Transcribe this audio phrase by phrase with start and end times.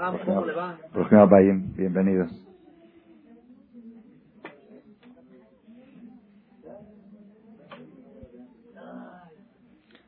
[0.00, 0.78] ¿Cómo le va?
[1.76, 2.30] bienvenidos.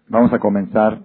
[0.08, 0.98] Vamos a comenzar.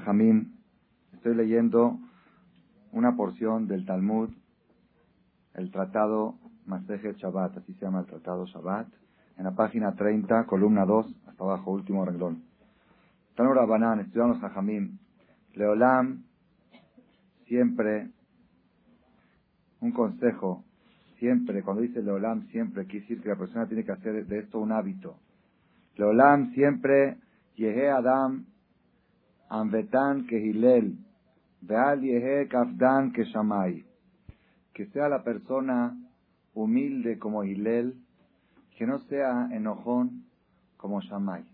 [0.00, 0.58] Jajamín.
[1.14, 1.98] Estoy leyendo
[2.92, 4.28] una porción del Talmud
[5.54, 6.34] el tratado
[6.66, 8.88] Masejet Shabbat, así se llama el tratado Shabbat,
[9.38, 12.42] en la página 30, columna 2, hasta abajo, último renglón.
[13.34, 14.98] Tanura Banan, estudiamos Jajamim,
[15.54, 16.24] Leolam,
[17.46, 18.10] siempre,
[19.80, 20.62] un consejo,
[21.18, 24.58] siempre, cuando dice Leolam, siempre, quiere decir que la persona tiene que hacer de esto
[24.58, 25.16] un hábito.
[25.96, 27.16] Leolam, siempre,
[27.54, 28.44] Yehe Adam,
[29.48, 30.96] Anvetan Kehilel,
[31.62, 33.84] Beal Yehe Kafdan Keshamay
[34.76, 35.96] que sea la persona
[36.52, 37.94] humilde como Hilel,
[38.76, 40.26] que no sea enojón
[40.76, 41.46] como Shammai.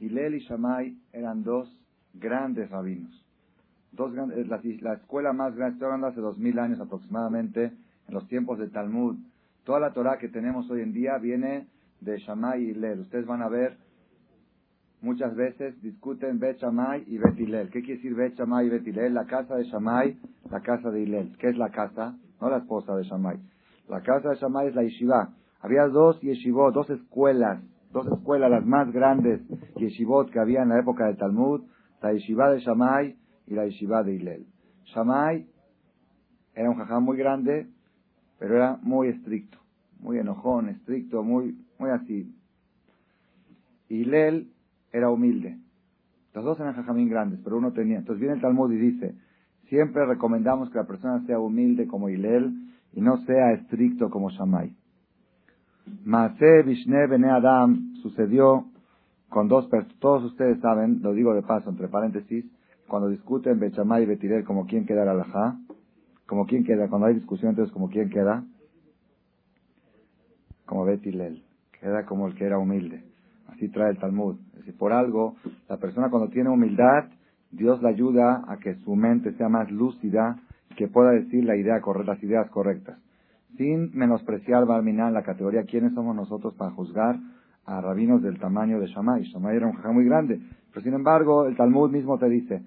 [0.00, 1.72] Hilel y Shammai eran dos
[2.14, 3.24] grandes rabinos.
[3.92, 7.66] Dos grandes, la, escuela más grande, estoy hablando hace dos mil años aproximadamente,
[8.08, 9.18] en los tiempos de Talmud.
[9.62, 11.68] Toda la Torah que tenemos hoy en día viene
[12.00, 13.00] de Shammai y Hilel.
[13.00, 13.78] Ustedes van a ver
[15.00, 17.70] muchas veces discuten Bet Shammai y Bet Hillel.
[17.70, 19.14] ¿Qué quiere decir Bet Shammai y Bet Hillel?
[19.14, 20.16] La casa de Shammai,
[20.50, 21.36] la casa de Hillel.
[21.38, 22.16] ¿Qué es la casa?
[22.40, 23.38] No la esposa de Shammai.
[23.88, 25.34] La casa de Shammai es la yeshiva.
[25.60, 29.40] Había dos yeshivot, dos escuelas, dos escuelas las más grandes
[29.76, 31.62] yeshivot que había en la época del Talmud,
[32.02, 34.46] la yeshiva de Shammai y la yeshiva de Hillel.
[34.84, 35.46] Shammai
[36.54, 37.68] era un jajam muy grande,
[38.38, 39.58] pero era muy estricto,
[40.00, 42.34] muy enojón, estricto, muy, muy así.
[43.88, 44.52] Hillel
[44.92, 45.58] era humilde.
[46.34, 47.98] Los dos eran jajamín grandes, pero uno tenía.
[47.98, 49.14] Entonces viene el Talmud y dice,
[49.68, 52.52] siempre recomendamos que la persona sea humilde como Hilel
[52.92, 54.74] y no sea estricto como Shammai.
[56.04, 58.66] Maase Vishne Bene Adam sucedió
[59.28, 62.44] con dos personas, todos ustedes saben, lo digo de paso, entre paréntesis,
[62.86, 65.58] cuando discuten Bechamay y Betirel como quién queda la alajá,
[66.26, 68.44] como quién queda, cuando hay discusión entonces como quién queda,
[70.64, 71.42] como Betilel,
[71.80, 73.07] queda como el que era humilde.
[73.48, 74.36] Así trae el Talmud.
[74.52, 75.34] Es decir, por algo,
[75.68, 77.04] la persona cuando tiene humildad,
[77.50, 80.36] Dios le ayuda a que su mente sea más lúcida
[80.76, 82.98] que pueda decir la idea las ideas correctas.
[83.56, 87.16] Sin menospreciar Barminan la categoría, ¿quiénes somos nosotros para juzgar
[87.64, 89.22] a rabinos del tamaño de Shammai?
[89.24, 90.40] Shammai era un jajá muy grande.
[90.70, 92.62] Pero sin embargo, el Talmud mismo te dice,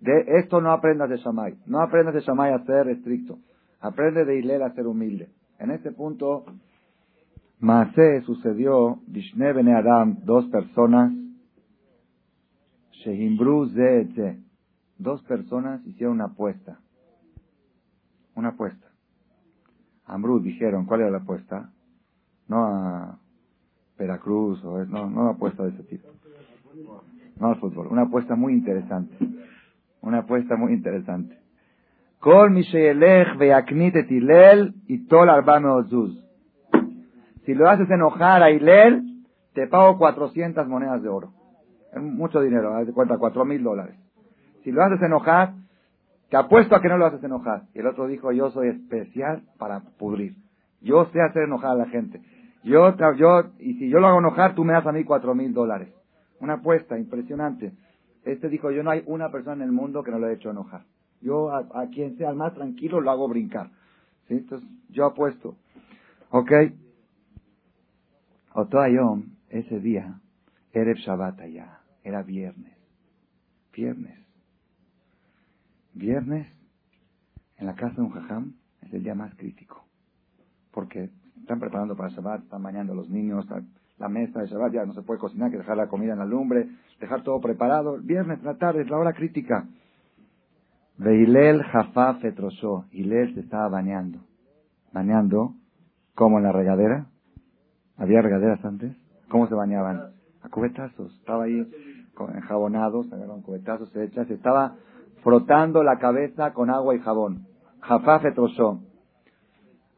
[0.00, 1.56] de esto no aprendas de Shammai.
[1.66, 3.38] No aprendas de Shammai a ser estricto.
[3.80, 5.28] Aprende de Hilel a ser humilde.
[5.58, 6.44] En este punto,
[7.64, 11.10] Maase sucedió, Vishne Bene Adam, dos personas,
[12.92, 14.38] Shehimbru Ze
[14.98, 16.78] Dos personas hicieron una apuesta.
[18.34, 18.86] Una apuesta.
[20.04, 21.70] Ambrú dijeron, ¿cuál era la apuesta?
[22.48, 23.18] No a
[23.98, 26.08] Veracruz, o es, no, no una apuesta de ese tipo.
[27.40, 27.86] No al fútbol.
[27.86, 29.16] Una apuesta muy interesante.
[30.02, 31.38] Una apuesta muy interesante.
[32.20, 32.58] Kol
[33.94, 36.23] Etilel y Tol Arba Meozuz.
[37.44, 39.24] Si lo haces enojar a Hilel,
[39.54, 41.32] te pago 400 monedas de oro.
[41.92, 43.96] Es mucho dinero, de cuenta, 4 mil dólares.
[44.62, 45.52] Si lo haces enojar,
[46.30, 47.64] te apuesto a que no lo haces enojar.
[47.74, 50.34] Y el otro dijo, yo soy especial para pudrir.
[50.80, 52.20] Yo sé hacer enojar a la gente.
[52.64, 55.52] Yo, yo, y si yo lo hago enojar, tú me das a mí 4 mil
[55.52, 55.88] dólares.
[56.40, 57.72] Una apuesta impresionante.
[58.24, 60.50] Este dijo, yo no hay una persona en el mundo que no lo haya hecho
[60.50, 60.82] enojar.
[61.20, 63.68] Yo a, quien sea el más tranquilo lo hago brincar.
[64.28, 64.34] ¿Sí?
[64.34, 65.56] Entonces, yo apuesto.
[66.30, 66.50] ¿Ok?
[68.54, 70.20] Ayom, ese día,
[70.72, 72.76] Erev Shabbat allá, era viernes.
[73.72, 74.18] Viernes.
[75.92, 76.46] Viernes,
[77.56, 79.84] en la casa de un jajam, es el día más crítico.
[80.72, 81.10] Porque
[81.40, 83.46] están preparando para Shabbat, están bañando los niños,
[83.98, 86.26] la mesa de Shabbat ya no se puede cocinar, que dejar la comida en la
[86.26, 86.68] lumbre,
[87.00, 87.98] dejar todo preparado.
[88.00, 89.66] Viernes, la tarde, es la hora crítica.
[90.96, 92.86] Veilel Jafá Fetrosó.
[92.92, 94.20] Hilel se estaba bañando.
[94.92, 95.54] Bañando,
[96.14, 97.06] como en la regadera,
[97.96, 98.92] ¿Había regaderas antes?
[99.28, 100.12] ¿Cómo se bañaban?
[100.42, 101.14] A cubetazos.
[101.18, 101.66] Estaba ahí
[102.34, 104.74] enjabonado, se agarraron cubetazos, se echa, se estaba
[105.22, 107.46] frotando la cabeza con agua y jabón.
[107.80, 108.80] Jafá fetrosó.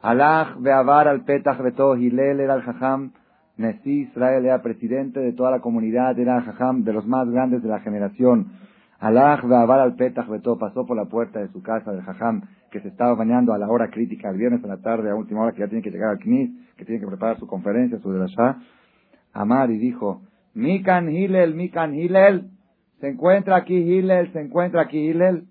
[0.03, 3.13] Alaj beavar al petach beto Hilel era el jajam.
[3.57, 7.63] Nesí Israel era presidente de toda la comunidad, era el jajam de los más grandes
[7.63, 8.53] de la generación.
[9.01, 12.81] Alaj beavar al petach beto pasó por la puerta de su casa del jajam que
[12.81, 15.53] se estaba bañando a la hora crítica, el viernes a la tarde, a última hora,
[15.53, 18.59] que ya tiene que llegar al Knis, que tiene que preparar su conferencia, su derashá,
[19.33, 20.23] Amar y dijo,
[20.55, 22.51] Mikan Hilel, Mikan Hilel,
[23.01, 25.47] se encuentra aquí Hilel, se encuentra aquí Hilel.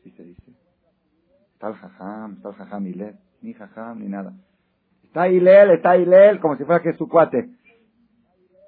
[0.00, 0.52] Así se dice.
[1.54, 4.34] Está el jajam, está el jajam Hilel, ni jajam ni nada.
[5.04, 7.48] Está Hilel, está Hilel, como si fuera que es su cuate.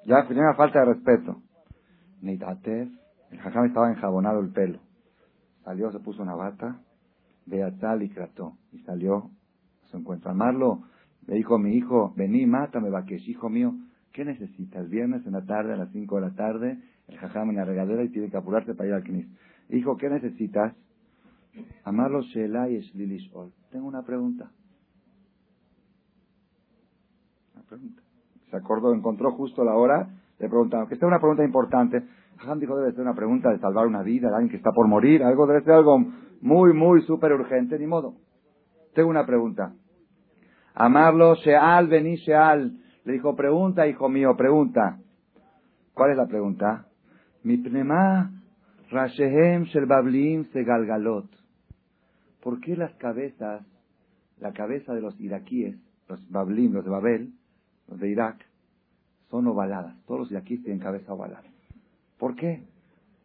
[0.07, 1.43] Ya, primera falta de respeto.
[2.23, 2.89] Neitatef,
[3.31, 4.79] el jajam estaba enjabonado el pelo.
[5.65, 6.81] Salió, se puso una bata,
[7.49, 8.57] Beatal y Krató.
[8.73, 9.31] Y salió
[9.85, 10.31] a su encuentro.
[10.31, 10.83] Amarlo,
[11.27, 13.75] le dijo mi hijo, vení, mátame, Bakesh, hijo mío.
[14.13, 14.89] ¿Qué necesitas?
[14.89, 16.79] Viernes en la tarde, a las 5 de la tarde,
[17.09, 19.27] el jajam en la regadera y tiene que apurarse para ir al knis.
[19.69, 20.75] Hijo, ¿qué necesitas?
[21.85, 23.53] Amarlo Shela y Shlilishol.
[23.71, 24.51] Tengo una pregunta.
[27.55, 28.03] Una pregunta.
[28.51, 30.09] Se acordó, encontró justo la hora,
[30.39, 32.03] le preguntaron, que esta es una pregunta importante.
[32.39, 34.87] Jajam dijo, debe ser una pregunta de salvar una vida de alguien que está por
[34.87, 35.99] morir, algo debe ser algo
[36.41, 38.15] muy, muy súper urgente, ni modo.
[38.95, 39.73] Tengo una pregunta.
[40.75, 42.79] Amarlo, Sheal, vení Sheal.
[43.05, 44.99] Le dijo, pregunta, hijo mío, pregunta.
[45.95, 46.87] ¿Cuál es la pregunta?
[47.43, 48.31] Mi pnema
[48.91, 51.27] rashehem shel bablim segalgalot.
[52.41, 53.67] ¿Por qué las cabezas,
[54.39, 55.77] la cabeza de los iraquíes,
[56.09, 57.33] los bablim, los de Babel,
[57.89, 58.47] los de Irak,
[59.31, 59.97] son ovaladas?
[60.07, 61.48] Todos los iraquíes tienen cabeza ovalada.
[62.19, 62.63] ¿Por qué?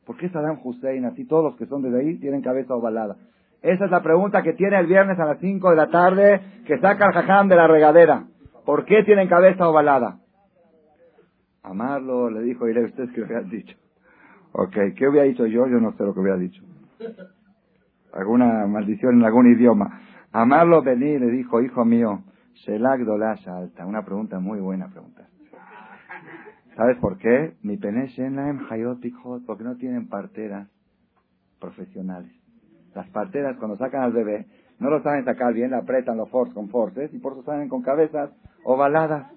[0.05, 3.15] ¿Por qué Saddam Hussein, así todos los que son de ahí, tienen cabeza ovalada?
[3.61, 6.77] Esa es la pregunta que tiene el viernes a las 5 de la tarde, que
[6.79, 8.25] saca el jajam de la regadera.
[8.65, 10.19] ¿Por qué tienen cabeza ovalada?
[11.63, 13.77] Amarlo, le dijo, iré ustedes que hubieran dicho.
[14.51, 15.65] Ok, ¿qué hubiera dicho yo?
[15.67, 16.61] Yo no sé lo que hubiera dicho.
[18.13, 20.01] Alguna maldición en algún idioma.
[20.33, 22.21] Amarlo, vení, le dijo, hijo mío,
[22.53, 23.85] Shelak Dolasha Alta.
[23.85, 25.27] Una pregunta muy buena pregunta.
[26.75, 27.55] ¿Sabes por qué?
[27.61, 30.67] Mi peneshenlaem hayotikot, porque no tienen parteras
[31.59, 32.31] profesionales.
[32.95, 34.47] Las parteras cuando sacan al bebé,
[34.79, 37.69] no lo saben sacar bien, le apretan los force con forces y por eso salen
[37.69, 38.31] con cabezas
[38.63, 39.31] ovaladas.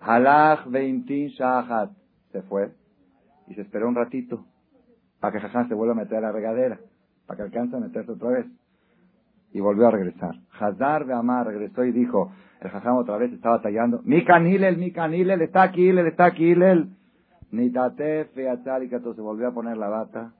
[0.00, 1.90] Halach veintin shahat.
[2.32, 2.72] Se fue
[3.48, 4.46] y se esperó un ratito
[5.18, 6.80] para que Jajam se vuelva a meter a la regadera,
[7.26, 8.46] para que alcance a meterse otra vez.
[9.52, 10.34] Y volvió a regresar.
[10.58, 14.92] Hazar de Amar regresó y dijo, el Jajam otra vez estaba tallando, mi canilel, mi
[14.92, 16.90] canilel, está aquí, él está aquí, él.
[17.50, 20.32] Nitate, featzalikato, se volvió a poner la bata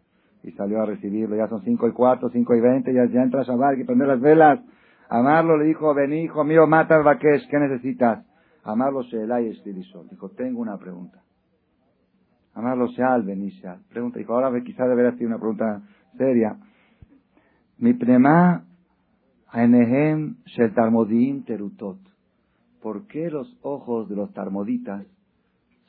[0.44, 1.36] y salió a recibirlo.
[1.36, 4.06] Ya son cinco y cuarto, cinco y veinte, ya, ya entra Shabbat, hay que prender
[4.06, 4.60] las velas.
[5.08, 8.24] Amarlo le dijo, ven hijo mío, mata al Bakesh, ¿qué necesitas?
[8.62, 10.08] Amarlo Sheelay Estilisol.
[10.08, 11.20] Dijo, tengo una pregunta.
[12.54, 13.80] Amarlo Sheal, Benishal.
[13.88, 15.82] Pregunta, dijo, ahora quizá debería ser una pregunta
[16.16, 16.56] seria.
[17.78, 18.64] Mi prema
[19.52, 21.98] Aenehem Shel Tarmodim Terutot.
[22.80, 25.04] ¿Por qué los ojos de los tarmoditas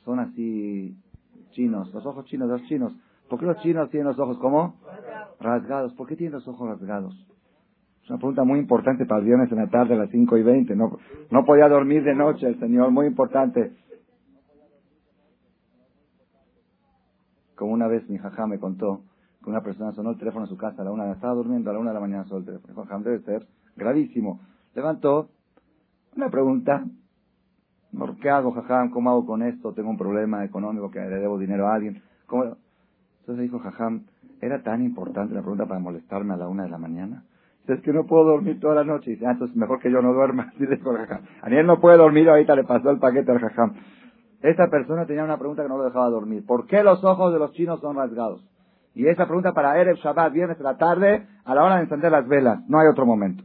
[0.04, 0.96] son así
[1.52, 1.92] chinos?
[1.94, 2.92] Los ojos chinos, los chinos.
[3.28, 4.74] ¿Por qué los chinos tienen los ojos como?
[5.40, 5.94] Rasgados.
[5.94, 7.14] ¿Por qué tienen los ojos rasgados?
[8.02, 10.42] Es una pregunta muy importante para el viernes en la tarde a las 5 y
[10.42, 10.74] 20.
[10.74, 10.98] No,
[11.30, 13.72] no podía dormir de noche el Señor, muy importante.
[17.54, 19.02] Como una vez mi jajá me contó
[19.42, 21.72] que una persona sonó el teléfono en su casa a la una, estaba durmiendo a
[21.72, 22.84] la una de la mañana sonó el teléfono.
[22.84, 23.46] Dijo, debe ser
[23.76, 24.40] gravísimo.
[24.74, 25.28] Levantó
[26.16, 26.84] una pregunta.
[28.20, 28.90] ¿Qué hago, jajam?
[28.90, 29.72] ¿Cómo hago con esto?
[29.72, 32.02] Tengo un problema económico que le debo dinero a alguien.
[32.30, 34.04] Entonces dijo, jajam,
[34.40, 37.24] ¿era tan importante la pregunta para molestarme a la una de la mañana?
[37.66, 39.10] Es que no puedo dormir toda la noche.
[39.10, 40.52] Dice, ah, entonces mejor que yo no duerma.
[40.54, 41.20] Así dijo jajam.
[41.42, 43.74] Aniel no puede dormir, ahorita le pasó el paquete al jajam.
[44.40, 46.44] Esta persona tenía una pregunta que no lo dejaba dormir.
[46.46, 48.42] ¿Por qué los ojos de los chinos son rasgados?
[48.94, 52.12] Y esa pregunta para Erev Shabbat, viernes de la tarde, a la hora de encender
[52.12, 52.60] las velas.
[52.68, 53.42] No hay otro momento.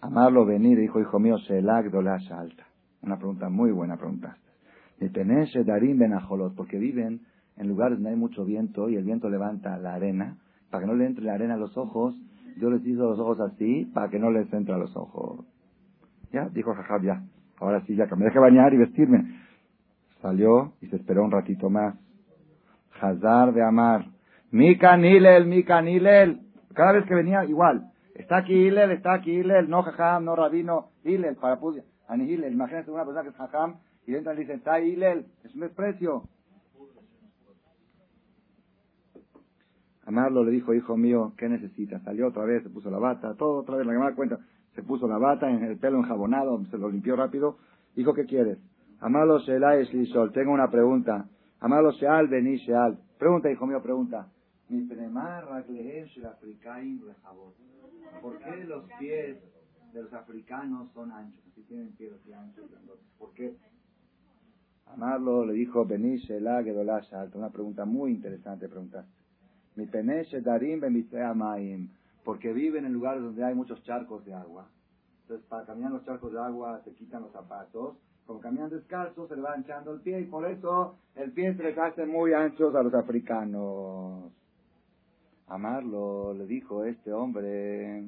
[0.00, 2.66] Amarlo venir, dijo, hijo mío, Shelak Dolasha Alta.
[3.02, 4.36] Una pregunta muy buena pregunta.
[5.64, 7.20] Darim Benajolot, porque viven
[7.56, 10.36] en lugares donde hay mucho viento y el viento levanta la arena.
[10.70, 12.16] Para que no le entre la arena a los ojos,
[12.58, 15.44] yo les hizo los ojos así para que no les entre a los ojos.
[16.32, 17.22] Ya, dijo Jajab, ya.
[17.58, 19.40] Ahora sí, ya que me deje bañar y vestirme.
[20.20, 21.94] Salió y se esperó un ratito más.
[23.02, 24.06] Hazar de Amar.
[24.50, 26.40] Mika Nilel, Mika Nilel.
[26.74, 27.90] Cada vez que venía, igual.
[28.14, 29.68] Está aquí Hilel, está aquí Hilel.
[29.68, 30.90] No Jajam, no Rabino.
[31.04, 31.58] Hilel, para
[32.08, 32.52] Ani Hilel.
[32.52, 35.26] Imagínense una persona que es Jajam y dentro le dicen, está Hilel.
[35.44, 36.22] Es un desprecio.
[40.04, 42.02] Amarlo le dijo, hijo mío, ¿qué necesitas?
[42.02, 44.38] Salió otra vez, se puso la bata, todo otra vez, la que cuenta,
[44.74, 47.58] se puso la bata, en el pelo enjabonado, se lo limpió rápido.
[47.94, 48.58] Dijo, ¿qué quieres?
[49.00, 51.26] Amarlo Shelay Shlishol, tengo una pregunta.
[51.62, 52.98] Amarlo Sheal Beni Sheal.
[53.18, 54.26] Pregunta, hijo mío, pregunta.
[54.68, 54.82] Mi
[58.20, 59.38] ¿Por qué los pies
[59.92, 61.40] de los africanos son anchos?
[61.52, 62.64] Así tienen pies anchos.
[63.16, 63.54] ¿Por qué?
[64.86, 67.28] Amarlo le dijo Beni Shelah Gedolasha.
[67.34, 69.12] Una pregunta muy interesante preguntaste.
[69.76, 70.82] Mi peneche darim
[71.36, 71.90] maim,
[72.24, 74.68] porque viven en lugares donde hay muchos charcos de agua.
[75.22, 77.98] Entonces, para caminar los charcos de agua se quitan los zapatos.
[78.32, 81.64] Como caminan descalzos, se le va hinchando el pie y por eso el pie se
[81.64, 84.32] les hace muy anchos a los africanos.
[85.48, 88.04] Amarlo, le dijo este hombre.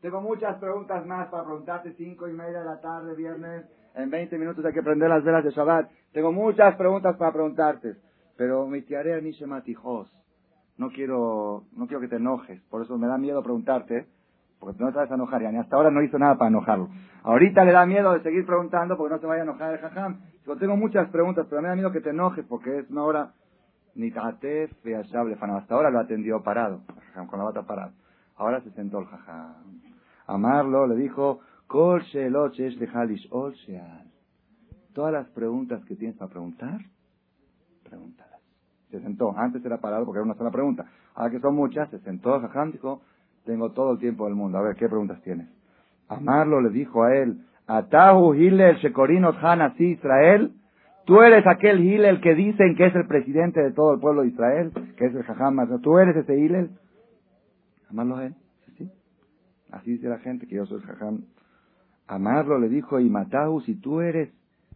[0.00, 3.66] Tengo muchas preguntas más para preguntarte, cinco y media de la tarde, viernes.
[3.94, 5.90] En 20 minutos hay que prender las velas de Shabbat.
[6.12, 7.96] Tengo muchas preguntas para preguntarte.
[8.38, 10.10] Pero mi tiare ni matijos.
[10.78, 12.62] No quiero, no quiero que te enojes.
[12.70, 14.06] Por eso me da miedo preguntarte.
[14.60, 16.90] Porque no te vas a hasta ahora no hizo nada para enojarlo.
[17.22, 20.20] Ahorita le da miedo de seguir preguntando porque no se vaya a enojar el jajam.
[20.46, 23.32] Yo tengo muchas preguntas, pero me da miedo que te enojes porque es una hora
[23.94, 26.82] ni tatef Hasta ahora lo atendió parado,
[27.28, 27.92] con la bata parada.
[28.36, 29.80] Ahora se sentó el jajam.
[30.26, 31.40] Amarlo le dijo,
[34.92, 36.80] Todas las preguntas que tienes para preguntar,
[37.88, 38.40] pregúntalas.
[38.90, 39.36] Se sentó.
[39.36, 40.84] Antes era parado porque era una sola pregunta.
[41.14, 42.40] Ahora que son muchas, se sentó.
[42.40, 43.02] Jajam dijo,
[43.44, 44.58] tengo todo el tiempo del mundo.
[44.58, 45.48] A ver, ¿qué preguntas tienes?
[46.08, 50.52] Amarlo le dijo a él, Atahu Hillel Shekorinot Han así Israel.
[51.06, 54.28] Tú eres aquel Hillel que dicen que es el presidente de todo el pueblo de
[54.28, 55.80] Israel, que es el Jajam.
[55.80, 56.70] ¿Tú eres ese Hillel?
[57.88, 58.34] Amarlo a él.
[58.76, 58.90] ¿Sí?
[59.70, 61.24] Así dice la gente que yo soy el Jajam.
[62.06, 64.30] Amarlo le dijo, y Matahu, si tú eres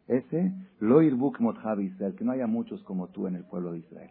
[0.07, 1.41] ese, lo irbuk
[1.81, 4.11] Israel, que no haya muchos como tú en el pueblo de Israel.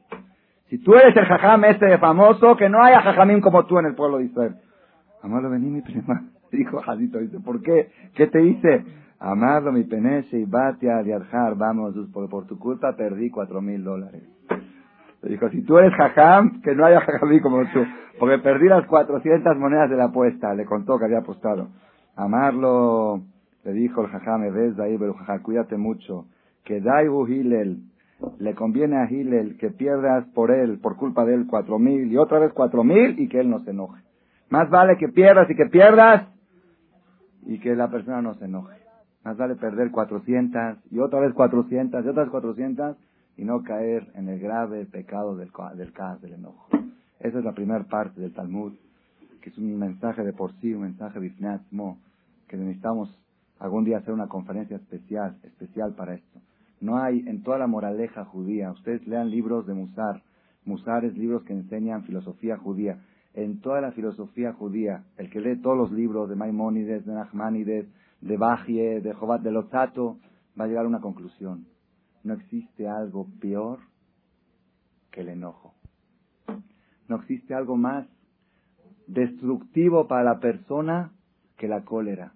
[0.73, 3.93] Si tú eres el jajam este famoso, que no haya jajamín como tú en el
[3.93, 4.55] pueblo de Israel.
[5.21, 6.23] Amarlo, vení mi prima.
[6.51, 7.91] Dijo Jadito, dice, ¿por qué?
[8.15, 8.83] ¿Qué te hice?
[9.19, 14.23] Amarlo, mi peneche y batia viajar, vamos, por, por, tu culpa perdí cuatro mil dólares.
[15.21, 17.85] Le dijo, si tú eres jajam, que no haya jajamín como tú.
[18.17, 20.55] Porque perdí las cuatrocientas monedas de la apuesta.
[20.55, 21.67] Le contó que había apostado.
[22.15, 23.21] Amarlo,
[23.63, 26.25] le dijo el jajam, ves ahí, pero jajam, cuídate mucho.
[26.63, 27.92] Que Daibu Hillel,
[28.39, 32.17] le conviene a Hillel que pierdas por él, por culpa de él, cuatro mil y
[32.17, 34.01] otra vez cuatro mil y que él no se enoje.
[34.49, 36.27] Más vale que pierdas y que pierdas
[37.45, 38.77] y que la persona no se enoje.
[39.23, 42.97] Más vale perder cuatrocientas y otra vez cuatrocientas y otras cuatrocientas
[43.37, 46.67] y no caer en el grave pecado del, del del enojo.
[47.19, 48.73] Esa es la primera parte del Talmud,
[49.41, 51.97] que es un mensaje de por sí, un mensaje bifneatzmo,
[52.47, 53.17] que necesitamos
[53.59, 56.39] algún día hacer una conferencia especial, especial para esto.
[56.83, 58.69] No hay en toda la moraleja judía.
[58.71, 60.21] Ustedes lean libros de Musar.
[60.65, 62.99] Musar es libros que enseñan filosofía judía.
[63.33, 67.87] En toda la filosofía judía, el que lee todos los libros de Maimónides, de Nachmanides,
[68.19, 70.17] de Bajie, de Jobat de Lozato,
[70.59, 71.67] va a llegar a una conclusión.
[72.21, 73.79] No existe algo peor
[75.09, 75.73] que el enojo.
[77.07, 78.05] No existe algo más
[79.07, 81.13] destructivo para la persona
[81.55, 82.33] que la cólera,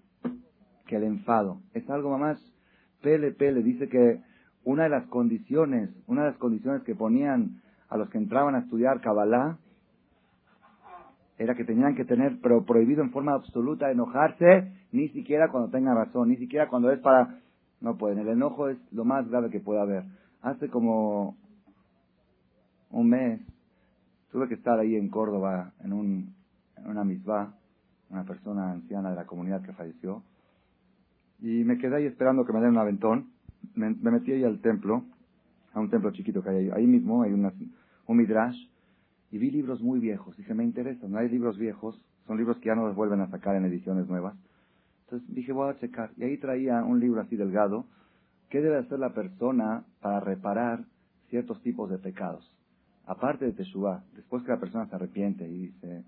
[0.86, 1.60] que el enfado.
[1.74, 2.42] Es algo más
[3.02, 3.62] pele pele.
[3.62, 4.22] Dice que
[4.68, 8.60] una de las condiciones, una de las condiciones que ponían a los que entraban a
[8.60, 9.58] estudiar Kabbalah
[11.38, 15.96] era que tenían que tener pero prohibido en forma absoluta enojarse, ni siquiera cuando tengan
[15.96, 17.40] razón, ni siquiera cuando es para...
[17.80, 20.04] No pueden, el enojo es lo más grave que puede haber.
[20.42, 21.38] Hace como
[22.92, 23.40] un mes
[24.34, 26.36] tuve que estar ahí en Córdoba en, un,
[26.76, 27.54] en una misbah,
[28.10, 30.24] una persona anciana de la comunidad que falleció,
[31.40, 33.37] y me quedé ahí esperando que me den un aventón
[33.76, 35.04] me, metí ahí al templo,
[35.74, 36.70] a un templo chiquito que hay ahí.
[36.74, 38.58] Ahí mismo hay un midrash
[39.32, 40.36] y vi libros muy viejos.
[40.38, 43.30] Dije, me interesa, no hay libros viejos, son libros que ya no los vuelven a
[43.30, 44.36] sacar en ediciones nuevas.
[45.06, 46.12] Entonces dije, voy a checar.
[46.18, 47.86] Y ahí traía un libro así delgado.
[48.50, 50.84] ¿Qué debe hacer la persona para reparar
[51.30, 52.54] ciertos tipos de pecados?
[53.06, 56.04] Aparte de Teshuvah, después que la persona se arrepiente y dice,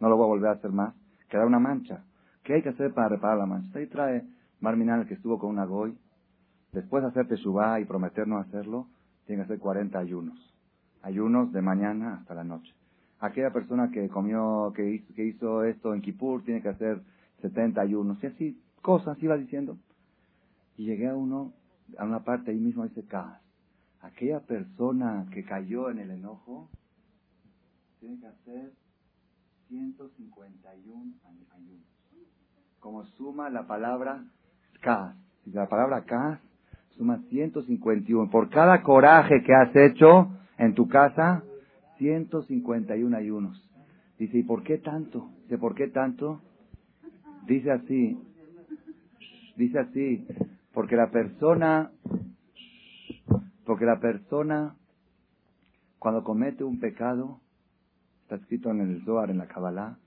[0.00, 0.94] no lo voy a volver a hacer más,
[1.28, 2.04] queda una mancha.
[2.42, 3.78] ¿Qué hay que hacer para reparar la mancha?
[3.78, 4.24] Ahí trae
[4.60, 5.96] Marminal, que estuvo con una goy,
[6.72, 8.88] Después de hacer Teshuvah y prometer no hacerlo,
[9.26, 10.54] tiene que hacer 40 ayunos.
[11.02, 12.72] Ayunos de mañana hasta la noche.
[13.20, 17.02] Aquella persona que comió, que hizo, esto en Kippur, tiene que hacer
[17.42, 18.22] 70 ayunos.
[18.22, 19.76] Y así, cosas iba diciendo.
[20.78, 21.52] Y llegué a uno,
[21.98, 23.04] a una parte ahí mismo dice,
[24.00, 26.70] aquella persona que cayó en el enojo,
[28.00, 28.72] tiene que hacer
[29.68, 31.12] 151
[31.52, 31.86] ayunos.
[32.80, 34.24] Como suma la palabra
[34.80, 35.14] Kas.
[35.44, 36.40] La palabra Kas
[36.96, 38.30] suma 151.
[38.30, 41.42] Por cada coraje que has hecho en tu casa,
[41.98, 43.68] 151 ayunos.
[44.18, 45.30] Dice, ¿y por qué tanto?
[45.44, 46.40] Dice, ¿por qué tanto?
[47.46, 48.18] Dice así,
[49.56, 50.26] dice así,
[50.72, 51.90] porque la persona,
[53.64, 54.76] porque la persona,
[55.98, 57.40] cuando comete un pecado,
[58.22, 59.98] está escrito en el Zohar, en la Kabbalah,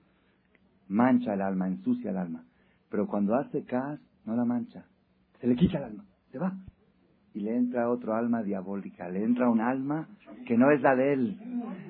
[0.88, 2.44] mancha el alma, ensucia el alma.
[2.88, 4.86] Pero cuando hace cas, no la mancha.
[5.40, 6.56] Se le quita el alma, se va
[7.36, 10.08] y le entra otro alma diabólica, le entra un alma
[10.46, 11.38] que no es la de él.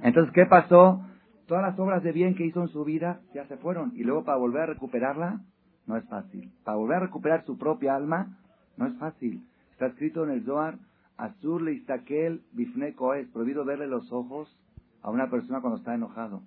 [0.02, 1.00] Entonces, ¿qué pasó?
[1.46, 3.92] Todas las obras de bien que hizo en su vida ya se fueron.
[3.94, 5.40] Y luego para volver a recuperarla,
[5.86, 6.50] no es fácil.
[6.64, 8.36] Para volver a recuperar su propia alma,
[8.76, 9.46] no es fácil.
[9.70, 10.78] Está escrito en el Zohar,
[11.16, 14.52] Azur le istakel bifne es prohibido verle los ojos
[15.00, 16.42] a una persona cuando está enojado.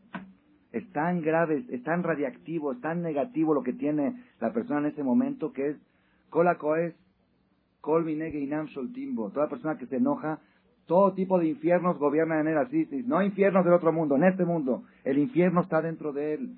[0.73, 4.87] Es tan grave, es tan radiactivo, es tan negativo lo que tiene la persona en
[4.87, 5.77] ese momento que es
[6.33, 7.08] Inam Sholtimbo.
[7.81, 10.39] Toda persona que se enoja,
[10.85, 12.87] todo tipo de infiernos gobiernan en él así.
[13.05, 14.83] No infiernos del otro mundo, en este mundo.
[15.03, 16.55] El infierno está dentro de él.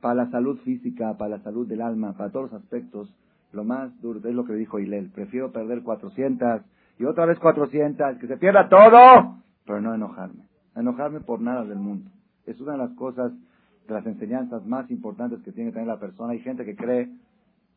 [0.00, 3.14] Para la salud física, para la salud del alma, para todos los aspectos.
[3.52, 5.10] Lo más duro es lo que dijo Hilel.
[5.10, 6.62] Prefiero perder 400
[7.00, 10.44] y otra vez 400, que se pierda todo, pero no enojarme.
[10.76, 12.10] Enojarme por nada del mundo.
[12.44, 13.32] Es una de las cosas,
[13.88, 16.32] de las enseñanzas más importantes que tiene que tener la persona.
[16.32, 17.08] Hay gente que cree,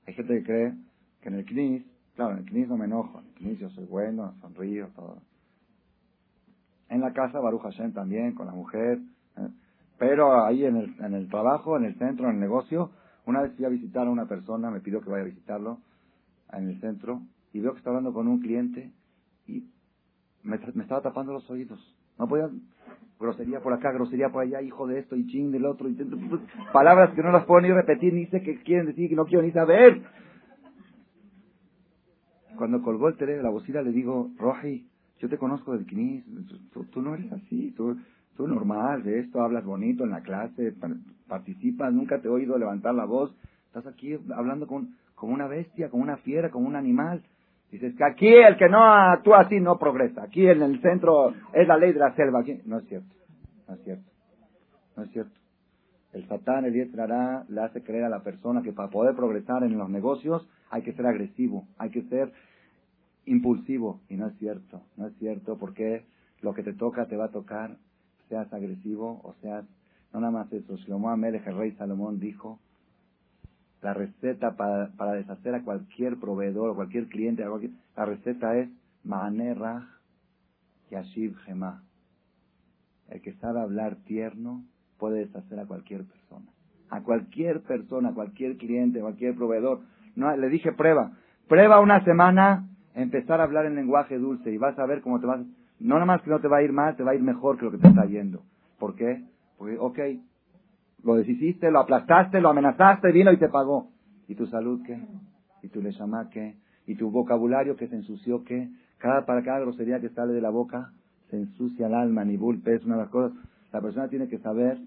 [0.05, 0.73] hay gente que cree
[1.21, 3.69] que en el CNIS, claro, en el CNIS no me enojo, en el CNIS yo
[3.71, 5.21] soy bueno, sonrío, todo.
[6.89, 8.99] En la casa, Baruch Hashem también, con la mujer.
[9.37, 9.49] ¿eh?
[9.97, 12.91] Pero ahí en el, en el trabajo, en el centro, en el negocio,
[13.25, 15.79] una vez fui a visitar a una persona, me pidió que vaya a visitarlo
[16.51, 17.21] en el centro,
[17.53, 18.91] y veo que está hablando con un cliente
[19.47, 19.63] y
[20.43, 21.79] me, estaba tapando los oídos.
[22.19, 22.49] No podía,
[23.19, 25.95] grosería por acá, grosería por allá, hijo de esto y ching del otro, y,
[26.73, 29.43] palabras que no las puedo ni repetir, ni sé qué quieren decir, que no quiero
[29.43, 30.01] ni saber.
[32.57, 34.87] Cuando colgó el teléfono, la bocina, le digo, Roji,
[35.19, 36.23] yo te conozco del Kinis,
[36.91, 37.97] tú, no eres así, tú,
[38.35, 40.73] tú normal, de esto, hablas bonito en la clase,
[41.27, 43.35] participas, nunca te he oído levantar la voz,
[43.67, 47.23] estás aquí hablando con, como una bestia, como una fiera, como un animal.
[47.71, 50.21] Dices que aquí el que no actúa así no progresa.
[50.21, 52.41] Aquí en el centro es la ley de la selva.
[52.41, 52.61] Aquí.
[52.65, 53.15] No es cierto.
[53.67, 54.11] No es cierto.
[54.95, 55.31] No es cierto.
[56.11, 59.75] El Satán, el Yetzirará, le hace creer a la persona que para poder progresar en
[59.75, 62.33] los negocios hay que ser agresivo, hay que ser
[63.25, 64.01] impulsivo.
[64.09, 64.81] Y no es cierto.
[64.97, 66.03] No es cierto porque
[66.41, 67.77] lo que te toca te va a tocar,
[68.27, 69.65] seas agresivo o seas.
[70.11, 70.75] No nada más eso.
[70.77, 72.59] Shlomo el rey Salomón, dijo
[73.83, 77.43] la receta para, para deshacer a cualquier proveedor o cualquier cliente,
[77.95, 78.69] la receta es
[79.03, 79.87] Ma'anerah
[80.89, 81.83] Yashiv Gema.
[83.09, 84.63] El que sabe hablar tierno
[84.97, 86.47] puede deshacer a cualquier persona.
[86.89, 89.81] A cualquier persona, cualquier cliente, cualquier proveedor.
[90.15, 91.11] No, le dije prueba.
[91.47, 95.25] Prueba una semana empezar a hablar en lenguaje dulce y vas a ver cómo te
[95.25, 95.41] vas.
[95.79, 97.57] No nada más que no te va a ir mal, te va a ir mejor
[97.57, 98.43] que lo que te está yendo.
[98.79, 99.23] ¿Por qué?
[99.57, 99.99] Porque, ok,
[101.03, 103.89] lo deshiciste, lo aplastaste, lo amenazaste, vino y te pagó.
[104.27, 104.99] ¿Y tu salud qué?
[105.61, 106.55] ¿Y tu leshama qué?
[106.85, 108.69] ¿Y tu vocabulario que se ensució qué?
[108.97, 110.91] Cada, para cada grosería que sale de la boca
[111.29, 113.37] se ensucia el alma, ni bulpe, es una de las cosas.
[113.71, 114.77] La persona tiene que saber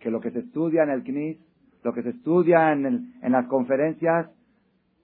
[0.00, 1.38] que lo que se estudia en el CNIS,
[1.82, 4.30] lo que se estudia en, en las conferencias,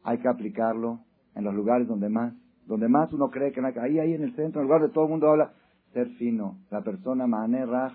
[0.02, 1.00] hay que aplicarlo
[1.34, 2.34] en los lugares donde más,
[2.66, 5.04] donde más uno cree que ahí, ahí en el centro, en el lugar de todo
[5.04, 5.52] el mundo habla,
[5.92, 6.58] ser fino.
[6.70, 7.92] La persona, Maane Raj,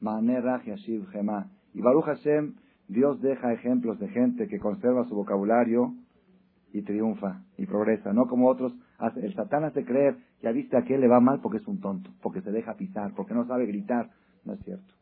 [0.00, 1.48] Maane Raj Yashiv Gema.
[1.74, 2.54] Y Baruch Hashem,
[2.88, 5.94] Dios deja ejemplos de gente que conserva su vocabulario
[6.72, 8.74] y triunfa y progresa, no como otros.
[9.16, 12.10] El Satán hace creer, ya viste a aquel le va mal porque es un tonto,
[12.22, 14.10] porque se deja pisar, porque no sabe gritar.
[14.44, 14.92] No es cierto.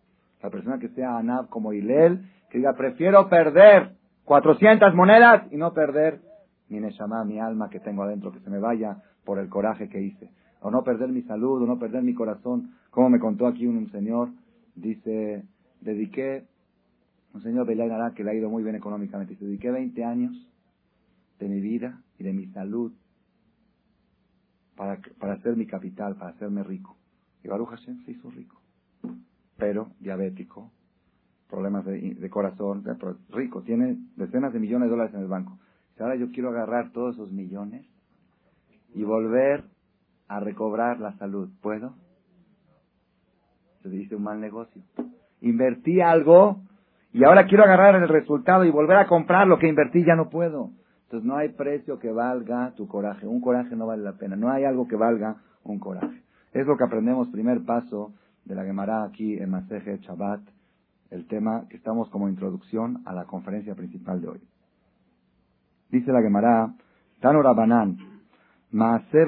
[0.43, 3.93] La persona que sea Anab como Hilel, que diga, prefiero perder
[4.25, 6.21] 400 monedas y no perder
[6.69, 10.01] mi Neshama, mi alma que tengo adentro, que se me vaya por el coraje que
[10.01, 10.31] hice.
[10.61, 12.75] O no perder mi salud, o no perder mi corazón.
[12.91, 14.31] Como me contó aquí un señor,
[14.75, 15.45] dice,
[15.81, 16.47] dediqué
[17.35, 19.37] un señor Belay que le ha ido muy bien económicamente.
[19.37, 20.49] Se dediqué 20 años
[21.39, 22.93] de mi vida y de mi salud
[24.77, 26.97] para, para hacer mi capital, para hacerme rico.
[27.45, 28.61] Y Baruch Hashem se hizo rico.
[29.57, 30.71] Pero diabético,
[31.49, 32.85] problemas de, corazón,
[33.31, 35.59] rico, tiene decenas de millones de dólares en el banco.
[36.01, 37.87] Ahora yo quiero agarrar todos esos millones
[38.95, 39.65] y volver
[40.29, 41.49] a recobrar la salud.
[41.61, 41.95] ¿Puedo?
[43.83, 44.83] Se dice un mal negocio.
[45.41, 46.61] Invertí algo
[47.13, 50.29] y ahora quiero agarrar el resultado y volver a comprar lo que invertí, ya no
[50.29, 50.71] puedo.
[51.05, 53.27] Entonces no hay precio que valga tu coraje.
[53.27, 54.37] Un coraje no vale la pena.
[54.37, 56.23] No hay algo que valga un coraje.
[56.53, 58.13] Es lo que aprendemos, primer paso
[58.45, 60.41] de la Gemara aquí en Maseje Shabbat,
[61.11, 64.41] el tema que estamos como introducción a la conferencia principal de hoy.
[65.91, 66.75] Dice la Gemara,
[67.21, 67.97] Tano Rabanan,
[68.71, 69.25] Maase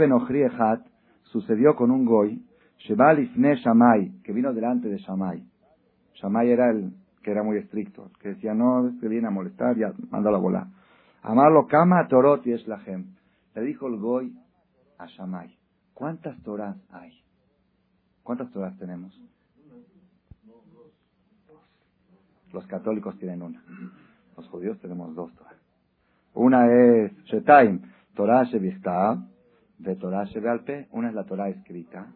[1.23, 2.45] sucedió con un goy,
[2.79, 5.43] Shebal Ifne Shamay, que vino delante de Shamay.
[6.15, 6.93] Shamay era el
[7.23, 10.41] que era muy estricto, que decía, no, es que viene a molestar, ya, mándalo a
[10.41, 10.67] volar.
[11.23, 13.15] Amarlo kama torot y gem.
[13.55, 14.35] Le dijo el goy
[14.99, 15.57] a Shamay,
[15.93, 17.13] ¿cuántas toras hay?
[18.23, 19.19] ¿Cuántas toras tenemos?
[22.53, 23.63] Los católicos tienen una.
[24.37, 25.50] Los judíos tenemos dos toras.
[26.35, 27.81] Una es Shetaim,
[28.15, 29.19] Torah Shevichtav,
[29.79, 30.89] de Torah Shebealpe.
[30.93, 32.07] Una es la Torah escrita,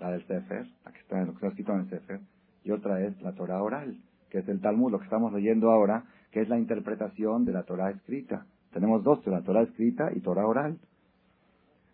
[0.00, 2.20] la del Sefer, la que está, lo que está escrito en el Sefer.
[2.64, 3.96] Y otra es la Torah oral,
[4.30, 7.62] que es el Talmud, lo que estamos leyendo ahora, que es la interpretación de la
[7.62, 8.46] Torah escrita.
[8.72, 10.78] Tenemos dos, la Torah escrita y Torah oral.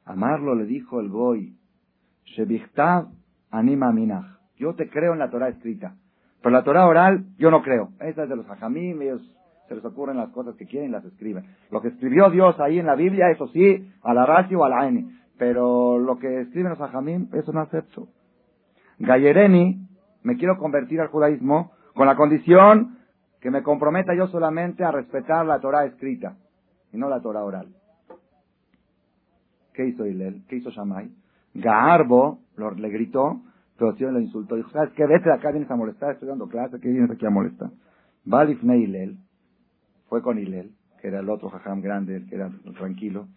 [0.04, 1.54] Amarlo le dijo el Goy,
[2.24, 3.08] Shebichtav
[3.50, 4.38] anima minach.
[4.56, 5.96] Yo te creo en la Torah escrita,
[6.40, 7.90] pero la Torah oral yo no creo.
[8.00, 9.30] Esa es de los hajamim, ellos
[9.68, 11.44] se les ocurren las cosas que quieren y las escriben.
[11.70, 14.68] Lo que escribió Dios ahí en la Biblia, eso sí, a la ratio o a
[14.68, 15.11] la Eni.
[15.38, 18.09] Pero lo que escriben los hajamim, eso no acepto.
[18.98, 19.88] Gayereni,
[20.22, 22.98] me quiero convertir al judaísmo con la condición
[23.40, 26.37] que me comprometa yo solamente a respetar la Torah escrita
[26.92, 27.68] y no la Torah oral.
[29.75, 30.44] ¿Qué hizo Hillel?
[30.48, 31.11] ¿Qué hizo Shammai?
[31.55, 32.38] Gaarbo
[32.77, 33.40] le gritó,
[33.79, 34.57] pero si lo insultó.
[34.57, 35.07] Dijo, ¿sabes qué?
[35.07, 37.70] Vete acá, vienes a molestar, estoy dando clase, ¿qué vienes aquí a molestar?
[38.25, 39.16] Balifne Hillel,
[40.12, 40.70] fue con Hillel,
[41.01, 43.29] que era el otro jajam grande, el que era tranquilo,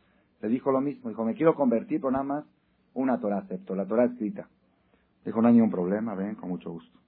[0.42, 2.46] le dijo lo mismo, dijo, me quiero convertir, pero nada más
[2.94, 4.50] una Torah acepto, la Torah escrita.
[5.24, 7.00] Dijo, no hay ningún problema, ven, con mucho gusto.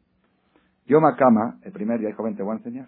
[0.86, 2.88] Yo Makama, el primer día, dijo, ven, te voy a enseñar.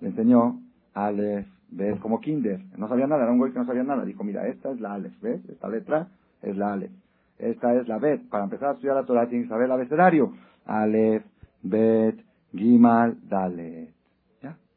[0.00, 0.58] Le enseñó
[0.92, 2.60] Aleph, Bet, como Kinder.
[2.76, 4.04] No sabía nada, era un güey que no sabía nada.
[4.04, 5.48] Dijo, mira, esta es la Aleph, ¿ves?
[5.48, 6.08] Esta letra
[6.42, 6.90] es la Aleph.
[7.38, 8.28] Esta es la Bet.
[8.28, 10.32] Para empezar a estudiar la Torah tienes que saber el abecedario.
[10.66, 11.22] Aleph,
[11.62, 12.18] Bet,
[12.52, 14.01] Gimal, Dalet.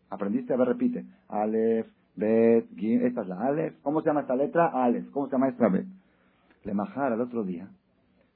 [0.09, 1.05] Aprendiste, a ver, repite.
[1.29, 3.07] Aleph, Bet, Gimal.
[3.07, 3.75] Esta es la Aleph.
[3.81, 4.67] ¿Cómo se llama esta letra?
[4.67, 5.09] Aleph.
[5.11, 5.85] ¿Cómo se llama esta Bet?
[6.63, 7.67] Le Majar al otro día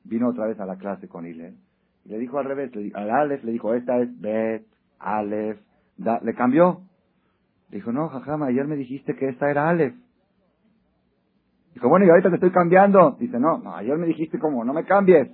[0.03, 1.55] vino otra vez a la clase con Hillel
[2.05, 4.65] y le dijo al revés, le, al Aleph le dijo, esta es Bet,
[4.99, 5.59] Aleph,
[5.97, 6.81] le cambió.
[7.69, 9.93] Dijo, no, jajama, ayer me dijiste que esta era Aleph.
[11.73, 13.11] Dijo, bueno, y ahorita te estoy cambiando.
[13.19, 15.29] Dice, no, no, ayer me dijiste como, no me cambies.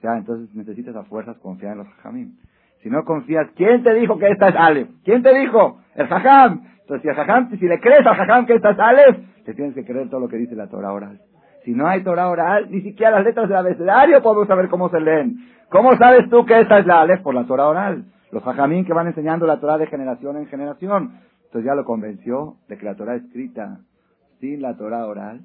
[0.00, 2.36] Sea, entonces necesitas a fuerzas confiar en los jajamim.
[2.84, 4.90] Si no confías, ¿quién te dijo que esta es Aleph?
[5.04, 5.80] ¿Quién te dijo?
[5.94, 6.64] El jajam.
[6.82, 9.16] Entonces, si, el jajam, si le crees al jajam que esta es Aleph,
[9.46, 11.18] te tienes que creer todo lo que dice la Torah oral.
[11.64, 15.00] Si no hay Torah oral, ni siquiera las letras del abecedario podemos saber cómo se
[15.00, 15.38] leen.
[15.70, 17.22] ¿Cómo sabes tú que esta es la Aleph?
[17.22, 18.04] Por la Torah oral.
[18.30, 21.20] Los jajamín que van enseñando la Torah de generación en generación.
[21.44, 23.78] Entonces ya lo convenció de que la Torah escrita
[24.40, 25.40] sin la Torah oral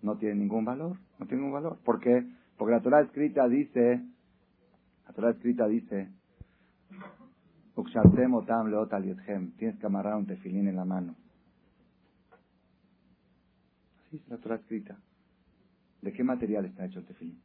[0.00, 0.96] no tiene ningún valor.
[1.18, 1.76] No tiene ningún valor.
[1.84, 2.24] ¿Por qué?
[2.56, 4.00] Porque la Torah escrita dice,
[5.06, 6.08] la Torah escrita dice,
[9.56, 11.14] tienes que amarrar un tefilín en la mano.
[14.06, 14.98] Así es la Torah escrita.
[16.02, 17.40] ¿De qué material está hecho el tefilín?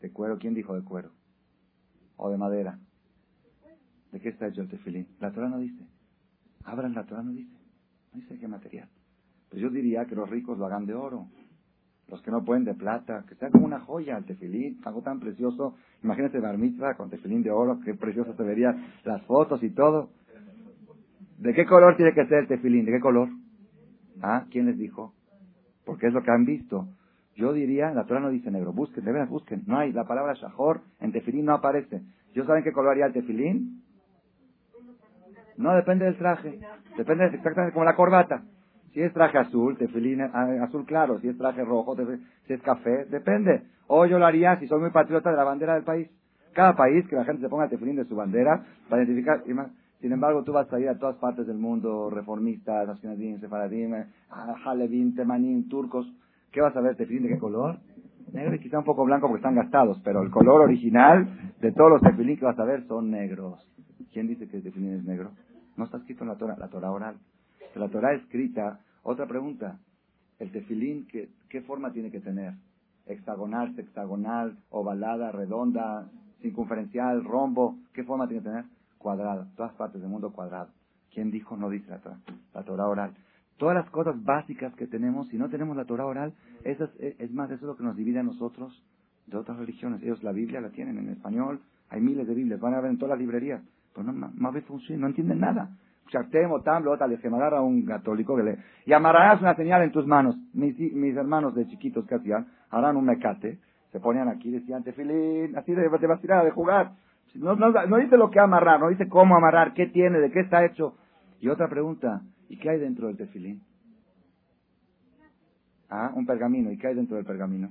[0.00, 0.38] ¿De cuero?
[0.38, 1.10] ¿Quién dijo de cuero?
[2.16, 2.78] ¿O de madera?
[4.12, 5.08] ¿De qué está hecho el tefilín?
[5.20, 5.86] La Torah no dice.
[6.64, 7.56] Abran la Torah no dice.
[8.12, 8.88] No dice qué material.
[9.48, 11.28] Pues yo diría que los ricos lo hagan de oro.
[12.10, 13.24] Los que no pueden de plata.
[13.28, 14.80] Que sea como una joya el tefilín.
[14.84, 15.76] Algo tan precioso.
[16.02, 17.80] Imagínate bar mitzvah con tefilín de oro.
[17.84, 20.10] Qué precioso se verían las fotos y todo.
[21.38, 22.84] ¿De qué color tiene que ser el tefilín?
[22.84, 23.28] ¿De qué color?
[24.20, 24.44] ¿Ah?
[24.50, 25.14] ¿Quién les dijo?
[25.90, 26.86] porque es lo que han visto.
[27.34, 29.64] Yo diría, la Torah no dice negro, busquen, de veras busquen.
[29.66, 32.02] No hay, la palabra shahor en tefilín no aparece.
[32.32, 33.82] ¿Yo saben qué color haría el tefilín?
[35.56, 36.60] No, depende del traje.
[36.96, 38.44] Depende exactamente como la corbata.
[38.92, 41.18] Si es traje azul, tefilín ah, azul claro.
[41.20, 41.96] Si es traje rojo,
[42.46, 43.62] si es café, depende.
[43.86, 46.08] O yo lo haría si soy muy patriota de la bandera del país.
[46.52, 49.42] Cada país que la gente se ponga el tefilín de su bandera para identificar.
[50.00, 53.94] Sin embargo, tú vas a ir a todas partes del mundo, reformistas, nacionalistas, sefaradim,
[54.64, 56.10] halevim, temanim, turcos.
[56.50, 56.96] ¿Qué vas a ver?
[56.96, 57.78] ¿Tefilín de qué color?
[58.32, 61.28] Negro y quizá un poco blanco porque están gastados, pero el color original
[61.60, 63.64] de todos los tefilín que vas a ver son negros.
[64.12, 65.30] ¿Quién dice que el tefilín es negro?
[65.76, 67.16] No está escrito en la Torah, la Torah oral.
[67.74, 69.78] La Torah escrita, otra pregunta,
[70.38, 72.54] el tefilín, ¿qué, ¿qué forma tiene que tener?
[73.06, 76.08] ¿Hexagonal, sexagonal, ovalada, redonda,
[76.42, 77.76] circunferencial, rombo?
[77.92, 78.64] ¿Qué forma tiene que tener?
[79.00, 80.68] cuadrado, todas partes del mundo cuadrado.
[81.12, 81.56] ¿Quién dijo?
[81.56, 82.18] No dice la Torah,
[82.54, 83.14] la Torah oral.
[83.56, 87.32] Todas las cosas básicas que tenemos, si no tenemos la Torah oral, esas, eh, es
[87.32, 88.82] más, eso es lo que nos divide a nosotros
[89.26, 90.02] de otras religiones.
[90.02, 92.98] Ellos la Biblia la tienen en español, hay miles de Biblias, van a ver en
[92.98, 93.62] todas las librerías,
[93.94, 95.76] pero no, más no entienden nada.
[96.10, 100.36] Que me agarra un católico que le, y amarrarás una señal en tus manos.
[100.52, 103.58] Mis, mis hermanos de chiquitos que hacían, harán un mecate,
[103.92, 106.92] se ponían aquí, decían, tefilín, así de, de vacilar, de jugar.
[107.34, 110.64] No, no, dice lo que amarrar, no dice cómo amarrar, qué tiene, de qué está
[110.64, 110.94] hecho.
[111.40, 113.62] Y otra pregunta, ¿y qué hay dentro del tefilín?
[115.88, 116.70] Ah, un pergamino.
[116.70, 117.68] ¿Y qué hay dentro del pergamino?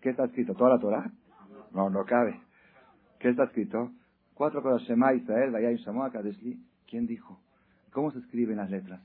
[0.00, 0.54] ¿Qué está escrito?
[0.54, 1.10] ¿Toda la Torah?
[1.72, 2.40] No, no cabe.
[3.18, 3.90] ¿Qué está escrito?
[4.34, 4.86] Cuatro cosas.
[4.88, 6.58] Shema Israel, Vayay Shamoa, Kadeshli.
[6.88, 7.40] ¿Quién dijo?
[7.92, 9.00] ¿Cómo se escriben las letras?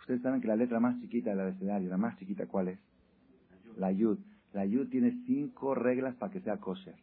[0.00, 2.78] Ustedes saben que la letra más chiquita del abecedario, la más chiquita, ¿cuál es?
[3.76, 4.18] La Yud.
[4.52, 6.94] La Yud tiene cinco reglas para que sea kosher.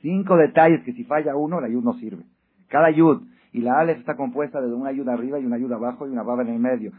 [0.00, 2.24] Cinco detalles que si falla uno, la yud no sirve.
[2.68, 3.22] Cada yud.
[3.52, 6.22] Y la alef está compuesta de una ayuda arriba y una ayuda abajo y una
[6.22, 6.92] baba en el medio.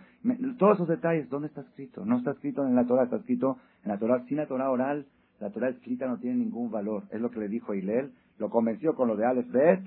[0.58, 2.06] todos esos detalles, ¿dónde está escrito?
[2.06, 4.26] No está escrito en la Torah, está escrito en la Torah.
[4.26, 5.06] Sin la Torah oral,
[5.40, 7.04] la Torah escrita no tiene ningún valor.
[7.12, 8.12] Es lo que le dijo Hilel.
[8.40, 9.82] Lo convenció con lo de Aleph Bet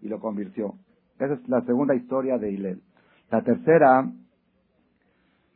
[0.00, 0.74] y lo convirtió.
[1.18, 2.82] Esa es la segunda historia de Hillel.
[3.30, 4.10] La tercera,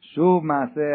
[0.00, 0.42] Shub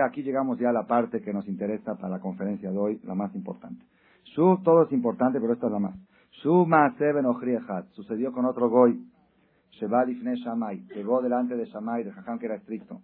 [0.03, 3.15] aquí llegamos ya a la parte que nos interesa para la conferencia de hoy, la
[3.15, 3.85] más importante.
[4.25, 5.95] Shub, todo es importante, pero esta es la más.
[6.41, 7.25] Shub Maase Ben
[7.91, 8.99] sucedió con otro Goy,
[9.71, 13.01] Sheba Difne Shamay, llegó delante de Shamay, de Jajam que era estricto.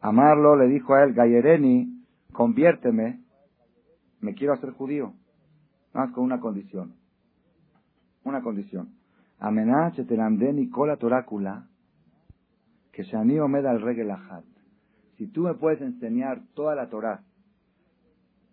[0.00, 3.20] Amarlo le dijo a él, Gayereni, conviérteme,
[4.20, 5.14] me quiero hacer judío,
[5.92, 6.94] más con una condición.
[8.24, 8.99] Una condición.
[9.40, 11.64] Amenache telamdeni cola torácula,
[12.92, 14.44] que Shani Omed al regelajat.
[15.16, 17.22] Si tú me puedes enseñar toda la Torah,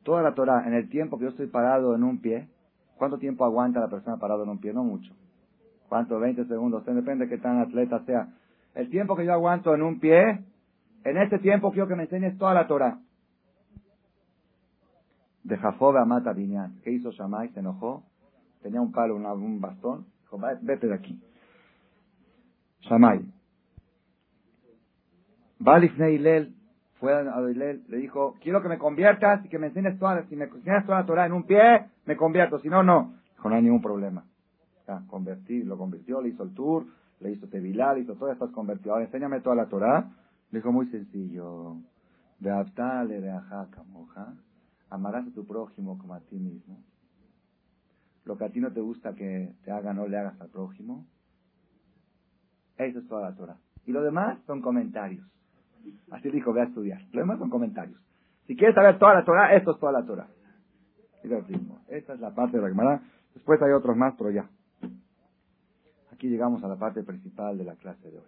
[0.03, 2.47] toda la Torah en el tiempo que yo estoy parado en un pie,
[2.97, 4.73] ¿cuánto tiempo aguanta la persona parado en un pie?
[4.73, 5.13] No mucho.
[5.89, 6.19] ¿Cuánto?
[6.19, 6.85] 20 segundos.
[6.85, 8.29] Depende de qué tan atleta sea.
[8.73, 10.45] El tiempo que yo aguanto en un pie,
[11.03, 12.99] en ese tiempo quiero que me enseñes toda la Torah.
[15.43, 16.33] De Jafobe a Mata.
[16.83, 17.49] ¿Qué hizo Shammai?
[17.49, 18.03] Se enojó.
[18.61, 20.05] Tenía un palo, un bastón.
[20.27, 21.19] Dijo, vete de aquí.
[22.81, 23.25] Shammai.
[25.59, 26.53] Balifne Hilel
[26.99, 30.45] fue a le dijo, quiero que me conviertas y que me enseñes toda, si me
[30.45, 33.15] enseñas toda la Torah en un pie, me convierto, si no, no.
[33.35, 34.25] Dijo, no hay ningún problema.
[34.87, 36.85] Ya, convertí, lo convirtió, le hizo el tour,
[37.19, 38.93] le hizo Tevilá, le hizo todo, estás convertido.
[38.93, 40.09] Ahora enséñame toda la Torah.
[40.51, 41.77] Le dijo, muy sencillo.
[42.39, 43.31] De Abtale de
[43.91, 44.33] moja,
[44.89, 46.77] amarás a tu prójimo como a ti mismo.
[48.27, 51.05] Lo que a ti no te gusta que te haga, no le hagas al prójimo.
[52.77, 53.57] Eso es toda la Torah.
[53.85, 55.25] Y lo demás son comentarios.
[56.11, 57.01] Así dijo, ve a estudiar.
[57.13, 57.97] Lo demás son comentarios.
[58.45, 60.27] Si quieres saber toda la Torah, esto es toda la Torah.
[61.87, 63.01] Esta es la parte de la Gemara.
[63.33, 64.49] Después hay otros más, pero ya.
[66.11, 68.25] Aquí llegamos a la parte principal de la clase de hoy.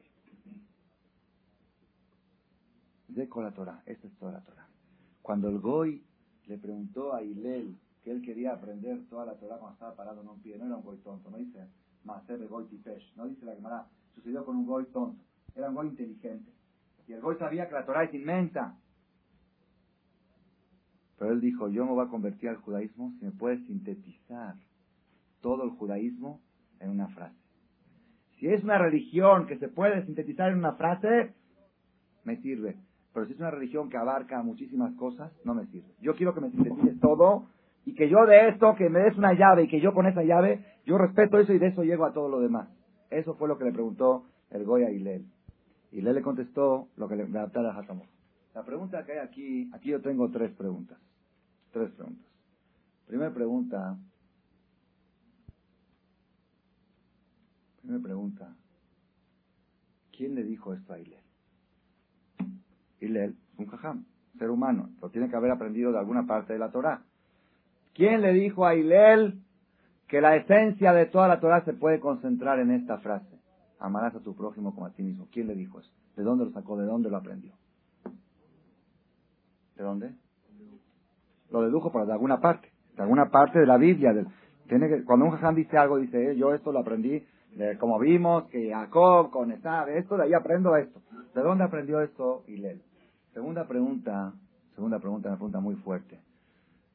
[3.10, 3.84] De la Torah.
[3.86, 4.66] Esta es toda la Torah.
[5.22, 6.06] Cuando el Goy
[6.48, 7.76] le preguntó a Hilel
[8.12, 10.84] él quería aprender toda la Torah cuando estaba parado en un pie, no era un
[10.84, 11.68] Goy tonto, no dice
[12.04, 15.24] Maser Goy Tipesh, no dice la Gemara, sucedió con un Goy tonto,
[15.56, 16.52] era un Goy inteligente.
[17.08, 18.78] Y el Goy sabía que la Torah es inmensa.
[21.18, 24.56] Pero él dijo, yo me voy a convertir al judaísmo si me puede sintetizar
[25.42, 26.40] todo el judaísmo
[26.80, 27.36] en una frase.
[28.38, 31.34] Si es una religión que se puede sintetizar en una frase,
[32.24, 32.78] me sirve.
[33.14, 35.94] Pero si es una religión que abarca muchísimas cosas, no me sirve.
[36.00, 37.48] Yo quiero que me sintetice todo
[37.86, 40.24] y que yo de esto, que me des una llave y que yo con esa
[40.24, 42.70] llave, yo respeto eso y de eso llego a todo lo demás.
[43.10, 45.26] Eso fue lo que le preguntó el Goy a Hilel.
[45.92, 47.86] Y le contestó lo que le adaptara a
[48.54, 51.00] La pregunta que hay aquí, aquí yo tengo tres preguntas.
[51.72, 52.28] Tres preguntas.
[53.08, 53.98] Primera pregunta.
[57.82, 58.56] Primera pregunta.
[60.16, 61.24] ¿Quién le dijo esto a Hilel?
[63.00, 64.06] Hilel un jajam,
[64.38, 64.90] ser humano.
[65.02, 67.04] Lo tiene que haber aprendido de alguna parte de la Torah.
[68.00, 69.42] ¿Quién le dijo a Hilel
[70.08, 73.38] que la esencia de toda la Torah se puede concentrar en esta frase?
[73.78, 75.28] amarás a tu prójimo como a ti mismo.
[75.34, 75.92] ¿Quién le dijo eso?
[76.16, 76.78] ¿De dónde lo sacó?
[76.78, 77.52] ¿De dónde lo aprendió?
[79.76, 80.16] ¿De dónde?
[81.52, 84.14] Lo dedujo por de alguna parte, de alguna parte de la Biblia.
[85.06, 87.22] cuando un jajam dice algo, dice, eh, yo esto lo aprendí,
[87.82, 91.02] como vimos, que Jacob con esta, esto, de ahí aprendo esto.
[91.36, 92.82] ¿De dónde aprendió esto Hilel?
[93.34, 94.32] Segunda pregunta,
[94.74, 96.29] segunda pregunta, una pregunta muy fuerte.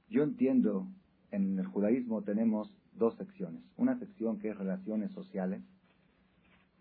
[0.08, 0.86] Yo entiendo,
[1.30, 3.62] en el judaísmo tenemos dos secciones.
[3.76, 5.62] Una sección que es relaciones sociales,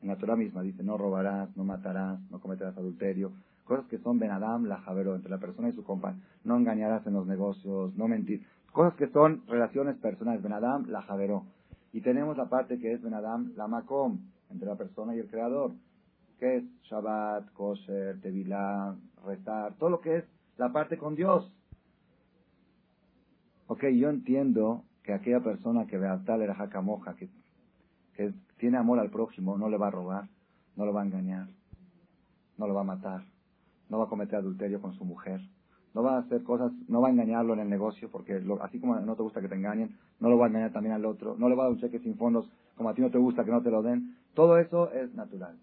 [0.04, 3.32] en la Torah misma dice, no robarás, no matarás, no cometerás adulterio.
[3.64, 6.22] Cosas que son Ben Adam, la Javero, entre la persona y su compañero.
[6.44, 8.46] No engañarás en los negocios, no mentir.
[8.74, 10.44] Cosas que son relaciones personales.
[10.44, 11.46] Ben Adam, la Javero.
[11.94, 14.20] Y tenemos la parte que es Ben Adam, la Makom,
[14.52, 15.72] entre la persona y el creador.
[16.38, 20.26] Que es Shabbat, Kosher, Tevilá, rezar, todo lo que es
[20.58, 21.50] la parte con Dios.
[23.68, 27.30] Ok, yo entiendo que aquella persona que ve a tal era jacamoja, que,
[28.16, 30.30] que tiene amor al prójimo, no le va a robar,
[30.76, 31.48] no lo va a engañar,
[32.58, 33.24] no lo va a matar,
[33.90, 35.42] no va a cometer adulterio con su mujer,
[35.94, 39.00] no va a hacer cosas, no va a engañarlo en el negocio, porque así como
[39.00, 41.50] no te gusta que te engañen, no lo va a engañar también al otro, no
[41.50, 43.52] le va a dar un cheque sin fondos como a ti no te gusta que
[43.52, 44.18] no te lo den.
[44.34, 45.58] Todo eso es natural.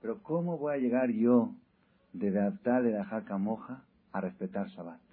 [0.00, 1.50] Pero ¿cómo voy a llegar yo
[2.12, 3.38] de adaptar de la jaca
[4.12, 5.07] a respetar Shabbat?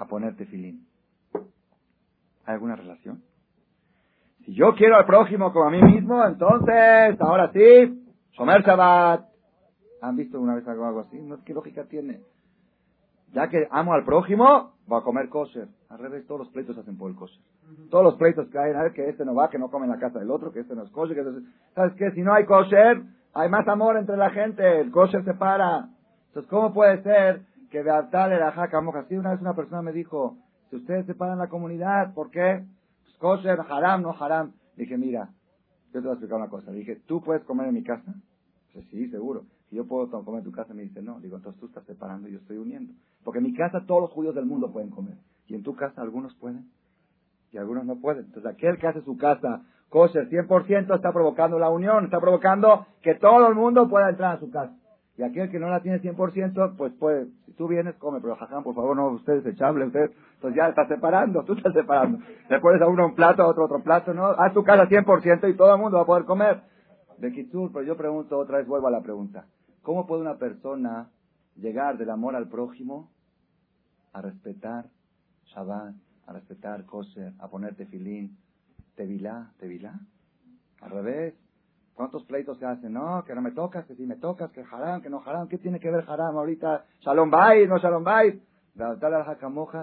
[0.00, 0.86] A ponerte filín.
[2.46, 3.22] ¿Hay alguna relación?
[4.46, 8.02] Si yo quiero al prójimo como a mí mismo, entonces, ahora sí,
[8.34, 9.28] comer Shabbat.
[10.00, 11.20] ¿Han visto una vez algo así?
[11.20, 12.22] No, ¿Qué lógica tiene?
[13.34, 15.68] Ya que amo al prójimo, voy a comer kosher.
[15.90, 17.42] Al revés, todos los pleitos hacen por el kosher.
[17.90, 20.18] Todos los pleitos que hay, que este no va, que no come en la casa
[20.18, 21.14] del otro, que este no es kosher.
[21.14, 21.42] Que
[21.74, 22.10] ¿Sabes qué?
[22.12, 23.02] Si no hay kosher,
[23.34, 24.80] hay más amor entre la gente.
[24.80, 25.90] El kosher se para.
[26.28, 29.04] Entonces, ¿cómo puede ser que de tal era jaca moja?
[29.08, 30.36] Sí, una vez una persona me dijo,
[30.68, 32.64] si ustedes separan la comunidad, ¿por qué?
[33.18, 34.52] kosher, haram, no haram.
[34.76, 35.30] Dije, mira,
[35.92, 36.72] yo te voy a explicar una cosa.
[36.72, 38.14] dije, ¿tú puedes comer en mi casa?
[38.74, 39.44] Dice, sí, seguro.
[39.68, 41.20] Si yo puedo comer en tu casa, me dice, no.
[41.20, 42.94] Digo, entonces tú estás separando y yo estoy uniendo.
[43.22, 45.16] Porque en mi casa todos los judíos del mundo pueden comer.
[45.46, 46.70] Y en tu casa algunos pueden
[47.52, 48.26] y algunos no pueden.
[48.26, 53.16] Entonces aquel que hace su casa kosher 100% está provocando la unión, está provocando que
[53.16, 54.74] todo el mundo pueda entrar a su casa.
[55.20, 58.64] Y aquel que no la tiene 100%, pues puede, si tú vienes, come, pero jajam,
[58.64, 62.20] por favor, no, usted es echable, usted, pues ya está separando, tú estás separando.
[62.48, 64.28] Le pones a uno un plato, a otro otro plato, ¿no?
[64.28, 66.62] Haz tu casa 100% y todo el mundo va a poder comer.
[67.18, 69.44] De Kitsur, pero yo pregunto otra vez, vuelvo a la pregunta.
[69.82, 71.10] ¿Cómo puede una persona
[71.54, 73.10] llegar del amor al prójimo
[74.14, 74.86] a respetar
[75.54, 75.96] Shabbat,
[76.28, 78.38] a respetar kosher, a ponerte filín,
[78.96, 80.00] tevilá, tevilá?
[80.80, 81.34] Al revés,
[81.94, 82.92] ¿Cuántos pleitos se hacen?
[82.92, 85.48] No, que no me tocas, que si me tocas, que haram, que no haram.
[85.48, 86.84] ¿Qué tiene que ver haram ahorita?
[87.00, 88.40] Shalom bay, no shalom bay.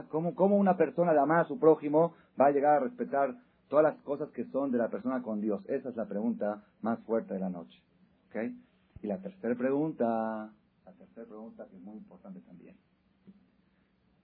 [0.09, 3.35] ¿Cómo, ¿Cómo una persona amar a su prójimo va a llegar a respetar
[3.67, 5.61] todas las cosas que son de la persona con Dios?
[5.67, 7.79] Esa es la pregunta más fuerte de la noche.
[8.29, 8.57] ¿Okay?
[9.01, 10.49] Y la tercera pregunta,
[10.85, 12.75] la tercera pregunta que es muy importante también.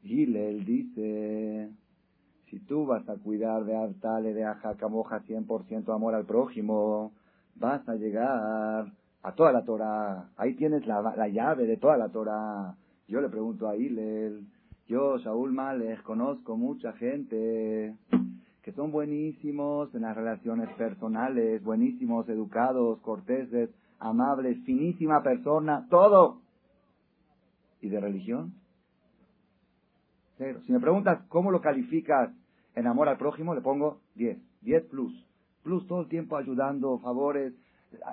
[0.01, 1.69] Gilel dice,
[2.49, 7.13] si tú vas a cuidar de Artale, de Ajacamoja, 100% amor al prójimo,
[7.55, 8.91] vas a llegar
[9.23, 10.29] a toda la Torah.
[10.37, 12.75] Ahí tienes la, la llave de toda la Torah.
[13.07, 14.45] Yo le pregunto a Hillel,
[14.87, 17.95] yo, Saúl Males, conozco mucha gente
[18.61, 26.41] que son buenísimos en las relaciones personales, buenísimos, educados, corteses, amables, finísima persona, todo.
[27.81, 28.53] ¿Y de religión?
[30.37, 30.61] Cero.
[30.65, 32.31] Si me preguntas cómo lo calificas
[32.75, 35.22] en amor al prójimo, le pongo 10, 10 plus.
[35.63, 37.53] Plus todo el tiempo ayudando, favores,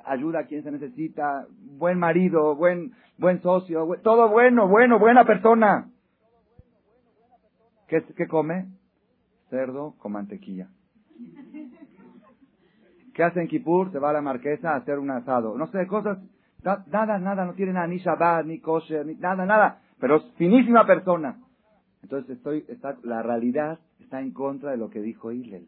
[0.04, 5.90] ayuda a quien se necesita, buen marido, buen, buen socio, todo bueno, bueno, buena persona.
[7.88, 8.68] ¿Qué, ¿Qué come?
[9.48, 10.68] Cerdo con mantequilla.
[13.14, 13.90] ¿Qué hace en Kipur?
[13.90, 15.58] Se va a la marquesa a hacer un asado.
[15.58, 16.18] No sé, cosas,
[16.62, 19.82] nada, nada, no tiene nada, ni Shabbat, ni kosher, ni nada, nada.
[19.98, 21.38] Pero es finísima persona.
[22.02, 25.66] Entonces estoy, está, la realidad está en contra de lo que dijo Hillel.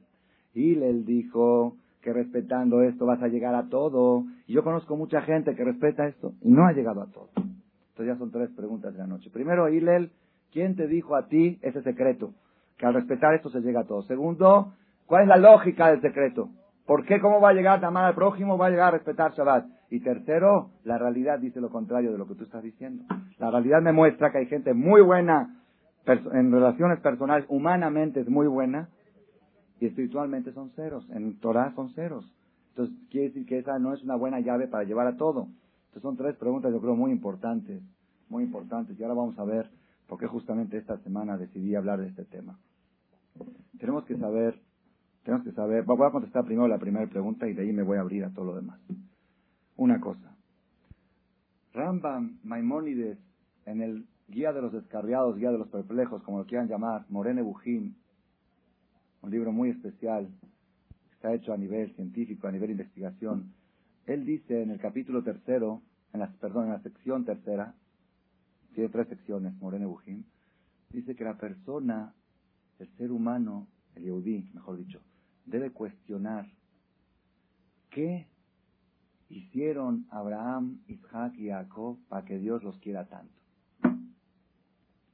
[0.54, 4.24] Él dijo que respetando esto vas a llegar a todo.
[4.46, 7.30] Y yo conozco mucha gente que respeta esto y no ha llegado a todo.
[7.36, 9.30] Entonces ya son tres preguntas de la noche.
[9.30, 10.10] Primero, Hillel,
[10.52, 12.32] ¿quién te dijo a ti ese secreto?
[12.78, 14.02] Que al respetar esto se llega a todo.
[14.02, 14.72] Segundo,
[15.06, 16.48] ¿cuál es la lógica del secreto?
[16.86, 17.20] ¿Por qué?
[17.20, 18.58] ¿Cómo va a llegar a amar al prójimo?
[18.58, 19.66] ¿Va a llegar a respetar Shabbat?
[19.90, 23.04] Y tercero, la realidad dice lo contrario de lo que tú estás diciendo.
[23.38, 25.58] La realidad me muestra que hay gente muy buena
[26.06, 28.88] en relaciones personales, humanamente es muy buena,
[29.82, 31.04] y espiritualmente son ceros.
[31.10, 32.24] En Torah son ceros.
[32.68, 35.48] Entonces, quiere decir que esa no es una buena llave para llevar a todo.
[35.86, 37.82] Entonces, son tres preguntas, yo creo, muy importantes.
[38.28, 38.96] Muy importantes.
[38.96, 39.68] Y ahora vamos a ver
[40.06, 42.60] por qué justamente esta semana decidí hablar de este tema.
[43.76, 44.60] Tenemos que saber,
[45.24, 47.98] tenemos que saber, voy a contestar primero la primera pregunta y de ahí me voy
[47.98, 48.78] a abrir a todo lo demás.
[49.76, 50.36] Una cosa.
[51.72, 53.18] Rambam Maimónides,
[53.66, 57.42] en el Guía de los Descarriados, Guía de los Perplejos, como lo quieran llamar, Morene
[57.42, 57.96] Bujín,
[59.22, 60.28] un libro muy especial,
[61.12, 63.52] está hecho a nivel científico, a nivel investigación.
[64.06, 65.80] Él dice en el capítulo tercero,
[66.12, 67.74] en la, perdón, en la sección tercera,
[68.74, 70.24] tiene tres secciones, Morene Bujim,
[70.90, 72.12] dice que la persona,
[72.78, 75.00] el ser humano, el Yehudí, mejor dicho,
[75.46, 76.46] debe cuestionar
[77.90, 78.26] qué
[79.28, 83.32] hicieron Abraham, Isaac y Jacob para que Dios los quiera tanto.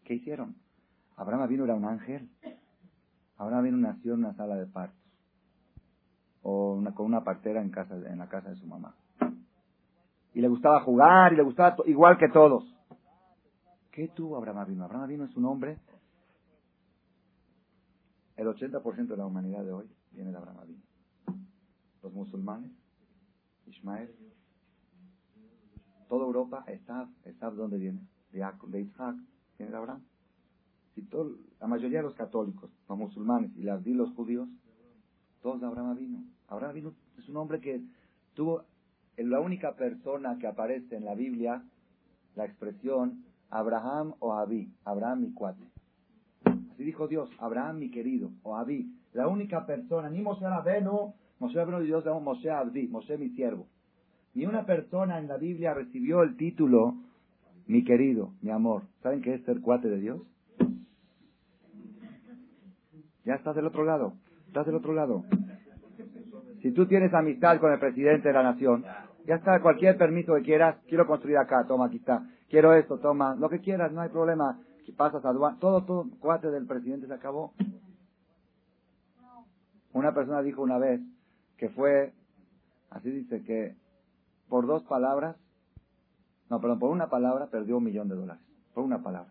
[0.04, 0.56] ¿Qué hicieron?
[1.16, 2.28] Abraham vino era un ángel.
[3.38, 4.98] Ahora viene nació en una sala de partos.
[6.42, 8.94] O una, con una partera en, casa, en la casa de su mamá.
[10.34, 12.64] Y le gustaba jugar y le gustaba igual que todos.
[13.92, 14.84] ¿Qué tuvo Abraham Avino?
[14.84, 15.78] Abraham Avino es un hombre.
[18.36, 20.82] El 80% de la humanidad de hoy viene de Abraham Avino.
[22.02, 22.70] Los musulmanes,
[23.66, 24.14] Ismael,
[26.08, 28.00] toda Europa, está está ¿dónde viene?
[28.30, 29.16] De Isaac,
[29.58, 30.02] viene de Abraham
[31.60, 34.48] la mayoría de los católicos, los musulmanes y las, los judíos,
[35.42, 36.24] todos de Abraham vino.
[36.48, 37.80] Abraham vino es un hombre que
[38.34, 38.64] tuvo,
[39.16, 41.62] la única persona que aparece en la Biblia,
[42.36, 45.64] la expresión Abraham o Abí, Abraham mi cuate.
[46.44, 51.56] Así dijo Dios, Abraham mi querido, o Abí, la única persona, ni Moshe Rabenu, Moshe
[51.56, 53.66] Rabenu Dios llamó Moshe Abdi, Moshe mi siervo.
[54.34, 56.94] Ni una persona en la Biblia recibió el título
[57.66, 58.82] mi querido, mi amor.
[59.02, 60.22] ¿Saben qué es ser cuate de Dios?
[63.28, 64.14] Ya estás del otro lado.
[64.46, 65.22] Estás del otro lado.
[66.62, 68.86] Si tú tienes amistad con el presidente de la nación,
[69.26, 72.26] ya está, cualquier permiso que quieras, quiero construir acá, toma, aquí está.
[72.48, 74.58] Quiero esto, toma, lo que quieras, no hay problema.
[74.86, 77.52] Si pasas a aduana, todo, todo, cuate del presidente se acabó.
[79.92, 81.02] Una persona dijo una vez
[81.58, 82.14] que fue,
[82.88, 83.76] así dice, que
[84.48, 85.36] por dos palabras,
[86.48, 88.42] no, perdón, por una palabra perdió un millón de dólares.
[88.72, 89.30] Por una palabra.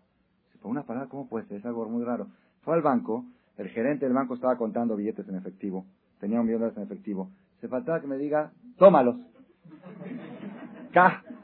[0.62, 1.56] Por una palabra, ¿cómo puede ser?
[1.56, 2.28] Es algo muy raro.
[2.62, 3.24] Fue al banco,
[3.58, 5.84] el gerente del banco estaba contando billetes en efectivo,
[6.20, 7.30] tenía un millón de dólares en efectivo.
[7.60, 9.16] Se faltaba que me diga, tómalos.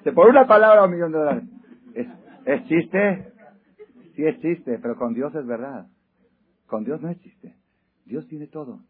[0.03, 1.45] Se por una palabra un millón de dólares.
[1.95, 2.07] ¿Es,
[2.47, 3.33] ¿Es chiste?
[4.15, 5.87] Sí es pero con Dios es verdad.
[6.67, 7.55] Con Dios no es chiste.
[8.05, 8.81] Dios tiene todo.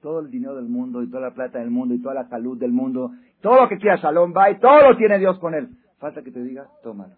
[0.00, 2.58] Todo el dinero del mundo y toda la plata del mundo y toda la salud
[2.58, 3.12] del mundo.
[3.40, 5.70] Todo lo que quiera Shalom va y todo lo tiene Dios con él.
[5.98, 7.14] Falta que te diga, tómalo.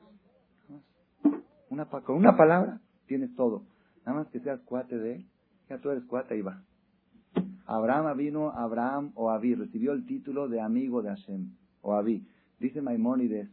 [1.71, 3.63] Una, con una palabra tienes todo.
[4.05, 5.25] Nada más que seas cuate de.
[5.69, 6.63] Ya tú eres cuate va.
[7.67, 11.51] Abraham vino, Abraham o Abí, recibió el título de amigo de Hashem,
[11.83, 12.25] o Abí.
[12.61, 13.49] Dice Maimónides,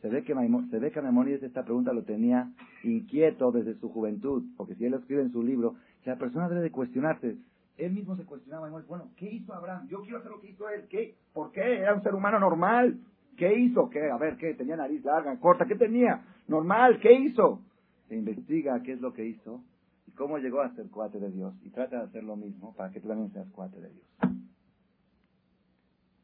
[0.00, 0.34] se ve que
[0.70, 2.52] se ve que Maimónides esta pregunta lo tenía
[2.84, 5.74] inquieto desde su juventud, porque si él lo escribe en su libro,
[6.04, 7.36] la persona debe de cuestionarse.
[7.76, 9.88] Él mismo se cuestionaba, bueno, ¿qué hizo Abraham?
[9.88, 10.84] Yo quiero hacer lo que hizo él.
[10.88, 11.16] ¿Qué?
[11.32, 11.78] ¿Por qué?
[11.78, 13.00] Era un ser humano normal.
[13.36, 13.90] ¿Qué hizo?
[13.90, 14.10] ¿Qué?
[14.10, 14.54] A ver, ¿qué?
[14.54, 15.66] ¿Tenía nariz larga, corta?
[15.66, 16.22] ¿Qué tenía?
[16.46, 17.60] Normal, ¿qué hizo?
[18.08, 19.62] Se investiga qué es lo que hizo
[20.06, 21.54] y cómo llegó a ser cuate de Dios.
[21.62, 24.06] Y trata de hacer lo mismo para que tú también seas cuate de Dios.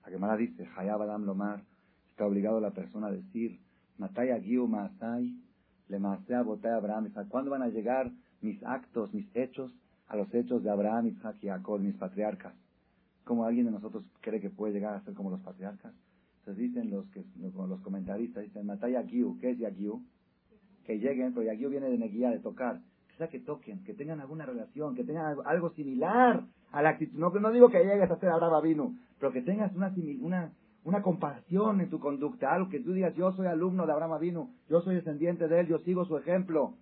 [0.04, 1.62] La Gemara dice, Hayab Adam Lomar,
[2.10, 3.60] está obligado la persona a decir,
[3.98, 5.34] Mataya Giu Maasai,
[5.88, 8.10] Le Maasea Botay Abraham, ¿cuándo van a llegar
[8.40, 9.74] mis actos, mis hechos,
[10.06, 12.54] a los hechos de Abraham, Isaac y Jacob, mis patriarcas?
[13.24, 15.92] ¿Cómo alguien de nosotros cree que puede llegar a ser como los patriarcas?
[16.40, 20.02] Entonces dicen los que los comentaristas, dicen Mataya Giu, ¿qué es Yagiu?
[20.86, 22.80] Que lleguen, pero Yagiu viene de Neguía, de tocar.
[23.18, 27.18] Sea que toquen, que tengan alguna relación, que tengan algo, similar a la actitud.
[27.18, 30.52] No, no digo que llegues a ser Abraham vino, pero que tengas una, una
[30.84, 34.48] una comparación en tu conducta, algo que tú digas, yo soy alumno de Abraham Avinu,
[34.70, 36.74] yo soy descendiente de él, yo sigo su ejemplo.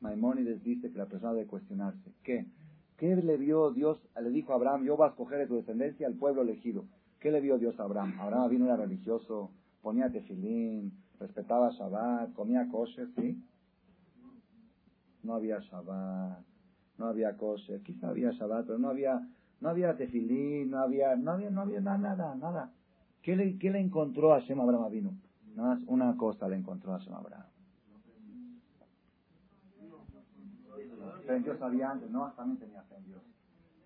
[0.00, 2.10] Maimónides dice que la persona debe cuestionarse.
[2.24, 2.46] ¿Qué?
[2.96, 4.00] ¿Qué le vio Dios?
[4.20, 6.84] Le dijo a Abraham, yo voy a escoger de tu descendencia al pueblo elegido.
[7.20, 8.18] ¿Qué le vio Dios a Abraham?
[8.18, 9.50] Abraham Avinu era religioso,
[9.82, 13.40] ponía tefilín, respetaba Shabbat, comía kosher, ¿sí?
[15.22, 16.44] No había Shabbat,
[16.98, 19.26] no había kosher, quizá había Shabbat, pero no había,
[19.60, 22.72] no había tefilín, no había, no había, no había nada, nada, nada.
[23.22, 25.12] ¿Qué le, qué le encontró a Shem Abraham vino?
[25.54, 27.46] Nada más una cosa le encontró a Shem Abraham.
[31.26, 33.30] Fe en sabía antes, no, también tenía fe en.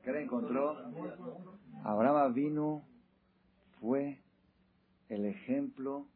[0.03, 0.77] ¿Qué le encontró?
[1.83, 2.83] Abraham vino
[3.81, 4.19] fue
[5.09, 6.07] el ejemplo,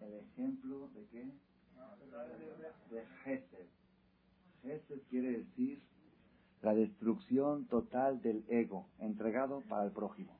[0.00, 1.30] el ejemplo de qué?
[2.90, 3.66] De Gesed.
[4.62, 5.80] Gesed quiere decir
[6.62, 10.36] la destrucción total del ego entregado para el prójimo.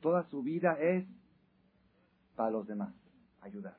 [0.00, 1.06] Toda su vida es
[2.34, 2.94] para los demás,
[3.40, 3.76] ayudar.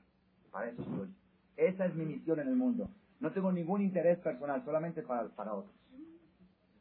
[0.52, 1.14] Para eso soy.
[1.56, 2.90] Esa es mi misión en el mundo.
[3.20, 5.76] No tengo ningún interés personal, solamente para, para otros.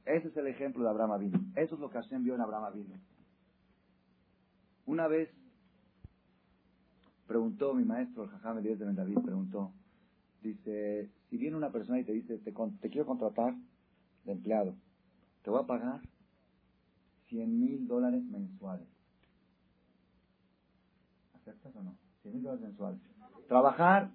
[0.05, 1.39] Ese es el ejemplo de Abraham Avinu.
[1.57, 2.95] Eso es lo que Hashem vio en Abraham Avinu.
[4.87, 5.28] Una vez
[7.26, 9.72] preguntó mi maestro, el Jajam Elías de David, preguntó,
[10.47, 13.55] dice, si viene una persona y te dice, te, te quiero contratar
[14.24, 14.74] de empleado,
[15.42, 16.01] te voy a pagar
[17.28, 18.88] 100 mil dólares mensuales.
[21.34, 21.97] ¿Aceptas o no?
[22.22, 23.01] 100 mil dólares mensuales.
[23.49, 24.11] Trabajar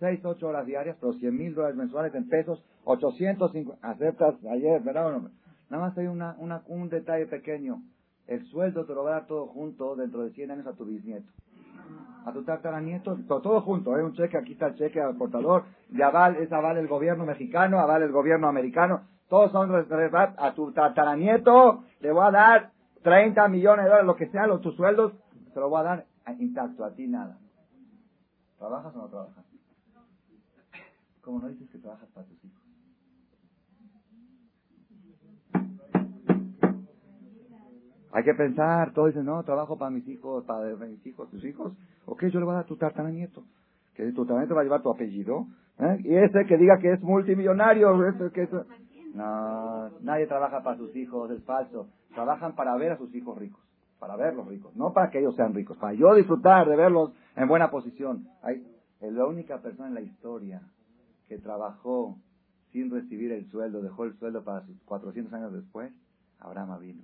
[0.00, 3.86] 6, 8 horas diarias, pero 100 mil dólares mensuales en pesos, 850.
[3.86, 5.30] ¿Aceptas ayer, verdad o no?
[5.68, 7.82] Nada más hay una, un detalle pequeño.
[8.26, 10.84] El sueldo te lo va a dar todo junto dentro de 100 años a tu
[10.84, 11.30] bisnieto.
[12.24, 13.94] A tu tataranieto, todo, junto.
[13.94, 15.64] Hay un cheque, aquí está el cheque al portador.
[15.88, 19.02] De aval, es aval el gobierno mexicano, aval el gobierno americano.
[19.28, 22.70] Todos son a tu tataranieto le voy a dar
[23.02, 25.12] 30 millones de dólares, lo que sea, los, tus sueldos,
[25.52, 26.06] se lo voy a dar
[26.38, 27.38] intacto, a ti nada.
[28.58, 29.44] ¿Trabajas o no trabajas?
[31.22, 32.59] ¿Cómo no dices que trabajas para tus hijos?
[38.12, 41.72] Hay que pensar, todos dicen, no, trabajo para mis hijos, para mis hijos, tus hijos.
[42.06, 43.44] Ok, yo le voy a dar tu tataranieto.
[43.94, 45.46] Que tu tataranieto va a llevar tu apellido.
[45.78, 45.98] ¿eh?
[46.02, 48.48] Y ese que diga que es multimillonario, ese que
[49.14, 51.88] no, nadie trabaja para sus hijos, es falso.
[52.14, 53.60] Trabajan para ver a sus hijos ricos,
[53.98, 57.46] para verlos ricos, no para que ellos sean ricos, para yo disfrutar de verlos en
[57.46, 58.26] buena posición.
[58.42, 58.66] Hay,
[59.00, 60.62] es la única persona en la historia
[61.28, 62.16] que trabajó
[62.72, 65.92] sin recibir el sueldo, dejó el sueldo para sus 400 años después,
[66.40, 67.02] Abraham vino.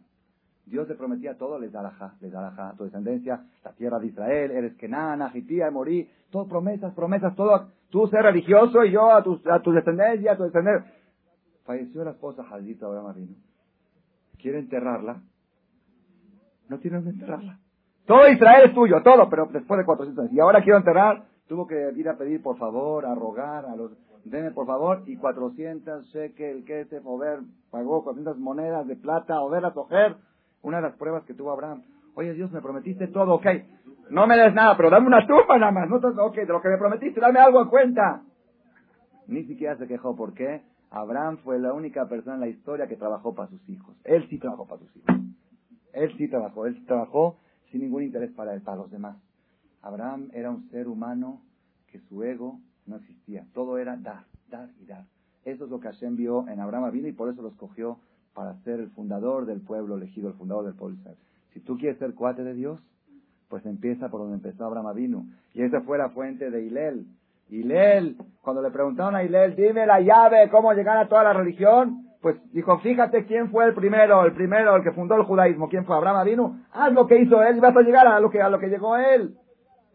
[0.67, 1.83] Dios le prometía todo, les da
[2.21, 7.37] les da tu descendencia, la tierra de Israel, eres Kenana, Jitía, Morí, todo promesas, promesas,
[7.37, 10.93] todo, tú ser religioso y yo a tu, a tu descendencia, a tu descendencia.
[11.65, 13.35] Falleció la esposa Jaldita Abraham vino.
[14.41, 15.23] Quiere enterrarla.
[16.69, 17.59] No tiene dónde enterrarla.
[18.07, 20.33] Todo Israel es tuyo, todo, pero después de 400 años.
[20.33, 21.25] Y ahora quiero enterrar.
[21.49, 23.93] Tuvo que ir a pedir por favor, a rogar a los,
[24.25, 27.41] denme por favor, y 400 shekel, se Over,
[27.71, 30.17] pagó 400 monedas de plata, Over a coger,
[30.67, 31.85] una de las pruebas que tuvo Abraham.
[32.15, 33.47] Oye Dios, me prometiste todo, ok,
[34.11, 36.69] no me des nada, pero dame una tumba nada más, no, ok, de lo que
[36.69, 38.23] me prometiste, dame algo a cuenta.
[39.29, 40.63] Ni siquiera se quejó, ¿por qué?
[40.91, 43.97] Abraham fue la única persona en la historia que trabajó para sus hijos.
[44.05, 45.17] Él sí trabajó para sus hijos.
[45.93, 47.39] Él sí trabajó, él sí trabajó
[47.71, 49.17] sin ningún interés para él, para los demás.
[49.83, 51.43] Abraham era un ser humano
[51.87, 53.47] que su ego no existía.
[53.55, 55.05] Todo era dar, dar y dar.
[55.45, 57.99] Eso es lo que Hashem vio en Abraham vino y por eso lo escogió
[58.37, 60.99] para ser el fundador del pueblo elegido, el fundador del pueblo
[61.55, 62.79] Si tú quieres ser cuate de Dios,
[63.49, 65.25] pues empieza por donde empezó Abraham vino.
[65.55, 67.07] Y esa fue la fuente de Hilel.
[67.49, 72.09] Hilel, cuando le preguntaron a Hilel, dime la llave, cómo llegar a toda la religión,
[72.21, 75.87] pues dijo, fíjate quién fue el primero, el primero, el que fundó el judaísmo, quién
[75.87, 78.43] fue Abraham vino, haz lo que hizo él y vas a llegar a lo que,
[78.43, 79.35] a lo que llegó él.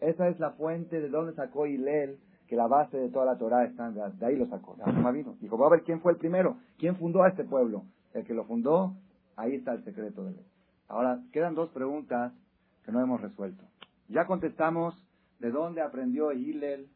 [0.00, 2.18] Esa es la fuente de donde sacó Hilel,
[2.48, 5.36] que la base de toda la Torah está de ahí lo sacó, de vino.
[5.40, 7.84] Dijo, voy a ver quién fue el primero, quién fundó a este pueblo.
[8.14, 8.94] El que lo fundó,
[9.36, 10.46] ahí está el secreto de él.
[10.88, 12.32] Ahora, quedan dos preguntas
[12.84, 13.64] que no hemos resuelto.
[14.08, 14.94] Ya contestamos
[15.38, 16.88] de dónde aprendió Hillel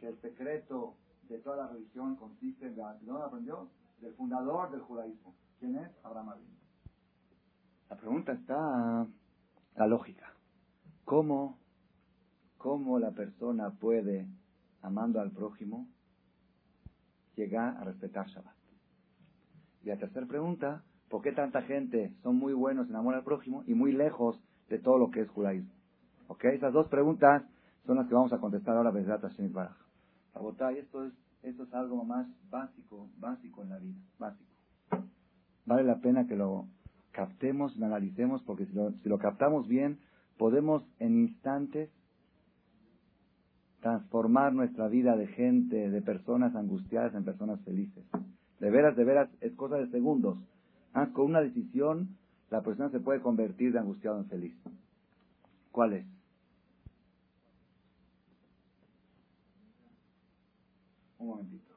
[0.00, 0.94] que el secreto
[1.28, 2.76] de toda la religión consiste en...
[2.76, 3.68] ¿De dónde aprendió?
[4.00, 5.34] Del fundador del judaísmo.
[5.60, 5.90] ¿Quién es?
[6.02, 6.34] Abraham
[7.90, 9.06] La pregunta está
[9.76, 10.32] la lógica.
[11.04, 11.58] ¿Cómo
[12.58, 14.26] ¿Cómo la persona puede,
[14.82, 15.86] amando al prójimo,
[17.36, 18.57] llegar a respetar Shabbat?
[19.88, 23.64] Y la tercera pregunta, ¿por qué tanta gente son muy buenos en amor al prójimo
[23.66, 25.72] y muy lejos de todo lo que es judaísmo?
[26.26, 26.44] ¿Ok?
[26.44, 27.42] Esas dos preguntas
[27.86, 29.78] son las que vamos a contestar ahora, Besrat Hashem Baraj.
[30.76, 34.50] esto es, esto es algo más básico, básico en la vida, básico.
[35.64, 36.66] Vale la pena que lo
[37.12, 40.00] captemos, lo analicemos, porque si lo, si lo captamos bien,
[40.36, 41.88] podemos en instantes
[43.80, 48.04] transformar nuestra vida de gente, de personas angustiadas en personas felices.
[48.60, 50.38] De veras, de veras, es cosa de segundos.
[50.92, 52.16] Ah, con una decisión,
[52.50, 54.54] la persona se puede convertir de angustiado en feliz.
[55.70, 56.06] ¿Cuál es?
[61.18, 61.74] Un momentito.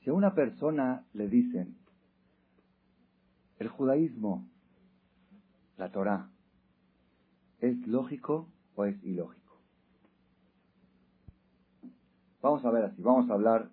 [0.00, 1.76] Si a una persona le dicen,
[3.58, 4.46] el judaísmo,
[5.76, 6.30] la Torah,
[7.60, 9.39] ¿Es lógico o es ilógico?
[12.42, 13.68] Vamos a ver así, vamos a hablar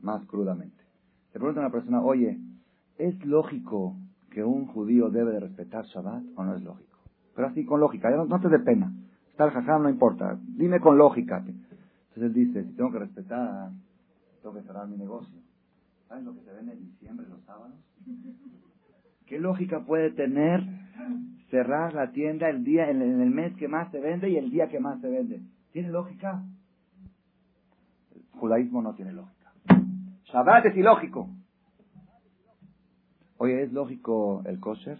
[0.00, 0.76] más crudamente.
[1.32, 2.38] Le pregunta una persona, oye,
[2.98, 3.96] ¿es lógico
[4.30, 6.98] que un judío debe de respetar Shabbat o no es lógico?
[7.34, 8.92] Pero así con lógica, ya no, te dé pena.
[9.30, 10.36] Está el no importa.
[10.42, 11.38] Dime con lógica.
[11.38, 13.70] Entonces él dice, si tengo que respetar,
[14.42, 15.38] tengo que cerrar mi negocio.
[16.08, 17.76] ¿Sabes lo que se vende en diciembre los sábados?
[19.26, 20.64] ¿Qué lógica puede tener
[21.50, 24.68] cerrar la tienda el día, en el mes que más se vende y el día
[24.68, 25.40] que más se vende?
[25.70, 26.42] ¿Tiene lógica?
[28.38, 29.52] Judaísmo no tiene lógica.
[30.24, 31.28] Shabbat es ilógico.
[33.38, 34.98] Oye, ¿es lógico el kosher?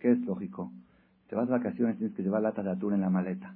[0.00, 0.72] ¿Qué es lógico?
[1.28, 3.54] Te vas de vacaciones, tienes que llevar latas de atún en la maleta.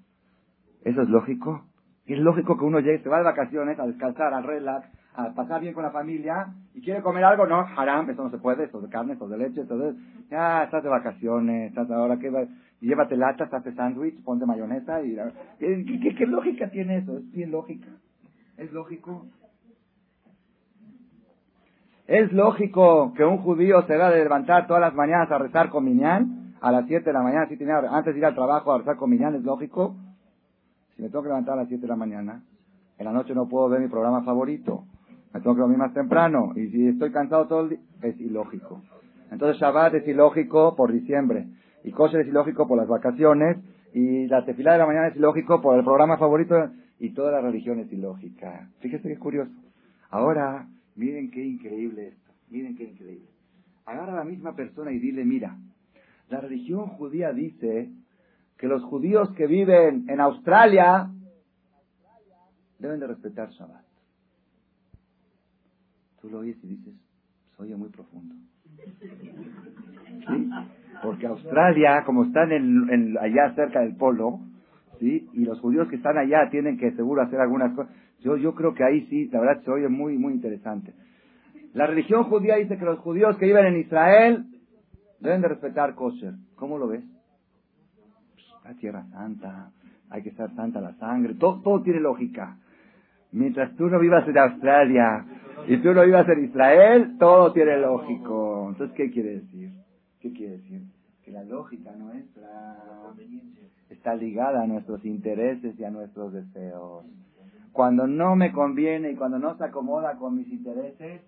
[0.83, 1.64] ¿Eso es lógico?
[2.07, 5.61] Es lógico que uno llegue, se va de vacaciones a descansar, al relax, a pasar
[5.61, 8.81] bien con la familia y quiere comer algo, no, haram, eso no se puede, esto
[8.81, 9.95] de carne, esto de leche, esto de...
[10.31, 12.18] Ya, estás de vacaciones, estás ahora
[12.81, 15.16] Llévate latas, hazte sándwich, ponte mayonesa y...
[15.59, 17.16] ¿Qué, ¿Qué, lógica tiene eso?
[17.18, 17.89] Es bien lógica.
[18.57, 19.27] ¿Es lógico?
[22.07, 25.85] ¿Es lógico que un judío se va a levantar todas las mañanas a rezar con
[25.85, 26.55] miñán?
[26.61, 28.97] A las 7 de la mañana, si tiene, antes de ir al trabajo a rezar
[28.97, 29.97] con miñán, ¿es lógico?
[30.95, 32.43] Si me tengo que levantar a las 7 de la mañana,
[32.99, 34.85] en la noche no puedo ver mi programa favorito
[35.37, 36.53] me tengo que dormir más temprano.
[36.57, 38.81] Y si estoy cansado todo el día, es ilógico.
[39.31, 41.47] Entonces Shabbat es ilógico por diciembre.
[41.87, 43.57] Y Kosher es ilógico por las vacaciones.
[43.95, 46.55] Y la tefila de la mañana es ilógico por el programa favorito.
[47.01, 48.68] Y toda la religión es ilógica.
[48.80, 49.53] Fíjese qué curioso.
[50.11, 52.32] Ahora, miren qué increíble esto.
[52.51, 53.28] Miren qué increíble.
[53.87, 55.57] Agarra a la misma persona y dile, mira,
[56.28, 57.91] la religión judía dice
[58.59, 61.09] que los judíos que viven en Australia
[62.78, 63.87] deben de respetar Shabbat
[66.26, 66.95] tú lo oyes y dices,
[67.57, 68.34] se oye muy profundo.
[70.26, 70.51] ¿Sí?
[71.03, 74.40] Porque Australia, como están en, allá cerca del polo,
[74.99, 75.28] ¿sí?
[75.32, 77.94] Y los judíos que están allá tienen que seguro hacer algunas cosas.
[78.20, 80.94] Yo, yo creo que ahí sí, la verdad se oye muy, muy interesante.
[81.74, 84.47] La religión judía dice que los judíos que viven en Israel
[85.20, 86.34] deben de respetar kosher.
[86.57, 87.05] ¿Cómo lo ves?
[88.66, 89.70] la tierra santa,
[90.11, 92.57] hay que estar santa la sangre, todo, todo tiene lógica.
[93.32, 95.24] Mientras tú no vivas en Australia
[95.68, 98.68] y tú no vivas en Israel, todo tiene lógico.
[98.70, 99.70] Entonces, ¿qué quiere decir?
[100.27, 100.83] ¿Qué quiere decir?
[101.27, 102.79] que la lógica nuestra
[103.91, 107.05] está ligada a nuestros intereses y a nuestros deseos.
[107.72, 111.22] Cuando no me conviene y cuando no se acomoda con mis intereses,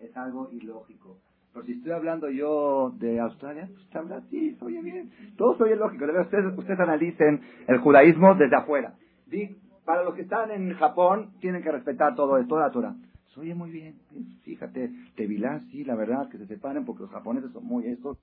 [0.00, 1.16] es algo ilógico.
[1.54, 6.04] Pero si estoy hablando yo de Australia, pues habla así, oye bien, todo soy lógico.
[6.04, 8.96] Ustedes, ustedes analicen el judaísmo desde afuera.
[9.86, 12.94] Para los que están en Japón, tienen que respetar todo esto, toda la Torah.
[13.38, 13.94] Oye, muy bien,
[14.42, 18.18] fíjate, Tevilá, sí, la verdad, que se separen porque los japoneses son muy estos.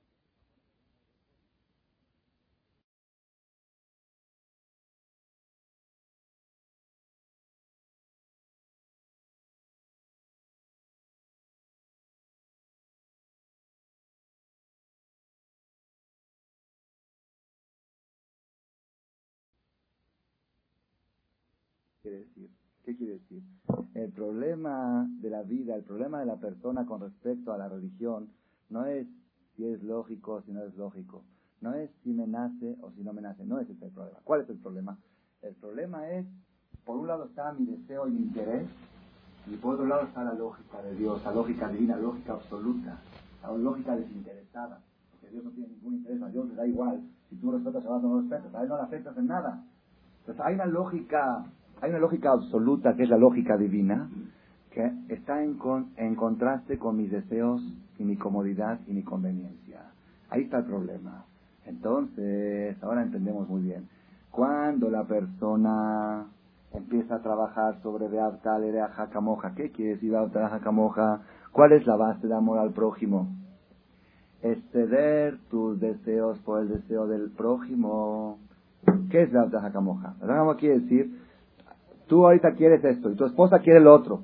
[23.20, 23.44] Decir?
[23.94, 28.30] El problema de la vida, el problema de la persona con respecto a la religión,
[28.70, 29.08] no es
[29.56, 31.24] si es lógico o si no es lógico.
[31.62, 33.46] No es si me nace o si no me nace.
[33.46, 34.20] No es ese el problema.
[34.24, 34.98] ¿Cuál es el problema?
[35.42, 36.26] El problema es,
[36.86, 38.68] por un lado está mi deseo y mi interés,
[39.48, 42.98] y por otro lado está la lógica de Dios, la lógica divina, la lógica absoluta,
[43.42, 44.82] la lógica desinteresada.
[45.12, 47.02] Porque Dios no tiene ningún interés, a Dios le da igual.
[47.30, 49.64] Si tú respetas a Dios, no respetas, a Él no le afectas en nada.
[50.20, 51.46] Entonces hay una lógica
[51.86, 54.10] hay una lógica absoluta que es la lógica divina,
[54.72, 57.62] que está en, contraste con mis deseos
[58.00, 59.82] y mi comodidad y mi conveniencia.
[60.30, 61.26] Ahí está el problema.
[61.66, 63.88] Entonces, ahora entendemos muy bien.
[64.32, 66.26] Cuando la persona
[66.74, 71.22] empieza a trabajar sobre Beabtal de Jacamoja, ¿qué quiere decir Beabtal Jacamoja?
[71.52, 73.30] ¿Cuál es la base de amor al prójimo?
[74.42, 78.40] Exceder tus deseos por el deseo del prójimo.
[79.12, 80.16] ¿Qué es Beabtal Jacamoja?
[80.20, 81.25] Jacamoja quiere decir
[82.08, 84.22] Tú ahorita quieres esto y tu esposa quiere lo otro.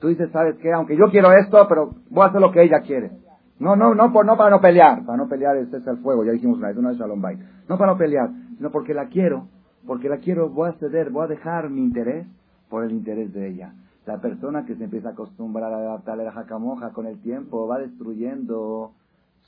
[0.00, 0.72] Tú dices, ¿sabes qué?
[0.72, 3.12] Aunque yo quiero esto, pero voy a hacer lo que ella quiere.
[3.60, 5.04] No, no, no, por, no para no pelear.
[5.04, 7.38] Para no pelear es ese el fuego, ya dijimos una vez, una vez Shalom Bay.
[7.68, 9.46] No para no pelear, sino porque la quiero.
[9.86, 12.26] Porque la quiero, voy a ceder, voy a dejar mi interés
[12.68, 13.74] por el interés de ella.
[14.06, 17.78] La persona que se empieza a acostumbrar a adaptarle la jacamoja con el tiempo va
[17.78, 18.92] destruyendo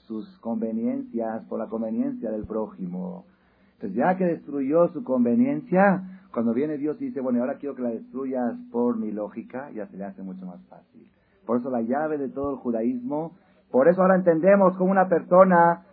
[0.06, 3.24] sus conveniencias por la conveniencia del prójimo.
[3.74, 7.82] Entonces, ya que destruyó su conveniencia, cuando viene Dios y dice, bueno, ahora quiero que
[7.82, 11.08] la destruyas por mi lógica, ya se le hace mucho más fácil.
[11.46, 13.32] Por eso la llave de todo el judaísmo,
[13.70, 15.84] por eso ahora entendemos cómo una persona,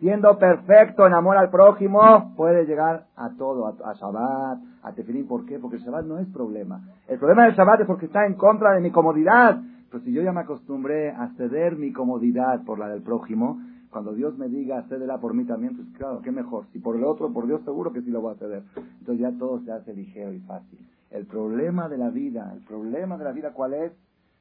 [0.00, 5.28] siendo perfecto en amor al prójimo, puede llegar a todo, a, Shabbat, a Tefilín.
[5.28, 5.58] ¿Por qué?
[5.58, 6.80] Porque el Shabbat no es problema.
[7.06, 9.60] El problema del Shabbat es porque está en contra de mi comodidad.
[9.90, 13.60] Pero si yo ya me acostumbré a ceder mi comodidad por la del prójimo,
[13.92, 16.64] cuando Dios me diga, cédela por mí también, pues claro, qué mejor.
[16.72, 18.62] Si por el otro, por Dios seguro que sí lo voy a ceder.
[18.74, 20.78] Entonces ya todo se hace ligero y fácil.
[21.10, 23.92] El problema de la vida, el problema de la vida, ¿cuál es?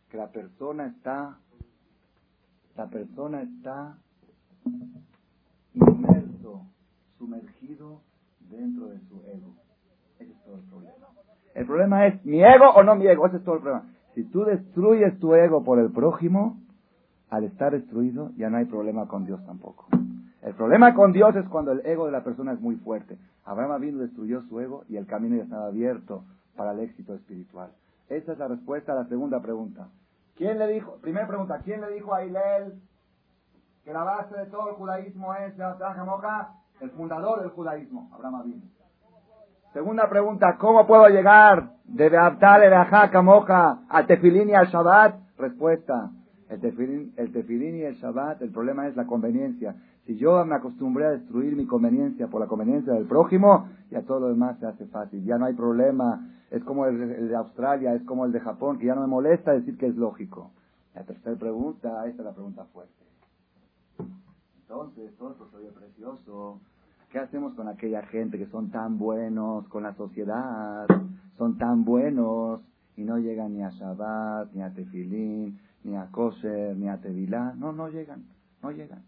[0.10, 1.38] Que la persona está,
[2.78, 3.98] la persona está
[5.74, 6.62] inmerso,
[7.18, 8.00] sumergido
[8.50, 9.54] dentro de su ego.
[10.18, 11.08] Ese es todo el problema.
[11.56, 13.28] El problema es, ¿mi ego o no mi ego?
[13.28, 13.86] Ese es todo el problema.
[14.16, 16.58] Si tú destruyes tu ego por el prójimo,
[17.32, 19.88] al estar destruido ya no hay problema con Dios tampoco.
[20.42, 23.18] El problema con Dios es cuando el ego de la persona es muy fuerte.
[23.46, 26.24] Abraham vino destruyó su ego y el camino ya estaba abierto
[26.56, 27.72] para el éxito espiritual.
[28.10, 29.88] Esa es la respuesta a la segunda pregunta.
[30.36, 30.98] ¿Quién le dijo?
[31.02, 32.82] Primera pregunta, ¿quién le dijo a Hillel
[33.86, 35.58] que la base de todo el judaísmo es
[36.06, 36.56] Moja?
[36.82, 38.64] El fundador del judaísmo, Abraham vino.
[39.72, 45.16] Segunda pregunta, ¿cómo puedo llegar de Beabtal, de Moja a Tefilín y al Shabbat?
[45.38, 46.10] Respuesta,
[46.52, 49.76] el tefilín, y el Shabbat, el problema es la conveniencia.
[50.06, 54.20] Si yo me acostumbré a destruir mi conveniencia por la conveniencia del prójimo, ya todo
[54.20, 55.24] lo demás se hace fácil.
[55.24, 56.28] Ya no hay problema.
[56.50, 59.54] Es como el, de Australia, es como el de Japón, que ya no me molesta
[59.54, 60.52] decir que es lógico.
[60.94, 62.94] La tercera pregunta, esta es la pregunta fuerte.
[64.64, 66.60] Entonces, todo esto soy precioso.
[67.12, 70.86] ¿Qué hacemos con aquella gente que son tan buenos con la sociedad?
[71.38, 72.62] Son tan buenos
[72.98, 77.54] y no llegan ni a Shabbat, ni a Tefilín, ni a Kosher, ni a Tevilá.
[77.58, 78.26] No, no llegan,
[78.62, 79.04] no llegan.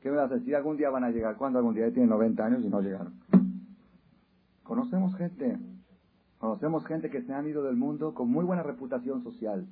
[0.00, 0.56] ¿Qué me vas a decir?
[0.56, 1.36] Algún día van a llegar.
[1.36, 1.90] ¿Cuándo algún día?
[1.92, 3.14] Tienen 90 años y no llegaron.
[4.62, 5.58] Conocemos gente,
[6.38, 9.66] conocemos gente que se han ido del mundo con muy buena reputación social.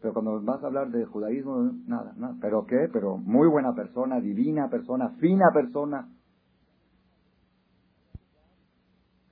[0.00, 2.36] Pero cuando vas a hablar de judaísmo, nada, nada.
[2.40, 2.88] ¿Pero qué?
[2.92, 6.08] Pero muy buena persona, divina persona, fina persona.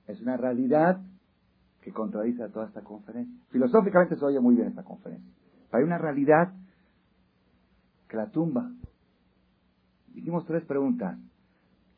[0.07, 0.99] Es una realidad
[1.85, 3.31] que contradice a toda esta conferencia.
[3.51, 5.31] Filosóficamente se oye muy bien esta conferencia.
[5.69, 6.51] Pero hay una realidad
[8.09, 8.71] que la tumba.
[10.15, 11.15] Hicimos tres preguntas.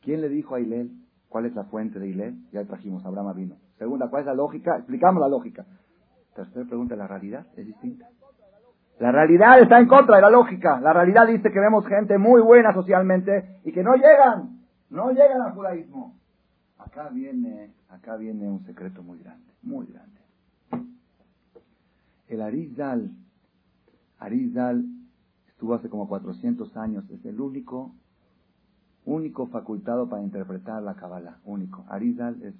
[0.02, 0.90] ¿Quién le dijo a Hilel
[1.30, 2.36] cuál es la fuente de Hilel?
[2.52, 3.56] Ya trajimos, Abraham vino.
[3.78, 4.76] Segunda, ¿cuál es la lógica?
[4.76, 5.64] Explicamos la lógica.
[6.34, 8.10] Tercera pregunta, ¿la realidad es distinta?
[8.98, 10.80] La realidad está en contra de la lógica.
[10.80, 14.60] La realidad dice que vemos gente muy buena socialmente y que no llegan,
[14.90, 16.17] no llegan al judaísmo.
[16.78, 20.18] Acá viene, acá viene un secreto muy grande, muy grande.
[22.28, 23.10] El Arizal,
[24.18, 24.84] Arizal
[25.48, 27.94] estuvo hace como 400 años, es el único,
[29.04, 31.84] único facultado para interpretar la Kabbalah, único.
[31.88, 32.54] Arizal es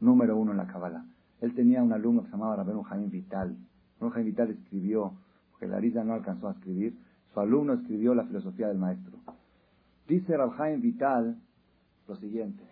[0.00, 1.04] número uno en la Kabbalah.
[1.40, 3.56] Él tenía un alumno que se llamaba Rabenu Jaime Vital.
[3.98, 5.14] Rabenu Jaime Vital escribió,
[5.50, 6.96] porque el Arizal no alcanzó a escribir,
[7.32, 9.18] su alumno escribió la filosofía del maestro.
[10.06, 11.36] Dice Rabhaim Vital
[12.06, 12.62] lo siguiente,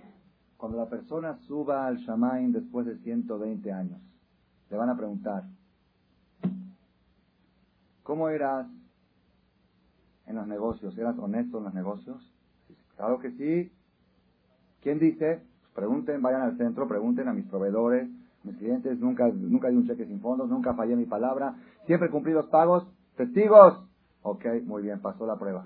[0.63, 3.99] cuando la persona suba al Shamaim después de 120 años,
[4.71, 5.43] le van a preguntar,
[8.05, 8.69] ¿Cómo eras
[10.27, 10.97] en los negocios?
[10.97, 12.33] ¿Eras honesto en los negocios?
[12.95, 13.73] Claro que sí.
[14.83, 15.43] ¿Quién dice?
[15.63, 18.09] Pues pregunten, vayan al centro, pregunten a mis proveedores,
[18.45, 19.01] mis clientes.
[19.01, 21.57] Nunca, nunca di un cheque sin fondos, nunca fallé mi palabra.
[21.87, 22.87] Siempre cumplí los pagos.
[23.17, 23.85] ¡Testigos!
[24.23, 25.65] Ok, muy bien, pasó la prueba.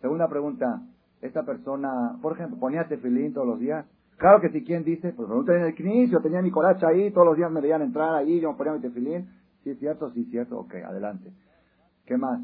[0.00, 0.82] Segunda pregunta.
[1.20, 3.86] ¿Esta persona, por ejemplo, ponía tefilín todos los días?
[4.16, 4.64] Claro que sí.
[4.64, 5.12] ¿Quién dice?
[5.12, 6.20] Pues pregunten en el inicio.
[6.20, 7.10] Tenía mi colacha ahí.
[7.10, 8.40] Todos los días me veían entrar ahí.
[8.40, 9.28] Yo me ponía mi tefilín.
[9.62, 10.10] ¿Sí es cierto?
[10.12, 10.58] Sí es cierto.
[10.58, 11.32] Ok, adelante.
[12.06, 12.40] ¿Qué más?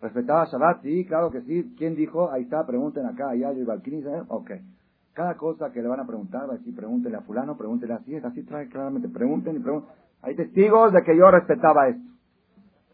[0.00, 0.82] ¿Respetaba Shabbat?
[0.82, 1.74] Sí, claro que sí.
[1.76, 2.30] ¿Quién dijo?
[2.30, 4.22] Ahí está, pregunten acá, allá, yo y ¿eh?
[4.28, 4.50] Ok.
[5.12, 8.14] Cada cosa que le van a preguntar, va a decir, pregúntele a fulano, pregúntele así,
[8.14, 9.90] es así, trae claramente, pregunten y pregunten.
[10.22, 12.08] Hay testigos de que yo respetaba esto.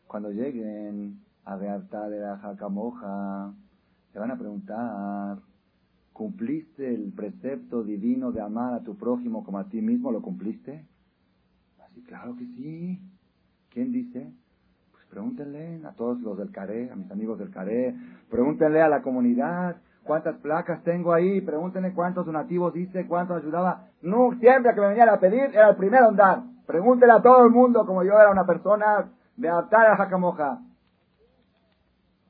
[0.08, 3.52] Cuando lleguen a Beata de la Jacamoja,
[4.12, 5.38] te van a preguntar,
[6.16, 10.10] ¿cumpliste el precepto divino de amar a tu prójimo como a ti mismo?
[10.10, 10.86] ¿Lo cumpliste?
[11.84, 12.98] Así, claro que sí.
[13.70, 14.32] ¿Quién dice?
[15.10, 17.94] Pregúntenle a todos los del CARE, a mis amigos del CARE,
[18.30, 23.88] pregúntenle a la comunidad cuántas placas tengo ahí, pregúntenle cuántos donativos hice, cuánto ayudaba.
[24.00, 26.42] No, siempre que me venían a pedir era el primero en dar.
[26.66, 30.60] Pregúntenle a todo el mundo como yo era una persona de adaptar a Jacamoja.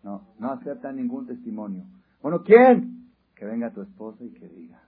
[0.03, 1.85] No, no aceptan ningún testimonio.
[2.21, 2.96] Bueno, ¿quién?
[3.37, 4.81] Que venga tu esposa y que diga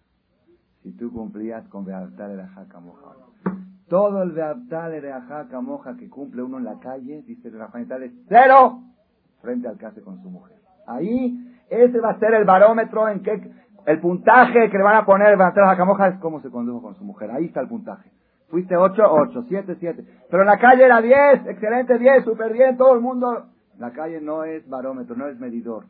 [0.83, 3.15] si tú cumplías con Beatar el Jacamoja.
[3.89, 7.91] Todo el Beabtale de Ajaca Moja que cumple uno en la calle, dice el Rafael
[8.03, 8.81] es cero
[9.41, 10.57] frente al que con su mujer.
[10.87, 13.51] Ahí, ese va a ser el barómetro en que
[13.87, 16.95] el puntaje que le van a poner Beabtale de Moja es cómo se condujo con
[16.97, 17.31] su mujer.
[17.31, 18.11] Ahí está el puntaje.
[18.49, 20.05] Fuiste 8, 8, 7, 7.
[20.31, 23.47] Pero en la calle era 10, excelente 10, súper bien, todo el mundo.
[23.79, 25.85] La calle no es barómetro, no es medidor.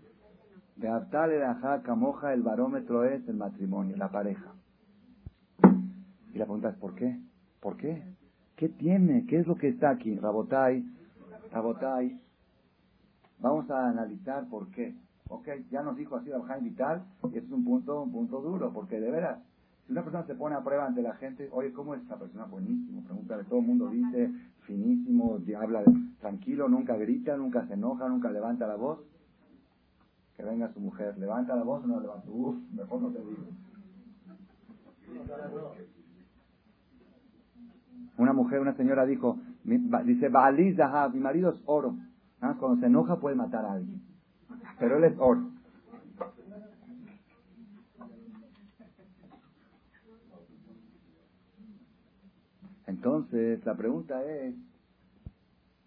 [0.79, 4.53] De Ajaca Moja, el barómetro es el matrimonio, la pareja.
[6.33, 7.19] Y la pregunta es, ¿por qué?
[7.61, 8.01] ¿Por qué?
[8.55, 9.27] ¿Qué tiene?
[9.27, 10.15] ¿Qué es lo que está aquí?
[10.15, 10.85] Rabotai,
[11.51, 12.21] Rabotai.
[13.41, 14.95] Vamos a analizar por qué.
[15.29, 18.73] Ok, ya nos dijo así Jaime Vital, y este es un punto, un punto duro,
[18.73, 19.41] porque de veras,
[19.85, 22.45] si una persona se pone a prueba ante la gente, oye, ¿cómo es esta persona?
[22.45, 25.83] Buenísimo, pregúntale, todo el mundo dice, finísimo, habla
[26.21, 29.01] tranquilo, nunca grita, nunca se enoja, nunca levanta la voz.
[30.39, 32.31] Que venga su mujer, ¿levanta la voz o no levanta?
[32.31, 33.43] Uf, mejor no te digo.
[38.19, 41.97] Una mujer, una señora dijo, dice, mi marido es oro.
[42.39, 44.01] Cuando se enoja puede matar a alguien.
[44.79, 45.51] Pero él es oro.
[52.87, 54.55] Entonces, la pregunta es,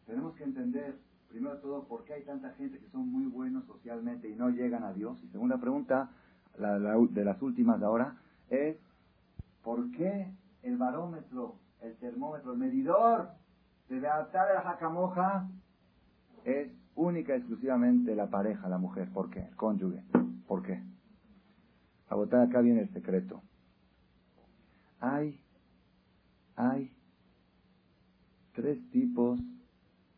[0.06, 0.96] tenemos que entender,
[1.32, 4.50] primero de todo, por qué hay tanta gente que son muy buenos socialmente y no
[4.50, 5.22] llegan a Dios.
[5.24, 6.12] Y segunda pregunta,
[6.58, 8.18] la, de las últimas de ahora,
[8.50, 8.78] es,
[9.64, 10.28] ¿por qué
[10.64, 13.30] el barómetro el termómetro, el medidor
[13.90, 15.50] de adaptar a la jacamoja
[16.46, 19.10] es única y exclusivamente la pareja, la mujer.
[19.12, 19.40] ¿Por qué?
[19.40, 20.04] El cónyuge.
[20.48, 20.82] ¿Por qué?
[22.10, 23.42] A votar acá viene el secreto.
[25.00, 25.40] Hay,
[26.56, 26.94] hay
[28.54, 29.40] tres tipos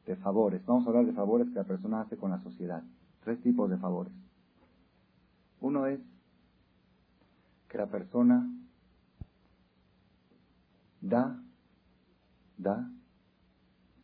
[0.05, 0.65] de favores.
[0.65, 2.83] Vamos a hablar de favores que la persona hace con la sociedad.
[3.23, 4.13] Tres tipos de favores.
[5.61, 5.99] Uno es
[7.69, 8.49] que la persona
[11.01, 11.39] da
[12.57, 12.87] da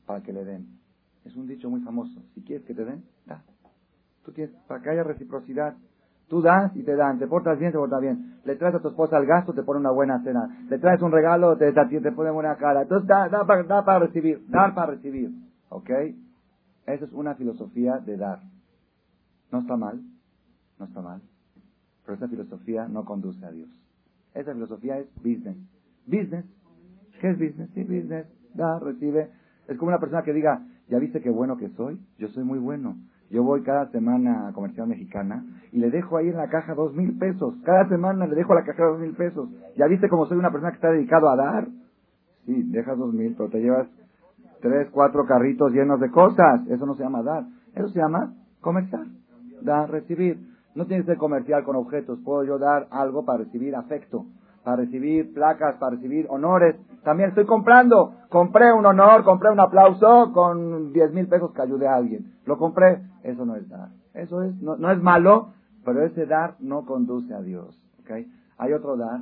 [0.05, 0.79] para que le den.
[1.25, 2.23] Es un dicho muy famoso.
[2.33, 3.43] Si quieres que te den, da.
[4.25, 5.75] Tú tienes, para que haya reciprocidad,
[6.27, 7.19] tú das y te dan.
[7.19, 8.39] Te portas bien, te portas bien.
[8.45, 10.65] Le traes a tu esposa al gasto, te pone una buena cena.
[10.69, 12.83] Le traes un regalo, te, te, pone buena cara.
[12.83, 15.48] Entonces da, da para recibir, dar para recibir.
[15.69, 15.89] ¿Ok?
[16.85, 18.41] Esa es una filosofía de dar.
[19.51, 20.01] No está mal,
[20.79, 21.21] no está mal.
[22.05, 23.69] Pero esa filosofía no conduce a Dios.
[24.33, 25.57] Esa filosofía es business.
[26.05, 26.45] Business.
[27.21, 27.69] ¿Qué es business?
[27.73, 29.29] Sí, business da, recibe.
[29.67, 31.99] Es como una persona que diga, ¿ya viste qué bueno que soy?
[32.17, 32.95] Yo soy muy bueno.
[33.29, 36.95] Yo voy cada semana a Comercial Mexicana y le dejo ahí en la caja dos
[36.95, 37.53] mil pesos.
[37.63, 39.49] Cada semana le dejo a la caja dos mil pesos.
[39.77, 41.67] ¿Ya viste cómo soy una persona que está dedicado a dar?
[42.45, 43.87] Sí, dejas dos mil, pero te llevas
[44.61, 46.67] tres, cuatro carritos llenos de cosas.
[46.67, 47.45] Eso no se llama dar.
[47.75, 49.05] Eso se llama comerciar.
[49.61, 50.39] Dar, recibir.
[50.75, 52.19] No tiene que ser comercial con objetos.
[52.23, 54.25] Puedo yo dar algo para recibir afecto,
[54.63, 56.75] para recibir placas, para recibir honores.
[57.03, 58.13] También estoy comprando.
[58.29, 62.33] Compré un honor, compré un aplauso con diez mil pesos que ayude a alguien.
[62.45, 63.01] Lo compré.
[63.23, 63.89] Eso no es dar.
[64.13, 65.53] Eso es, no, no es malo,
[65.85, 67.81] pero ese dar no conduce a Dios.
[68.01, 68.27] ¿okay?
[68.57, 69.21] Hay otro dar,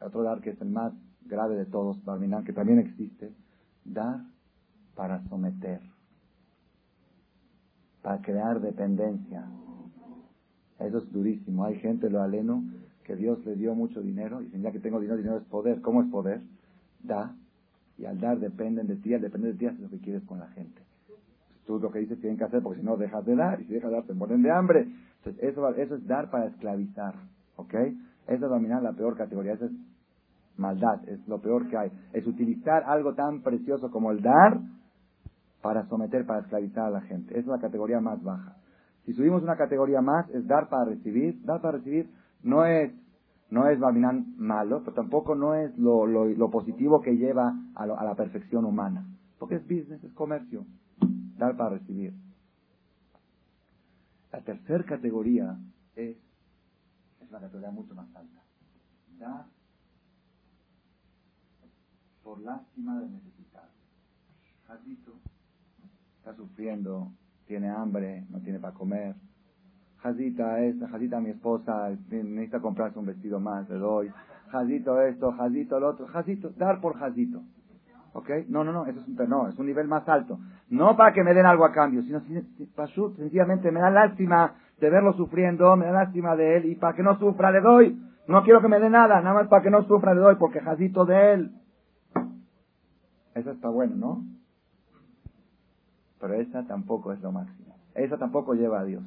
[0.00, 0.92] otro dar que es el más
[1.26, 1.98] grave de todos,
[2.44, 3.32] que también existe.
[3.84, 4.20] Dar
[4.98, 5.80] para someter,
[8.02, 9.44] para crear dependencia.
[10.80, 11.64] Eso es durísimo.
[11.64, 12.64] Hay gente, lo aleno,
[13.04, 15.80] que Dios le dio mucho dinero y dicen, ya que tengo dinero, dinero es poder.
[15.82, 16.40] ¿Cómo es poder?
[17.04, 17.32] Da.
[17.96, 20.40] Y al dar dependen de ti, al depender de ti haces lo que quieres con
[20.40, 20.82] la gente.
[21.64, 23.74] Tú lo que dices tienen que hacer porque si no dejas de dar y si
[23.74, 24.88] dejas de dar te mueren de hambre.
[25.18, 27.14] Entonces eso, eso es dar para esclavizar.
[27.54, 27.74] ¿Ok?
[27.74, 29.52] Esa es dominar la peor categoría.
[29.52, 29.72] Esa es
[30.56, 31.08] maldad.
[31.08, 31.92] Es lo peor que hay.
[32.12, 34.60] Es utilizar algo tan precioso como el dar
[35.62, 37.38] para someter, para esclavizar a la gente.
[37.38, 38.56] Es la categoría más baja.
[39.04, 41.42] Si subimos una categoría más, es dar para recibir.
[41.44, 42.10] Dar para recibir
[42.42, 42.92] no es,
[43.50, 43.78] no es
[44.36, 49.06] malo, pero tampoco no es lo, lo, positivo que lleva a, a, la perfección humana.
[49.38, 50.66] Porque es business, es comercio.
[51.38, 52.12] Dar para recibir.
[54.32, 55.56] La tercera categoría
[55.96, 56.16] es,
[57.20, 58.42] es una categoría mucho más alta.
[59.18, 59.46] Dar
[62.22, 63.70] por lástima de necesitar.
[64.66, 65.14] Jadito
[66.28, 67.08] está sufriendo,
[67.46, 69.14] tiene hambre, no tiene para comer.
[70.02, 74.10] Jadita esta, Jadita mi esposa, necesita comprarse un vestido más, le doy.
[74.50, 76.06] Jadito esto, Jadito lo otro.
[76.06, 77.42] Jadito, dar por Jadito.
[78.12, 78.30] ¿Ok?
[78.48, 80.38] No, no, no, eso es un, no, es un nivel más alto.
[80.68, 82.22] No para que me den algo a cambio, sino
[82.74, 86.94] para sencillamente me da lástima de verlo sufriendo, me da lástima de él y para
[86.94, 87.98] que no sufra le doy.
[88.26, 90.60] No quiero que me dé nada, nada más para que no sufra le doy porque
[90.60, 91.52] Jadito de él.
[93.34, 94.38] Eso está bueno, ¿no?
[96.20, 97.76] Pero esa tampoco es lo máximo.
[97.94, 99.02] Esa tampoco lleva a Dios.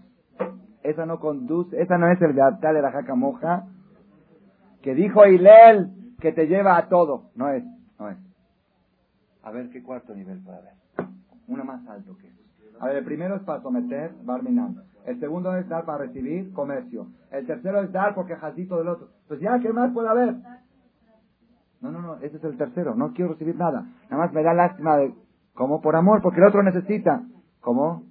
[0.83, 3.67] Esa no conduce, esa no es el tal de la jaca moja
[4.81, 7.29] que dijo Hilel que te lleva a todo.
[7.35, 7.63] No es,
[7.99, 8.17] no es.
[9.43, 10.73] A ver qué cuarto nivel puede haber.
[11.47, 12.41] Uno más alto que eso.
[12.79, 14.81] A ver, el primero es para someter, barminando.
[15.05, 17.07] El segundo es dar para recibir, comercio.
[17.31, 19.09] El tercero es dar porque jazito del otro.
[19.27, 20.35] Pues ya, ¿qué más puede haber?
[21.81, 22.95] No, no, no, ese es el tercero.
[22.95, 23.85] No quiero recibir nada.
[24.09, 25.13] Nada más me da lástima de
[25.53, 25.81] ¿Cómo?
[25.81, 27.23] Por amor, porque el otro necesita.
[27.59, 28.03] ¿Cómo?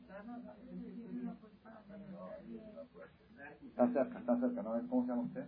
[3.64, 4.88] Está cerca, está cerca, ¿no?
[4.88, 5.46] ¿Cómo se llama usted?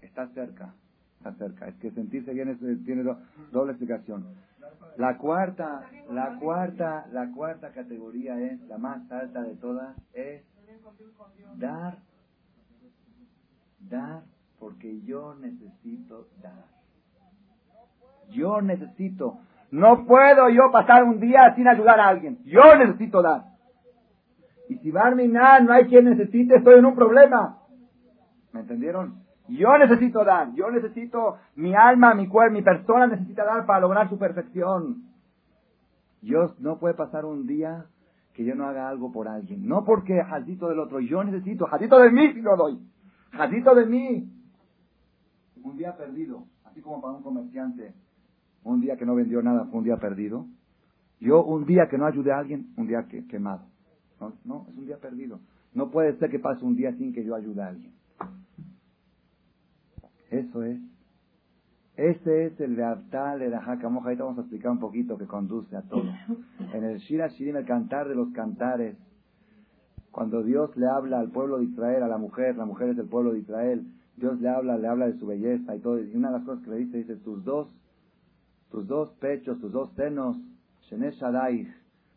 [0.00, 0.74] Está cerca,
[1.18, 1.68] está cerca.
[1.68, 3.04] Es que sentirse bien tiene
[3.52, 4.34] doble explicación.
[4.96, 10.42] La cuarta, la cuarta, la cuarta categoría es, la más alta de todas, es
[11.56, 11.98] dar,
[13.78, 14.24] dar
[14.58, 16.79] porque yo necesito dar.
[18.30, 19.38] Yo necesito.
[19.70, 22.38] No puedo yo pasar un día sin ayudar a alguien.
[22.44, 23.44] Yo necesito dar.
[24.68, 27.58] Y si Barminan no hay quien necesite, estoy en un problema.
[28.52, 29.22] ¿Me entendieron?
[29.48, 30.52] Yo necesito dar.
[30.54, 35.04] Yo necesito, mi alma, mi cuerpo, mi persona necesita dar para lograr su perfección.
[36.20, 37.86] Dios no puede pasar un día
[38.34, 39.66] que yo no haga algo por alguien.
[39.66, 41.00] No porque jadito del otro.
[41.00, 42.78] Yo necesito, jadito de mí si lo doy.
[43.32, 44.32] Jadito de mí.
[45.62, 46.44] Un día perdido.
[46.64, 47.94] Así como para un comerciante
[48.64, 50.46] un día que no vendió nada fue un día perdido.
[51.20, 53.66] Yo un día que no ayudé a alguien, un día que, quemado.
[54.20, 55.40] No, no, es un día perdido.
[55.74, 57.92] No puede ser que pase un día sin que yo ayude a alguien.
[60.30, 60.80] Eso es.
[61.96, 64.06] Ese es el Beartal, el Ajakamoja.
[64.06, 66.10] Ahorita vamos a explicar un poquito que conduce a todo.
[66.72, 68.96] En el Shira Shirim, el cantar de los cantares,
[70.10, 73.06] cuando Dios le habla al pueblo de Israel, a la mujer, la mujer es el
[73.06, 73.86] pueblo de Israel,
[74.16, 75.98] Dios le habla, le habla de su belleza y todo.
[75.98, 77.68] Y una de las cosas que le dice, dice, tus dos
[78.70, 80.36] tus dos pechos, tus dos senos,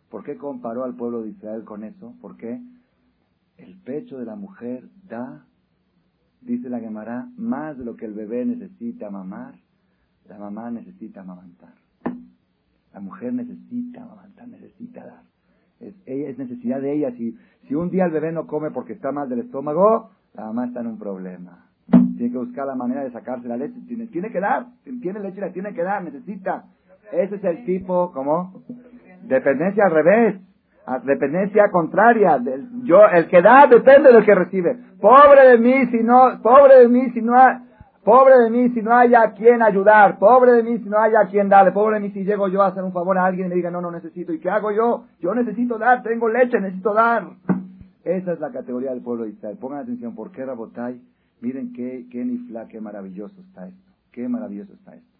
[0.10, 2.16] ¿Por qué comparó al pueblo de Israel con eso?
[2.22, 2.60] ¿Por qué?
[3.58, 5.46] El pecho de la mujer da,
[6.42, 9.56] dice la Gemara, más de lo que el bebé necesita mamar,
[10.28, 11.76] la mamá necesita amamantar.
[12.94, 15.24] La mujer necesita amamantar, necesita dar.
[15.80, 17.12] Es, ella, es necesidad de ella.
[17.12, 17.38] Si,
[17.68, 20.82] si un día el bebé no come porque está mal del estómago, la mamá está
[20.82, 21.70] en un problema.
[21.92, 23.80] Tiene que buscar la manera de sacarse la leche.
[23.88, 24.68] Tiene, tiene que dar.
[25.02, 26.04] Tiene leche, la tiene que dar.
[26.04, 26.66] Necesita.
[27.12, 28.64] Ese es el tipo, ¿cómo?
[29.24, 30.36] Dependencia al revés.
[31.04, 32.42] Dependencia contraria.
[32.84, 34.78] Yo, el que da depende del que recibe.
[35.00, 37.58] Pobre de mí si no, pobre de mí si no hay,
[38.04, 40.18] pobre de mí si no haya quien ayudar.
[40.20, 41.72] Pobre de mí si no haya quien darle.
[41.72, 43.72] Pobre de mí si llego yo a hacer un favor a alguien y me diga,
[43.72, 44.34] no, no necesito.
[44.34, 45.06] ¿Y qué hago yo?
[45.20, 46.04] Yo necesito dar.
[46.04, 47.28] Tengo leche, necesito dar.
[48.04, 49.58] Esa es la categoría del pueblo de Israel.
[49.60, 51.02] Pongan atención, ¿por qué Rabotai?
[51.44, 53.92] Miren qué, qué nifla, qué maravilloso está esto.
[54.14, 55.18] Qué maravilloso está esto.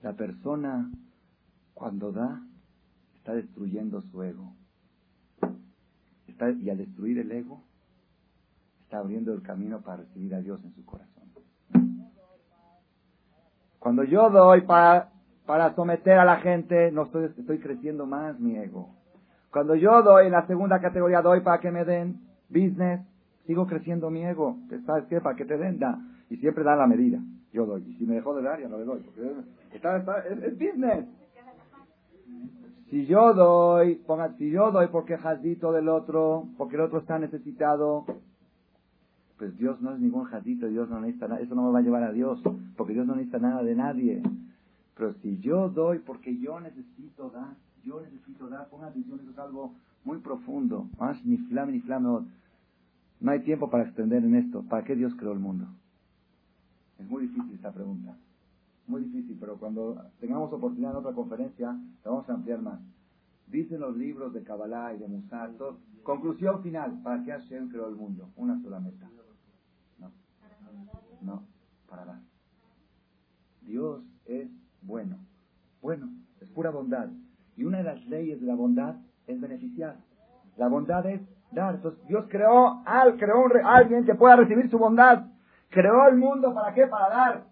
[0.00, 0.90] La persona,
[1.74, 2.40] cuando da,
[3.16, 4.54] está destruyendo su ego.
[6.26, 7.60] Está, y al destruir el ego,
[8.80, 11.24] está abriendo el camino para recibir a Dios en su corazón.
[13.78, 15.10] Cuando yo doy para,
[15.44, 18.88] para someter a la gente, no estoy, estoy creciendo más mi ego.
[19.50, 23.06] Cuando yo doy en la segunda categoría, doy para que me den business,
[23.46, 24.58] sigo creciendo mi ego.
[24.84, 25.20] ¿Sabes qué?
[25.20, 25.98] Para que te den, da.
[26.28, 27.20] Y siempre da la medida.
[27.52, 27.82] Yo doy.
[27.88, 29.00] Y si me dejó de dar, ya no le doy.
[29.00, 31.06] Porque está, es, business.
[32.90, 37.18] Si yo doy, ponga, si yo doy porque jazito del otro, porque el otro está
[37.18, 38.04] necesitado,
[39.38, 41.82] pues Dios no es ningún jazito, Dios no necesita nada, eso no me va a
[41.82, 42.40] llevar a Dios,
[42.76, 44.22] porque Dios no necesita nada de nadie.
[44.96, 49.38] Pero si yo doy porque yo necesito dar, yo necesito dar, ponga atención, eso es
[49.38, 49.74] algo
[50.04, 52.24] muy profundo, más ni flame ni flame.
[53.20, 54.62] No hay tiempo para extender en esto.
[54.62, 55.66] ¿Para qué Dios creó el mundo?
[56.98, 58.16] Es muy difícil esta pregunta.
[58.86, 61.72] Muy difícil, pero cuando tengamos oportunidad en otra conferencia,
[62.04, 62.80] la vamos a ampliar más.
[63.48, 65.52] Dicen los libros de Kabbalah y de Musar,
[66.02, 68.30] conclusión final, ¿para qué Hashem creó el mundo?
[68.36, 69.08] Una sola meta.
[69.98, 70.10] No,
[71.22, 71.42] no,
[71.88, 72.20] para dar.
[73.62, 74.48] Dios es
[74.82, 75.18] bueno,
[75.82, 76.08] bueno,
[76.40, 77.08] es pura bondad.
[77.56, 78.96] Y una de las leyes de la bondad
[79.26, 79.96] es beneficiar.
[80.56, 81.20] La bondad es
[81.50, 81.76] dar.
[81.76, 85.26] Entonces, Dios creó, al, creó un, alguien que pueda recibir su bondad.
[85.70, 86.86] Creó el mundo para qué?
[86.86, 87.44] Para dar.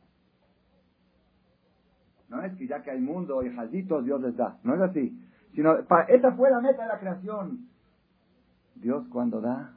[2.28, 4.58] No es que ya que hay mundo y jalditos, Dios les da.
[4.62, 5.20] No es así.
[5.54, 5.76] Sino,
[6.08, 7.68] esa fue la meta de la creación.
[8.74, 9.72] Dios cuando da,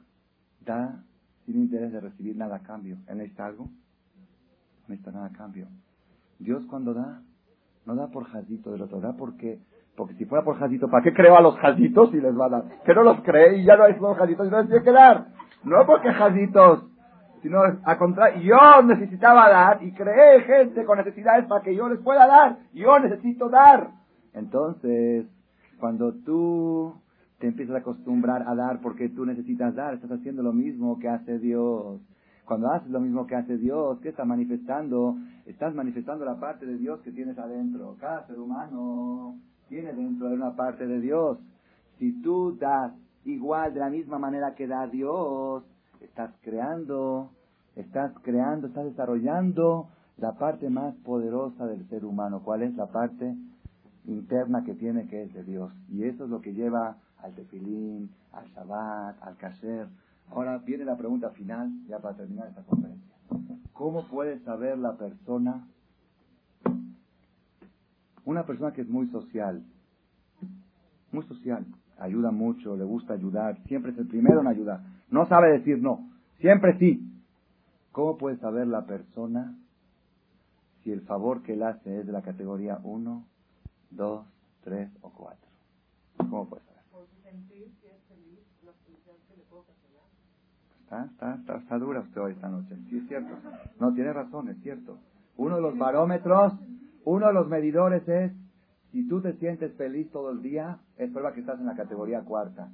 [0.64, 1.02] da
[1.46, 2.96] sin interés de recibir nada a cambio.
[3.06, 3.64] ¿Él necesita algo?
[3.64, 5.68] No necesita nada a cambio.
[6.38, 7.22] Dios cuando da,
[7.86, 9.60] no da por jaldito del otro, da porque
[9.98, 12.48] porque si fuera por jazito, ¿para qué creo a los jazitos y les va a
[12.50, 12.64] dar?
[12.84, 14.92] Que no los cree y ya no hay los jazitos y no les tiene que
[14.92, 15.26] dar.
[15.64, 16.86] No porque jazitos,
[17.42, 18.40] sino a contrario.
[18.40, 22.58] Yo necesitaba dar y creé gente con necesidades para que yo les pueda dar.
[22.72, 23.90] Yo necesito dar.
[24.34, 25.26] Entonces,
[25.80, 26.94] cuando tú
[27.40, 31.08] te empiezas a acostumbrar a dar porque tú necesitas dar, estás haciendo lo mismo que
[31.08, 32.00] hace Dios.
[32.44, 35.16] Cuando haces lo mismo que hace Dios, ¿qué estás manifestando?
[35.44, 37.96] Estás manifestando la parte de Dios que tienes adentro.
[37.98, 39.34] Cada ser humano
[39.68, 41.38] tiene dentro de una parte de Dios.
[41.98, 42.92] Si tú das
[43.24, 45.64] igual de la misma manera que da Dios,
[46.00, 47.30] estás creando,
[47.76, 52.42] estás creando, estás desarrollando la parte más poderosa del ser humano.
[52.44, 53.36] ¿Cuál es la parte
[54.04, 55.72] interna que tiene que es de Dios?
[55.88, 59.88] Y eso es lo que lleva al tefilín, al Shabbat, al kasher.
[60.30, 63.14] Ahora viene la pregunta final, ya para terminar esta conferencia.
[63.72, 65.66] ¿Cómo puede saber la persona
[68.28, 69.64] una persona que es muy social,
[71.12, 71.64] muy social,
[71.98, 76.10] ayuda mucho, le gusta ayudar, siempre es el primero en ayudar, no sabe decir no,
[76.38, 77.10] siempre sí.
[77.90, 79.56] ¿Cómo puede saber la persona
[80.82, 83.24] si el favor que él hace es de la categoría 1,
[83.92, 84.26] 2,
[84.62, 85.48] 3 o 4?
[86.18, 86.78] ¿Cómo puede saber?
[90.82, 92.76] Está, está, está, está dura usted hoy esta noche.
[92.90, 93.34] Sí, es cierto.
[93.80, 94.98] No, tiene razón, es cierto.
[95.36, 96.52] Uno de los barómetros
[97.04, 98.32] uno de los medidores es,
[98.92, 102.22] si tú te sientes feliz todo el día, es prueba que estás en la categoría
[102.22, 102.70] cuarta.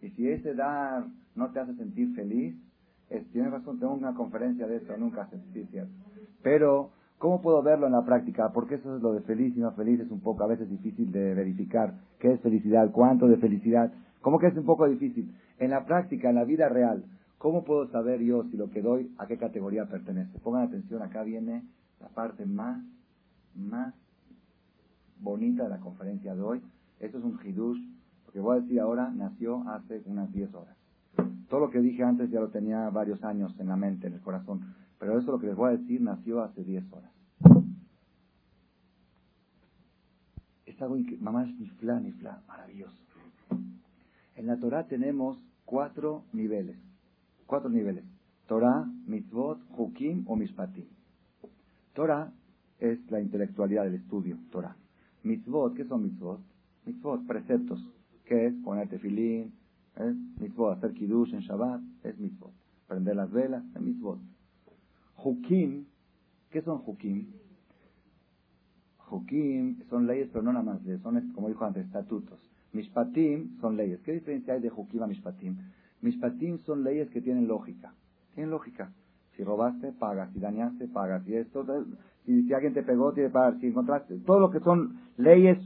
[0.00, 1.04] Y si ese dar
[1.34, 2.56] no te hace sentir feliz,
[3.10, 5.92] es, tienes razón, tengo una conferencia de eso, nunca se cierto.
[6.42, 8.50] Pero, ¿cómo puedo verlo en la práctica?
[8.52, 11.12] Porque eso es lo de feliz y no feliz, es un poco a veces difícil
[11.12, 11.94] de verificar.
[12.18, 12.90] ¿Qué es felicidad?
[12.92, 13.92] ¿Cuánto de felicidad?
[14.22, 15.34] ¿Cómo que es un poco difícil?
[15.58, 17.04] En la práctica, en la vida real,
[17.38, 20.38] ¿cómo puedo saber yo si lo que doy a qué categoría pertenece?
[20.38, 21.64] Pongan atención, acá viene
[22.00, 22.82] la parte más
[23.54, 23.94] más
[25.18, 26.62] bonita de la conferencia de hoy.
[26.98, 27.80] Esto es un hidush.
[28.26, 30.76] Lo que voy a decir ahora nació hace unas 10 horas.
[31.48, 34.20] Todo lo que dije antes ya lo tenía varios años en la mente, en el
[34.20, 34.74] corazón.
[34.98, 37.10] Pero eso lo que les voy a decir nació hace 10 horas.
[40.66, 43.02] Es algo que mamá es nifla, nifla, maravilloso.
[44.36, 46.78] En la Torah tenemos cuatro niveles.
[47.46, 48.04] Cuatro niveles.
[48.46, 50.86] Torah, mitzvot, hukim o mispatim.
[51.94, 52.32] Torah
[52.80, 54.76] es la intelectualidad del estudio, Torah.
[55.22, 56.40] Mitzvot, ¿qué son mitzvot?
[56.86, 57.86] Mitzvot, preceptos.
[58.24, 58.54] ¿Qué es?
[58.64, 59.52] Ponerte filín,
[59.96, 60.14] ¿eh?
[60.40, 62.52] mitzvot, hacer kiddush en Shabbat, es mitzvot.
[62.88, 64.18] Prender las velas, es mitzvot.
[65.22, 65.84] Hukim,
[66.50, 67.26] ¿qué son hukim?
[69.10, 72.38] Hukim son leyes, pero no nada más son, como dijo antes, estatutos.
[72.72, 74.00] Mishpatim son leyes.
[74.02, 75.56] ¿Qué diferencia hay de Hukim a Mishpatim?
[76.02, 77.92] Mishpatim son leyes que tienen lógica.
[78.34, 78.92] Tienen lógica.
[79.36, 80.32] Si robaste, pagas.
[80.32, 81.24] Si dañaste, pagas.
[81.24, 81.64] Si esto,
[82.46, 83.58] si, alguien te pegó, tiene que pagar.
[83.60, 85.58] Si encontraste, todo lo que son leyes,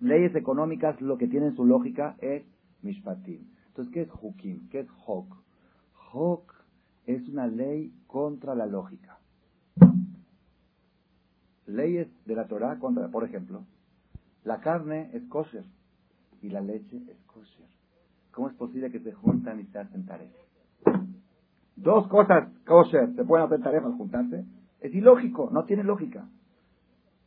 [0.00, 2.44] leyes económicas, lo que tienen su lógica es
[2.82, 3.40] mishpatim.
[3.68, 4.68] Entonces, ¿qué es hukim?
[4.70, 5.36] ¿Qué es hok?
[6.12, 6.54] Hok
[7.06, 9.18] es una ley contra la lógica.
[11.66, 13.62] leyes de la Torah contra, por ejemplo,
[14.44, 15.64] la carne es kosher
[16.40, 17.66] y la leche es kosher.
[18.32, 20.32] ¿Cómo es posible que se juntan y se hacen tareas?
[21.76, 24.44] Dos cosas kosher se pueden hacer tareas al juntarse.
[24.80, 26.24] Es ilógico, no tiene lógica.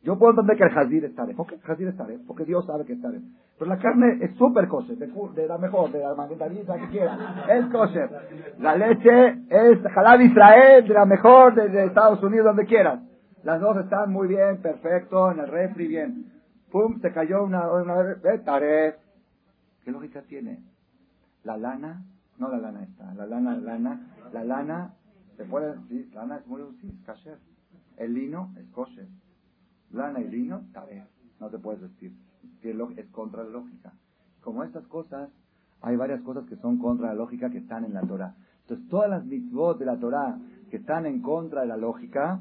[0.02, 1.36] Yo puedo entender que el jazir es taref.
[1.36, 2.20] ¿Por qué el jazir es taref?
[2.26, 3.22] Porque Dios sabe que es taref.
[3.58, 7.44] Pero la carne es súper kosher, de, la mejor, de la manguetarita que quiera.
[7.48, 8.10] Es kosher.
[8.58, 13.00] La leche es halal Israel, de la mejor, de, Estados Unidos, donde quieras.
[13.44, 16.32] Las dos están muy bien, perfecto, en el refri, bien.
[16.72, 18.96] Pum, se cayó una, una vez, taref.
[19.84, 20.58] ¿Qué lógica tiene?
[21.44, 22.02] La lana,
[22.38, 24.00] no la lana esta, la lana, lana,
[24.32, 24.94] la lana,
[25.42, 27.38] se puede, sí, lana es muy, sí, es
[27.96, 29.08] El lino es kosher
[29.92, 31.04] lana y lino, vez
[31.40, 32.12] no te puedes vestir.
[32.96, 33.92] Es contra la lógica.
[34.40, 35.30] Como estas cosas,
[35.80, 38.34] hay varias cosas que son contra la lógica que están en la Torah.
[38.62, 40.38] Entonces, todas las mitzvot de la Torah
[40.70, 42.40] que están en contra de la lógica,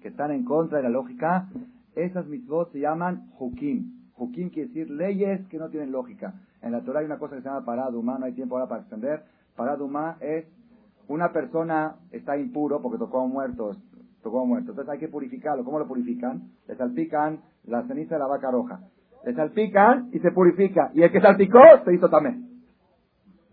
[0.00, 1.48] que están en contra de la lógica,
[1.96, 3.92] esas mitzvot se llaman hukim.
[4.16, 6.34] Hukim quiere decir leyes que no tienen lógica.
[6.62, 8.82] En la Torah hay una cosa que se llama paraduma, no hay tiempo ahora para
[8.82, 9.24] extender.
[9.56, 10.46] Paraduma es
[11.08, 13.76] una persona está impuro porque tocó a un muerto,
[14.30, 14.70] como muerto.
[14.70, 15.64] Entonces hay que purificarlo.
[15.64, 16.50] ¿Cómo lo purifican?
[16.66, 18.80] Le salpican la ceniza de la vaca roja.
[19.24, 20.90] Le salpican y se purifica.
[20.94, 22.62] Y el que salpicó se hizo también.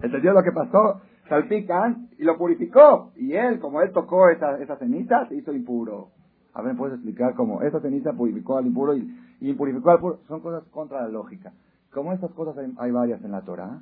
[0.01, 1.01] ¿Entendió lo que pasó?
[1.30, 3.12] Salpican y lo purificó.
[3.16, 6.10] Y él, como él tocó esa, esa ceniza, se hizo impuro.
[6.54, 10.20] A ver, ¿puedes explicar cómo esa ceniza purificó al impuro y, impurificó al puro?
[10.28, 11.54] Son cosas contra la lógica.
[11.91, 13.82] Como estas cosas hay, varias en la Torah,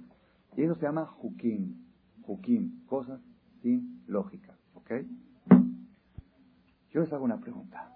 [0.55, 1.75] y eso se llama jukim.
[2.23, 3.19] Jukim, cosas
[3.61, 4.55] sin lógica.
[4.75, 4.91] ¿Ok?
[6.91, 7.91] Yo les hago una pregunta.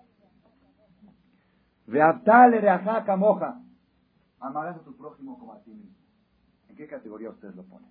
[3.15, 3.61] moja.
[4.39, 5.95] Amarás a tu prójimo como a ti mismo.
[6.69, 7.89] ¿En qué categoría ustedes lo ponen?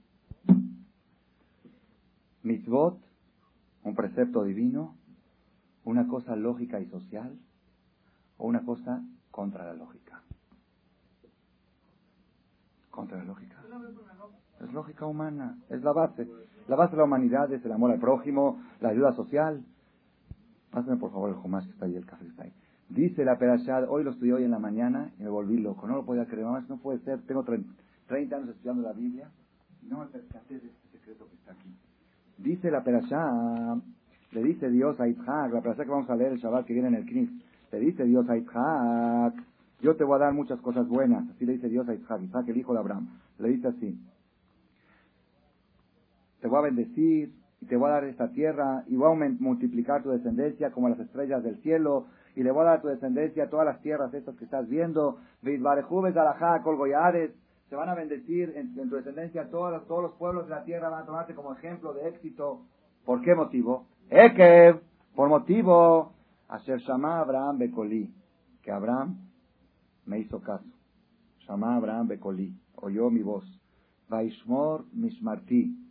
[2.42, 2.98] Mitzvot,
[3.82, 4.96] un precepto divino,
[5.84, 7.38] una cosa lógica y social,
[8.36, 10.22] o una cosa contra la lógica.
[12.90, 13.62] Contra la lógica.
[14.64, 16.26] Es lógica humana, es la base.
[16.68, 19.62] La base de la humanidad es el amor al prójimo, la ayuda social.
[20.70, 22.52] Pásame por favor el Jumás que está ahí, el café que está ahí.
[22.88, 25.86] Dice la Perashad, hoy lo estudié hoy en la mañana y me volví loco.
[25.86, 27.20] No lo podía creer, más no puede ser.
[27.22, 29.28] Tengo 30 años estudiando la Biblia
[29.82, 31.76] y no me percaté de este secreto que está aquí.
[32.38, 33.78] Dice la Perashad,
[34.32, 36.88] le dice Dios a Itzhak, la Perashad que vamos a leer el Shabbat que viene
[36.88, 37.30] en el Knis,
[37.70, 39.34] le dice Dios a Itzhak,
[39.80, 41.28] yo te voy a dar muchas cosas buenas.
[41.30, 43.08] Así le dice Dios a Itzhak, Itzhak el hijo de Abraham.
[43.38, 44.00] Le dice así,
[46.44, 47.32] te voy a bendecir,
[47.62, 51.00] y te voy a dar esta tierra y voy a multiplicar tu descendencia como las
[51.00, 54.36] estrellas del cielo y le voy a dar a tu descendencia todas las tierras estas
[54.36, 55.56] que estás viendo, se
[57.76, 61.06] van a bendecir en, tu descendencia todos todos los pueblos de la tierra van a
[61.06, 62.60] tomarte como ejemplo de éxito.
[63.06, 63.86] ¿Por qué motivo?
[64.10, 64.82] Ekev,
[65.16, 66.12] por motivo,
[66.48, 68.12] Asher Shama Abraham Bekoli,
[68.62, 69.16] que Abraham
[70.04, 70.68] me hizo caso.
[71.48, 73.46] Shama Abraham Bekoli, oyó mi voz.
[74.10, 75.83] Vaishmor Mishmarti,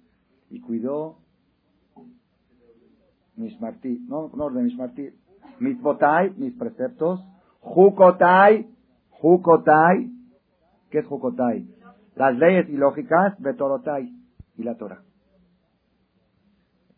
[0.53, 1.17] y cuidó
[3.35, 5.09] Mishmarti, no, no de Mishmarti,
[5.59, 7.25] Misbotai, mis preceptos,
[7.59, 8.67] Jukotai,
[9.09, 10.11] Jukotai,
[10.91, 11.67] ¿qué es Jukotai?
[12.15, 14.13] Las leyes ilógicas, Betorotai
[14.57, 15.01] y la Torah.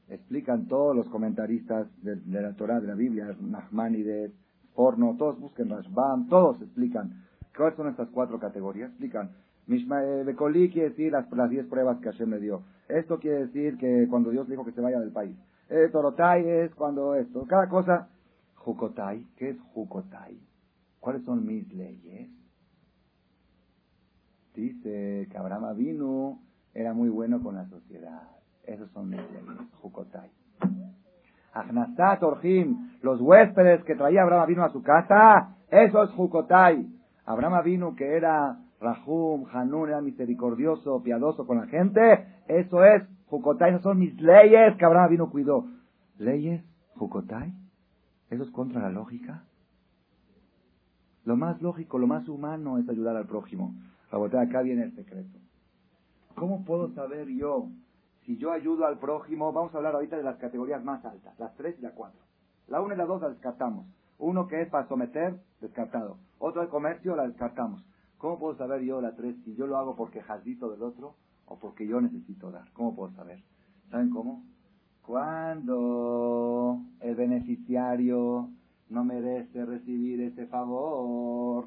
[0.10, 4.34] Explican todos los comentaristas de, la Torah, de la Biblia, Nachmanides,
[4.76, 7.24] Porno, todos busquen Rashbam, todos explican
[7.56, 8.89] cuáles son estas cuatro categorías.
[8.89, 9.32] Explican
[9.70, 12.64] eh, Bekoli quiere decir las, las diez pruebas que Hashem le dio.
[12.88, 15.36] Esto quiere decir que cuando Dios dijo que se vaya del país.
[15.70, 17.45] Eh, torotai es cuando esto.
[17.48, 18.10] Cada cosa.
[18.56, 19.26] Jukotai.
[19.38, 20.40] ¿Qué es Jukotai?
[20.99, 22.30] ¿Cuáles son mis leyes?
[24.56, 26.40] Dice que Abraham vino,
[26.74, 28.30] era muy bueno con la sociedad.
[28.64, 29.70] Esos son mis leyes.
[29.82, 30.30] Jukotai.
[31.53, 36.86] Agnasat Orjim, los huéspedes que traía Abraham vino a su casa, eso es Jukotai.
[37.26, 43.72] Abraham vino que era Rahum, Hanun, era misericordioso, piadoso con la gente, eso es Jukotai,
[43.72, 45.65] esas son mis leyes que Abraham vino cuidó.
[46.18, 46.64] ¿Leyes?
[46.95, 47.53] Jukotai?
[48.30, 49.43] ¿Eso es contra la lógica?
[51.26, 53.73] Lo más lógico, lo más humano es ayudar al prójimo.
[54.11, 55.39] acá viene el secreto.
[56.35, 57.69] ¿Cómo puedo saber yo
[58.26, 59.52] si yo ayudo al prójimo?
[59.52, 62.19] Vamos a hablar ahorita de las categorías más altas, las tres y la cuatro.
[62.68, 63.88] La una y la dos la descartamos.
[64.18, 66.18] Uno que es para someter, descartado.
[66.39, 67.84] Otro de comercio, la descartamos.
[68.18, 71.16] ¿Cómo puedo saber yo la tres si yo lo hago porque jazito del otro
[71.48, 72.72] o porque yo necesito dar.
[72.74, 73.40] ¿Cómo puedo saber?
[73.90, 74.44] ¿Saben cómo?
[75.06, 78.50] Cuando el beneficiario
[78.90, 81.66] no merece recibir ese favor,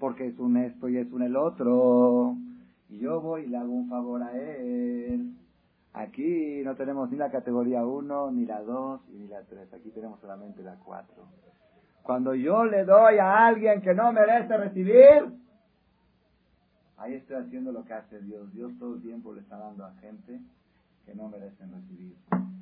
[0.00, 2.36] porque es un esto y es un el otro,
[2.88, 5.34] y yo voy y le hago un favor a él.
[5.92, 9.90] Aquí no tenemos ni la categoría 1, ni la 2 y ni la 3, aquí
[9.90, 11.14] tenemos solamente la 4.
[12.02, 15.43] Cuando yo le doy a alguien que no merece recibir,
[17.04, 18.52] ahí estoy haciendo lo que hace Dios.
[18.52, 20.40] Dios todo el tiempo le está dando a gente
[21.04, 22.16] que no merecen recibir.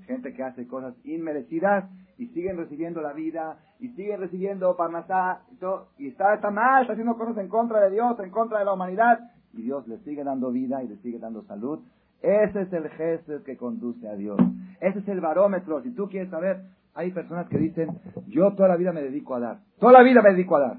[0.06, 1.88] Gente que hace cosas inmerecidas
[2.18, 5.88] y siguen recibiendo la vida y siguen recibiendo parnasá y todo.
[5.96, 9.20] Y está, mal, haciendo cosas en contra de Dios, en contra de la humanidad.
[9.52, 11.78] Y Dios le sigue dando vida y le sigue dando salud.
[12.20, 14.38] Ese es el gesto que conduce a Dios.
[14.80, 15.82] Ese es el barómetro.
[15.82, 16.62] Si tú quieres saber,
[16.94, 17.90] hay personas que dicen,
[18.26, 19.58] yo toda la vida me dedico a dar.
[19.78, 20.78] Toda la vida me dedico a dar.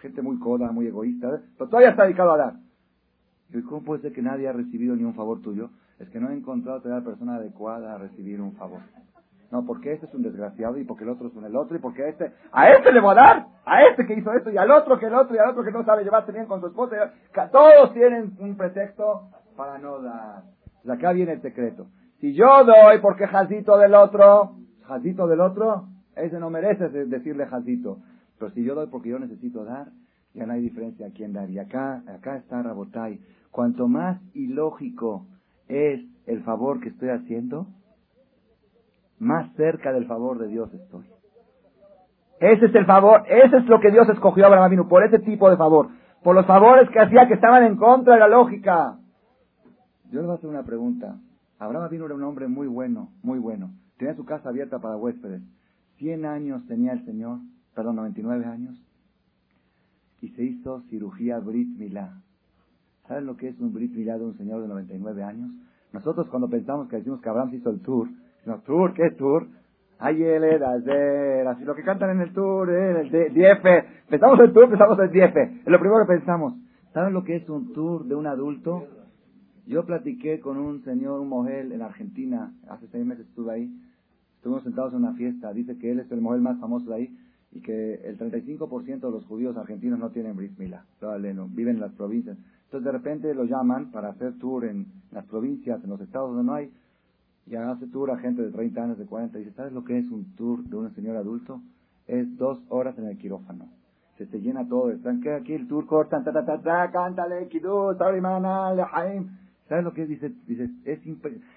[0.00, 2.54] Gente muy coda, muy egoísta, pero todavía está dedicado a dar.
[3.52, 5.70] ¿Y cómo puede ser que nadie ha recibido ni un favor tuyo?
[5.98, 8.80] Es que no he encontrado a la persona adecuada a recibir un favor.
[9.50, 11.80] No, porque este es un desgraciado y porque el otro es un el otro y
[11.80, 14.70] porque este, a este le voy a dar, a este que hizo esto y al
[14.70, 17.12] otro que el otro y al otro que no sabe llevarse bien con su esposa.
[17.50, 20.44] Todos tienen un pretexto para no dar.
[20.88, 21.88] Acá viene el secreto.
[22.20, 24.56] Si yo doy porque jazito del otro,
[24.86, 27.98] jazito del otro, ese no merece decirle jazito.
[28.40, 29.88] Pero si yo doy porque yo necesito dar,
[30.32, 31.50] ya no hay diferencia a quién dar.
[31.50, 33.20] Y acá, acá está Rabotai.
[33.50, 35.26] Cuanto más ilógico
[35.68, 37.66] es el favor que estoy haciendo,
[39.18, 41.04] más cerca del favor de Dios estoy.
[42.40, 45.18] Ese es el favor, ese es lo que Dios escogió a Abraham Avinu, por ese
[45.18, 45.88] tipo de favor.
[46.22, 48.98] Por los favores que hacía que estaban en contra de la lógica.
[50.10, 51.18] Yo le voy a hacer una pregunta.
[51.58, 53.70] Abraham Avinu era un hombre muy bueno, muy bueno.
[53.98, 55.42] Tenía su casa abierta para huéspedes.
[55.98, 57.40] Cien años tenía el Señor,
[57.74, 58.80] perdón, 99 años.
[60.20, 62.20] Y se hizo cirugía Brit Milá.
[63.08, 65.50] ¿Saben lo que es un Brit Milá de un señor de 99 años?
[65.92, 68.08] Nosotros cuando pensamos que decimos que Abraham se hizo el tour,
[68.46, 69.48] no, tour, ¿qué tour?
[69.98, 74.08] Ayer, ayer, así lo que cantan en el tour, eh, el DF.
[74.08, 75.36] Pensamos el tour, pensamos el DF.
[75.36, 76.54] Es lo primero que pensamos.
[76.94, 78.86] ¿Saben lo que es un tour de un adulto?
[79.66, 83.70] Yo platiqué con un señor, un mogel en Argentina, hace seis meses estuve ahí,
[84.36, 87.16] estuvimos sentados en una fiesta, dice que él es el mogel más famoso de ahí
[87.52, 90.84] y que el 35% de los judíos argentinos no tienen brit mila,
[91.48, 92.36] viven en las provincias.
[92.66, 96.44] Entonces de repente lo llaman para hacer tour en las provincias, en los estados donde
[96.44, 96.70] no hay,
[97.46, 99.98] y hace tour a gente de 30 años, de 40, y dice, ¿sabes lo que
[99.98, 101.60] es un tour de un señor adulto?
[102.06, 103.68] Es dos horas en el quirófano
[104.20, 104.90] se te llena todo.
[104.90, 109.30] Están que aquí el tour cortan, ta ta ta ta, cántale, kidú, lehaim.
[109.66, 110.08] ¿Sabes lo que es?
[110.10, 111.00] Dice, dice es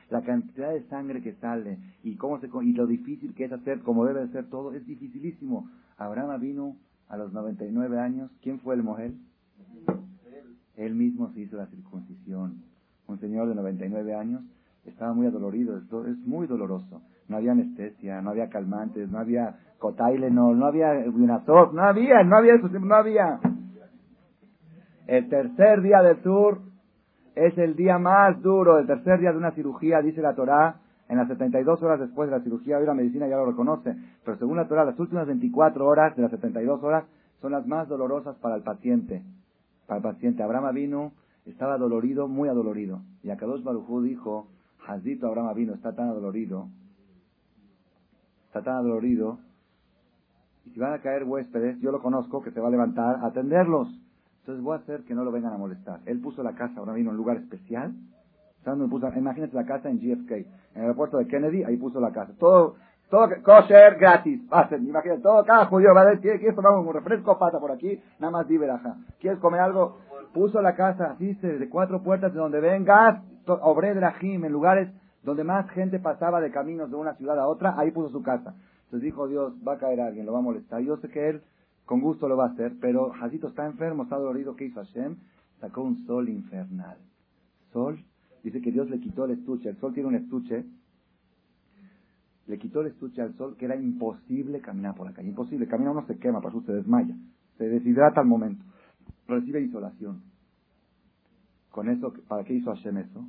[0.09, 3.81] la cantidad de sangre que sale y cómo se y lo difícil que es hacer,
[3.81, 5.67] como debe ser todo, es dificilísimo.
[5.97, 6.75] Abraham vino
[7.09, 8.31] a los 99 años.
[8.41, 9.13] ¿Quién fue el mujer?
[10.75, 12.63] Él mismo se hizo la circuncisión.
[13.07, 14.41] Un señor de 99 años
[14.85, 15.77] estaba muy adolorido.
[15.77, 17.01] Esto es muy doloroso.
[17.27, 22.37] No había anestesia, no había calmantes, no había cotylenol, no había Winazor, no había, no
[22.37, 23.39] había, no había.
[25.07, 26.61] El tercer día del tour
[27.35, 30.77] es el día más duro, el tercer día de una cirugía, dice la Torá,
[31.13, 33.95] en las 72 horas después de la cirugía, hoy la medicina ya lo reconoce,
[34.25, 37.05] pero según la Torá, las últimas 24 horas de las 72 horas
[37.39, 39.23] son las más dolorosas para el paciente.
[39.87, 41.11] Para el paciente, Abraham vino,
[41.45, 43.01] estaba dolorido, muy adolorido.
[43.21, 44.47] Y Akadosh Barujú dijo,
[44.87, 46.67] Hazito Abraham vino, está tan adolorido,
[48.47, 49.39] está tan adolorido,
[50.65, 53.27] y si van a caer huéspedes, yo lo conozco, que se va a levantar a
[53.27, 53.87] atenderlos.
[54.39, 55.99] Entonces voy a hacer que no lo vengan a molestar.
[56.05, 57.93] Él puso la casa, ahora vino en un lugar especial.
[58.63, 60.45] Puso, imagínate la casa en GFK, en
[60.75, 62.33] el aeropuerto de Kennedy, ahí puso la casa.
[62.39, 62.75] Todo,
[63.09, 64.41] todo kosher gratis.
[64.49, 67.37] Pasen, imagínate, todo, cada judío va a decir, ¿quieres tomar un refresco?
[67.37, 68.95] Pasa por aquí, nada más di veraja.
[69.19, 69.99] ¿Quieres comer algo?
[70.33, 74.89] Puso la casa, dice, de cuatro puertas de donde vengas, obré de la en lugares
[75.23, 78.55] donde más gente pasaba de caminos de una ciudad a otra, ahí puso su casa.
[78.85, 80.81] Entonces dijo Dios, va a caer alguien, lo va a molestar.
[80.81, 81.41] Yo sé que él
[81.85, 85.17] con gusto lo va a hacer, pero Jacito está enfermo, está dolorido, ¿qué hizo Hashem?
[85.59, 86.97] Sacó un sol infernal.
[87.71, 88.03] Sol,
[88.43, 90.65] dice que Dios le quitó el estuche, el sol tiene un estuche,
[92.47, 95.91] le quitó el estuche al sol que era imposible caminar por la calle, imposible, camina
[95.91, 97.15] uno se quema, para eso se desmaya,
[97.57, 98.63] se deshidrata al momento,
[99.27, 100.21] recibe isolación.
[101.71, 103.25] Con eso, ¿para qué hizo Hashem eso?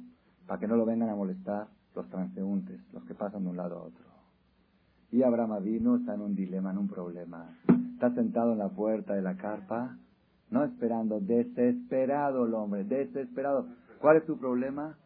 [0.47, 3.79] Para que no lo vengan a molestar los transeúntes, los que pasan de un lado
[3.79, 4.05] a otro.
[5.11, 7.57] Y Abraham vino, está en un dilema, en un problema.
[7.95, 9.97] Está sentado en la puerta de la carpa,
[10.51, 13.69] no esperando, desesperado el hombre, desesperado.
[14.01, 14.99] ¿Cuál es tu problema?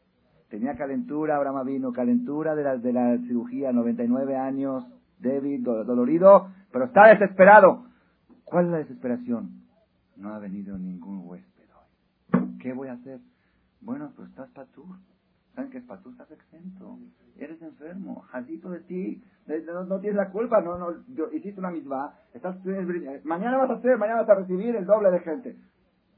[0.49, 4.87] Tenía calentura, Abraham vino, calentura de la, de la cirugía, 99 años,
[5.19, 7.85] débil, dolorido, pero está desesperado.
[8.45, 9.63] ¿Cuál es la desesperación?
[10.17, 12.59] No ha venido ningún huésped hoy.
[12.61, 13.21] ¿Qué voy a hacer?
[13.81, 14.87] Bueno, pues estás tú.
[15.55, 16.11] ¿Saben qué es tú?
[16.11, 16.99] Estás exento.
[17.37, 18.23] Eres enfermo.
[18.31, 19.23] Jadito de ti.
[19.89, 20.61] No, tienes la culpa.
[20.61, 20.93] No, no,
[21.33, 22.15] hiciste una misma.
[22.33, 22.57] Estás,
[23.25, 25.57] mañana vas a hacer, mañana vas a recibir el doble de gente.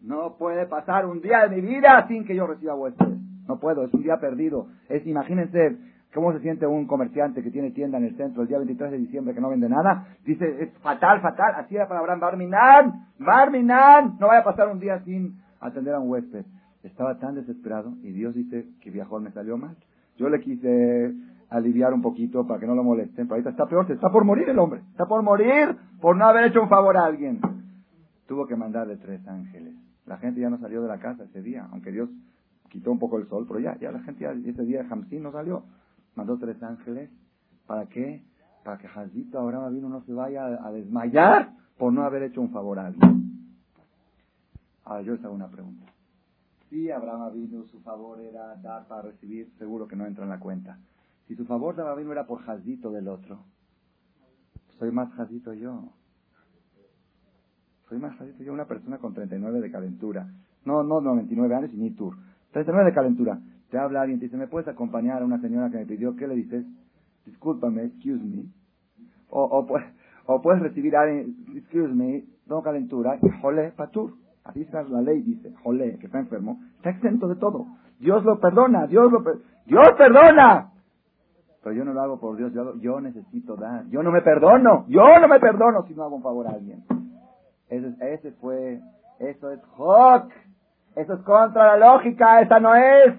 [0.00, 3.18] No puede pasar un día de mi vida sin que yo reciba huéspedes.
[3.50, 4.68] No puedo, es un día perdido.
[4.88, 5.76] Es, imagínense,
[6.14, 8.98] ¿Cómo se siente un comerciante que tiene tienda en el centro el día 23 de
[8.98, 10.08] diciembre que no vende nada?
[10.24, 11.54] Dice, es fatal, fatal.
[11.56, 14.16] Así era para Abraham, Barminan, Barminan.
[14.18, 16.44] No vaya a pasar un día sin atender a un huésped.
[16.82, 19.76] Estaba tan desesperado y Dios dice que viajó me salió mal.
[20.16, 21.14] Yo le quise
[21.48, 24.48] aliviar un poquito para que no lo molesten, pero ahorita está peor, está por morir
[24.48, 24.80] el hombre.
[24.90, 27.40] Está por morir por no haber hecho un favor a alguien.
[28.26, 29.74] Tuvo que mandarle tres ángeles.
[30.06, 32.08] La gente ya no salió de la casa ese día, aunque Dios
[32.70, 35.32] quitó un poco el sol, pero ya, ya la gente ya, ese día Hamsin no
[35.32, 35.64] salió
[36.14, 37.10] mandó tres ángeles.
[37.66, 38.22] ¿Para qué?
[38.64, 42.50] Para que Jazito Abraham vino no se vaya a, desmayar por no haber hecho un
[42.50, 43.56] favor a alguien.
[44.84, 45.86] Ahora yo les hago una pregunta.
[46.68, 50.38] Si Abraham vino, su favor era dar para recibir, seguro que no entra en la
[50.38, 50.78] cuenta.
[51.26, 53.44] Si su favor de Abraham era por Jazito del otro,
[54.78, 55.92] soy más Jazito yo.
[57.88, 60.28] Soy más Jazito yo, una persona con 39 de calentura.
[60.64, 62.14] No, no 99 años y ni tour.
[62.52, 63.38] 39 de calentura.
[63.70, 66.16] Te habla alguien, te dice, ¿me puedes acompañar a una señora que me pidió?
[66.16, 66.66] ¿Qué le dices?
[67.24, 68.44] Discúlpame, excuse me.
[69.28, 69.66] O,
[70.42, 74.14] puedes recibir a alguien, excuse me, tengo calentura, jole, patur.
[74.42, 77.66] Así es la ley, dice, jole, que está enfermo, está exento de todo.
[78.00, 79.44] Dios lo perdona, Dios lo perdona.
[79.66, 80.72] ¡Dios perdona!
[81.62, 83.86] Pero yo no lo hago por Dios, yo, necesito dar.
[83.88, 86.82] Yo no me perdono, yo no me perdono si no hago un favor a alguien.
[87.68, 88.80] Ese, ese fue,
[89.20, 90.32] eso es Hawk.
[90.96, 93.14] Eso es contra la lógica, esa no es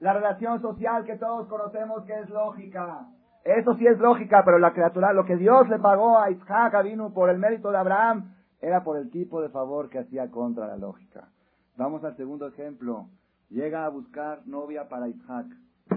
[0.00, 3.06] la relación social que todos conocemos que es lógica.
[3.44, 7.12] Eso sí es lógica, pero la criatura, lo que Dios le pagó a Isaac vino
[7.12, 10.76] por el mérito de Abraham, era por el tipo de favor que hacía contra la
[10.76, 11.28] lógica.
[11.76, 13.08] Vamos al segundo ejemplo.
[13.48, 15.46] Llega a buscar novia para Isaac.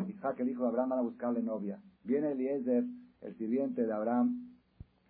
[0.08, 1.80] Isaac, el hijo de Abraham, van a buscarle novia.
[2.04, 2.84] Viene Eliezer,
[3.22, 4.52] el sirviente de Abraham,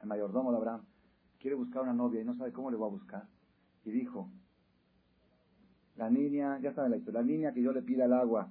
[0.01, 0.81] el mayordomo de Abraham,
[1.39, 3.23] quiere buscar una novia y no sabe cómo le va a buscar.
[3.83, 4.29] Y dijo,
[5.97, 8.49] la niña, ya saben la historia, la niña que yo le pida el agua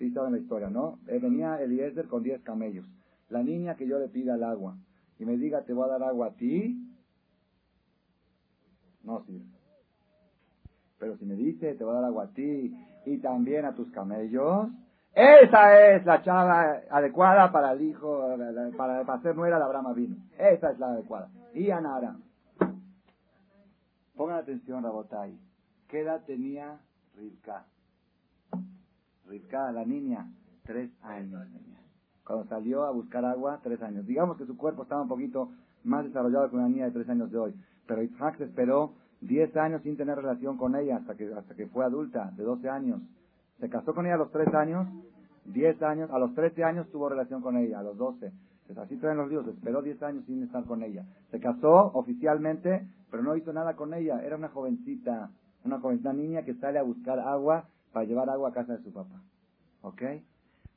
[0.00, 0.98] Sí, estaba en la historia, ¿no?
[1.08, 2.86] Eh, venía Eliezer con 10 camellos.
[3.28, 4.74] La niña que yo le pida el agua
[5.18, 6.74] y me diga, te voy a dar agua a ti,
[9.04, 9.44] no sirve.
[10.98, 13.90] Pero si me dice, te voy a dar agua a ti y también a tus
[13.90, 14.70] camellos,
[15.14, 18.38] esa es la chava adecuada para el hijo,
[18.78, 20.16] para, para ser nuera de Abraham vino.
[20.38, 21.28] Esa es la adecuada.
[21.52, 22.16] Y Anara.
[24.16, 25.38] Pongan atención, Rabotai.
[25.90, 26.78] ¿Qué edad tenía
[27.16, 27.66] Rivka?
[29.26, 30.30] Rivka, la niña,
[30.64, 31.48] tres años
[32.24, 34.06] Cuando salió a buscar agua, tres años.
[34.06, 35.50] Digamos que su cuerpo estaba un poquito
[35.82, 37.54] más desarrollado que una niña de tres años de hoy.
[37.88, 41.66] Pero Isaac se esperó diez años sin tener relación con ella hasta que, hasta que
[41.66, 43.02] fue adulta, de doce años.
[43.58, 44.86] Se casó con ella a los tres años,
[45.44, 48.32] diez años, a los trece años tuvo relación con ella, a los doce.
[48.66, 51.04] Pues así traen los dioses, esperó diez años sin estar con ella.
[51.32, 54.22] Se casó oficialmente, pero no hizo nada con ella.
[54.24, 55.30] Era una jovencita,
[55.64, 59.22] una niña que sale a buscar agua para llevar agua a casa de su papá.
[59.82, 60.02] ¿Ok?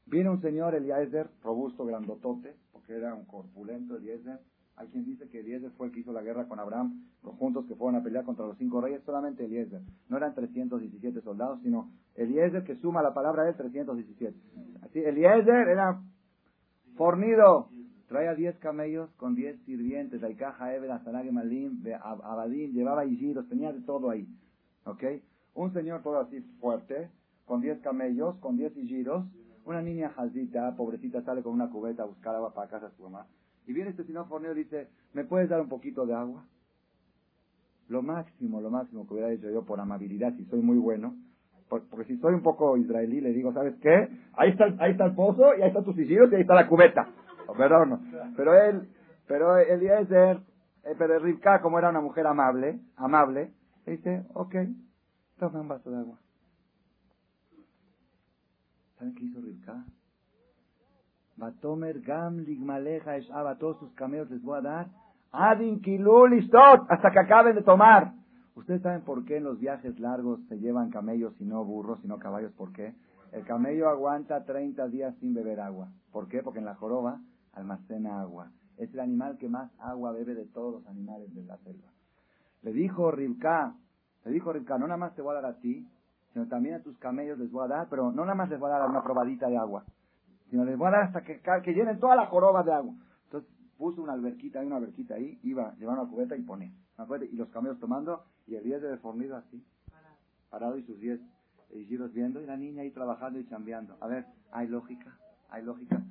[0.05, 4.39] Viene un señor, Eliezer, robusto, grandotote, porque era un corpulento Eliezer.
[4.76, 7.65] Hay quien dice que Eliezer fue el que hizo la guerra con Abraham, los juntos
[7.68, 9.81] que fueron a pelear contra los cinco reyes, solamente Eliezer.
[10.10, 14.38] No eran 317 soldados, sino Eliezer que suma la palabra él 317.
[14.81, 16.01] Así, Eliezer era
[16.95, 17.69] fornido.
[18.07, 20.91] Traía 10 camellos con 10 sirvientes, la caja Eber,
[21.31, 24.27] Malim, Abadim, llevaba higiros, tenía de todo ahí.
[24.85, 25.03] ¿Ok?
[25.55, 27.10] Un señor todo así fuerte,
[27.45, 29.26] con 10 camellos, con 10 higiros,
[29.65, 33.03] una niña jazita, pobrecita, sale con una cubeta a buscar agua para casa de su
[33.03, 33.27] mamá.
[33.65, 36.45] Y viene este señor fornero y dice, ¿me puedes dar un poquito de agua?
[37.88, 41.15] Lo máximo, lo máximo que hubiera hecho yo por amabilidad, si soy muy bueno,
[41.69, 44.10] porque si soy un poco israelí, le digo, ¿sabes qué?
[44.34, 46.68] Ahí está, ahí está el pozo, y ahí están tus higiros, y ahí está la
[46.68, 47.07] cubeta.
[47.57, 48.01] Perdón,
[48.35, 48.89] pero él,
[49.27, 50.39] pero Eliezer,
[50.84, 53.51] eh, pero Rivka, como era una mujer amable, amable,
[53.91, 54.55] dice, ok,
[55.38, 56.19] toma un vaso de agua.
[58.97, 59.85] ¿Saben qué hizo Rivka?
[61.35, 64.88] Batomer gam ligmaleja eshaba, todos sus camellos les voy a dar.
[65.31, 66.34] Adin kilul
[66.89, 68.14] hasta que acaben de tomar.
[68.55, 72.19] ¿Ustedes saben por qué en los viajes largos se llevan camellos y no burros, sino
[72.19, 72.53] caballos?
[72.53, 72.93] ¿Por qué?
[73.31, 75.89] El camello aguanta 30 días sin beber agua.
[76.11, 76.43] ¿Por qué?
[76.43, 77.19] Porque en la joroba
[77.53, 78.51] almacena agua.
[78.77, 81.92] Es el animal que más agua bebe de todos los animales de la selva.
[82.64, 83.76] Le dijo Rivka,
[84.26, 85.88] le dijo Rivka, no nada más te voy a dar a ti,
[86.31, 88.72] sino también a tus camellos les voy a dar, pero no nada más les voy
[88.72, 89.84] a dar una probadita de agua,
[90.49, 92.94] sino les voy a dar hasta que, llenen toda la joroba de agua.
[93.26, 96.72] Entonces puso una alberquita, hay una alberquita ahí, iba, llevaba una cubeta y ponía,
[97.31, 99.64] y los camellos tomando, y el 10 de fornido así,
[100.49, 101.19] parado y sus 10
[101.88, 103.98] giros viendo, y la niña ahí trabajando y chambeando.
[103.99, 105.18] A ver, hay lógica,
[105.49, 106.02] hay lógica.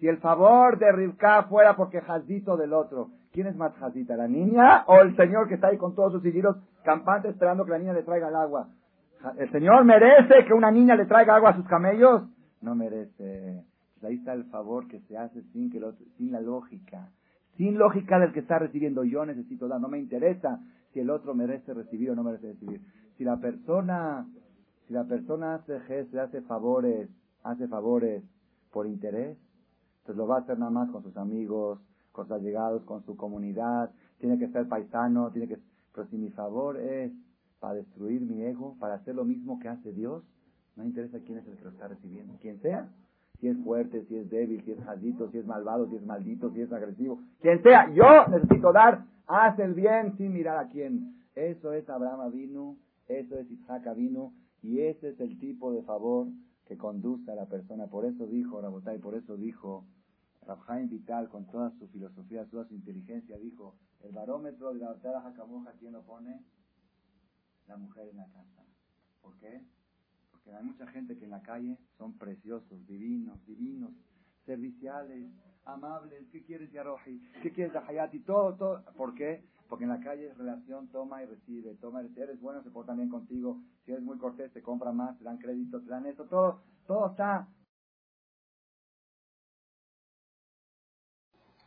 [0.00, 4.26] Si el favor de Rivka fuera porque jazito del otro, ¿quién es más jazita, la
[4.26, 7.78] niña o el señor que está ahí con todos sus hijiros campantes esperando que la
[7.78, 8.68] niña le traiga el agua?
[9.36, 12.22] ¿El Señor merece que una niña le traiga agua a sus camellos?
[12.62, 13.64] No merece.
[13.92, 15.80] Pues ahí está el favor que se hace sin, que
[16.16, 17.10] sin la lógica.
[17.58, 19.04] Sin lógica del que está recibiendo.
[19.04, 19.78] Yo necesito dar.
[19.80, 20.60] No me interesa
[20.94, 22.80] si el otro merece recibir o no merece recibir.
[23.18, 24.26] Si la persona,
[24.88, 27.10] si la persona hace gestos, hace favores,
[27.42, 28.22] hace favores
[28.72, 29.36] por interés,
[30.10, 31.78] entonces lo va a hacer nada más con sus amigos,
[32.10, 33.90] con sus allegados, con su comunidad.
[34.18, 35.58] Tiene que ser paisano, tiene que.
[35.94, 37.12] Pero si mi favor es
[37.60, 40.24] para destruir mi ego, para hacer lo mismo que hace Dios,
[40.74, 42.88] no interesa quién es el que lo está recibiendo, quien sea.
[43.38, 46.50] Si es fuerte, si es débil, si es jaldito, si es malvado, si es maldito,
[46.50, 47.20] si es agresivo.
[47.40, 51.14] Quien sea, yo necesito dar, haz el bien sin mirar a quién.
[51.36, 52.76] Eso es Abraham vino,
[53.06, 54.32] eso es Isaac vino,
[54.62, 56.26] y ese es el tipo de favor
[56.66, 57.86] que conduce a la persona.
[57.86, 59.84] Por eso dijo Rabotay, por eso dijo
[60.50, 65.72] Rabjaim Vital, con toda su filosofía, toda su inteligencia, dijo, el barómetro de la Jacamoja,
[65.78, 66.42] ¿quién lo pone?
[67.68, 68.64] La mujer en la casa.
[69.22, 69.62] ¿Por qué?
[70.32, 73.92] Porque hay mucha gente que en la calle son preciosos, divinos, divinos,
[74.44, 75.30] serviciales,
[75.64, 76.26] amables.
[76.32, 77.20] ¿Qué quieres, Yaroji?
[77.42, 78.18] ¿Qué quieres, Hayati?
[78.20, 78.82] Todo, todo.
[78.96, 79.44] ¿Por qué?
[79.68, 81.76] Porque en la calle es relación, toma y recibe.
[81.76, 83.60] Toma, si eres bueno, se portan bien contigo.
[83.84, 86.24] Si eres muy cortés, te compran más, te dan crédito, te dan eso.
[86.24, 87.46] Todo, todo está.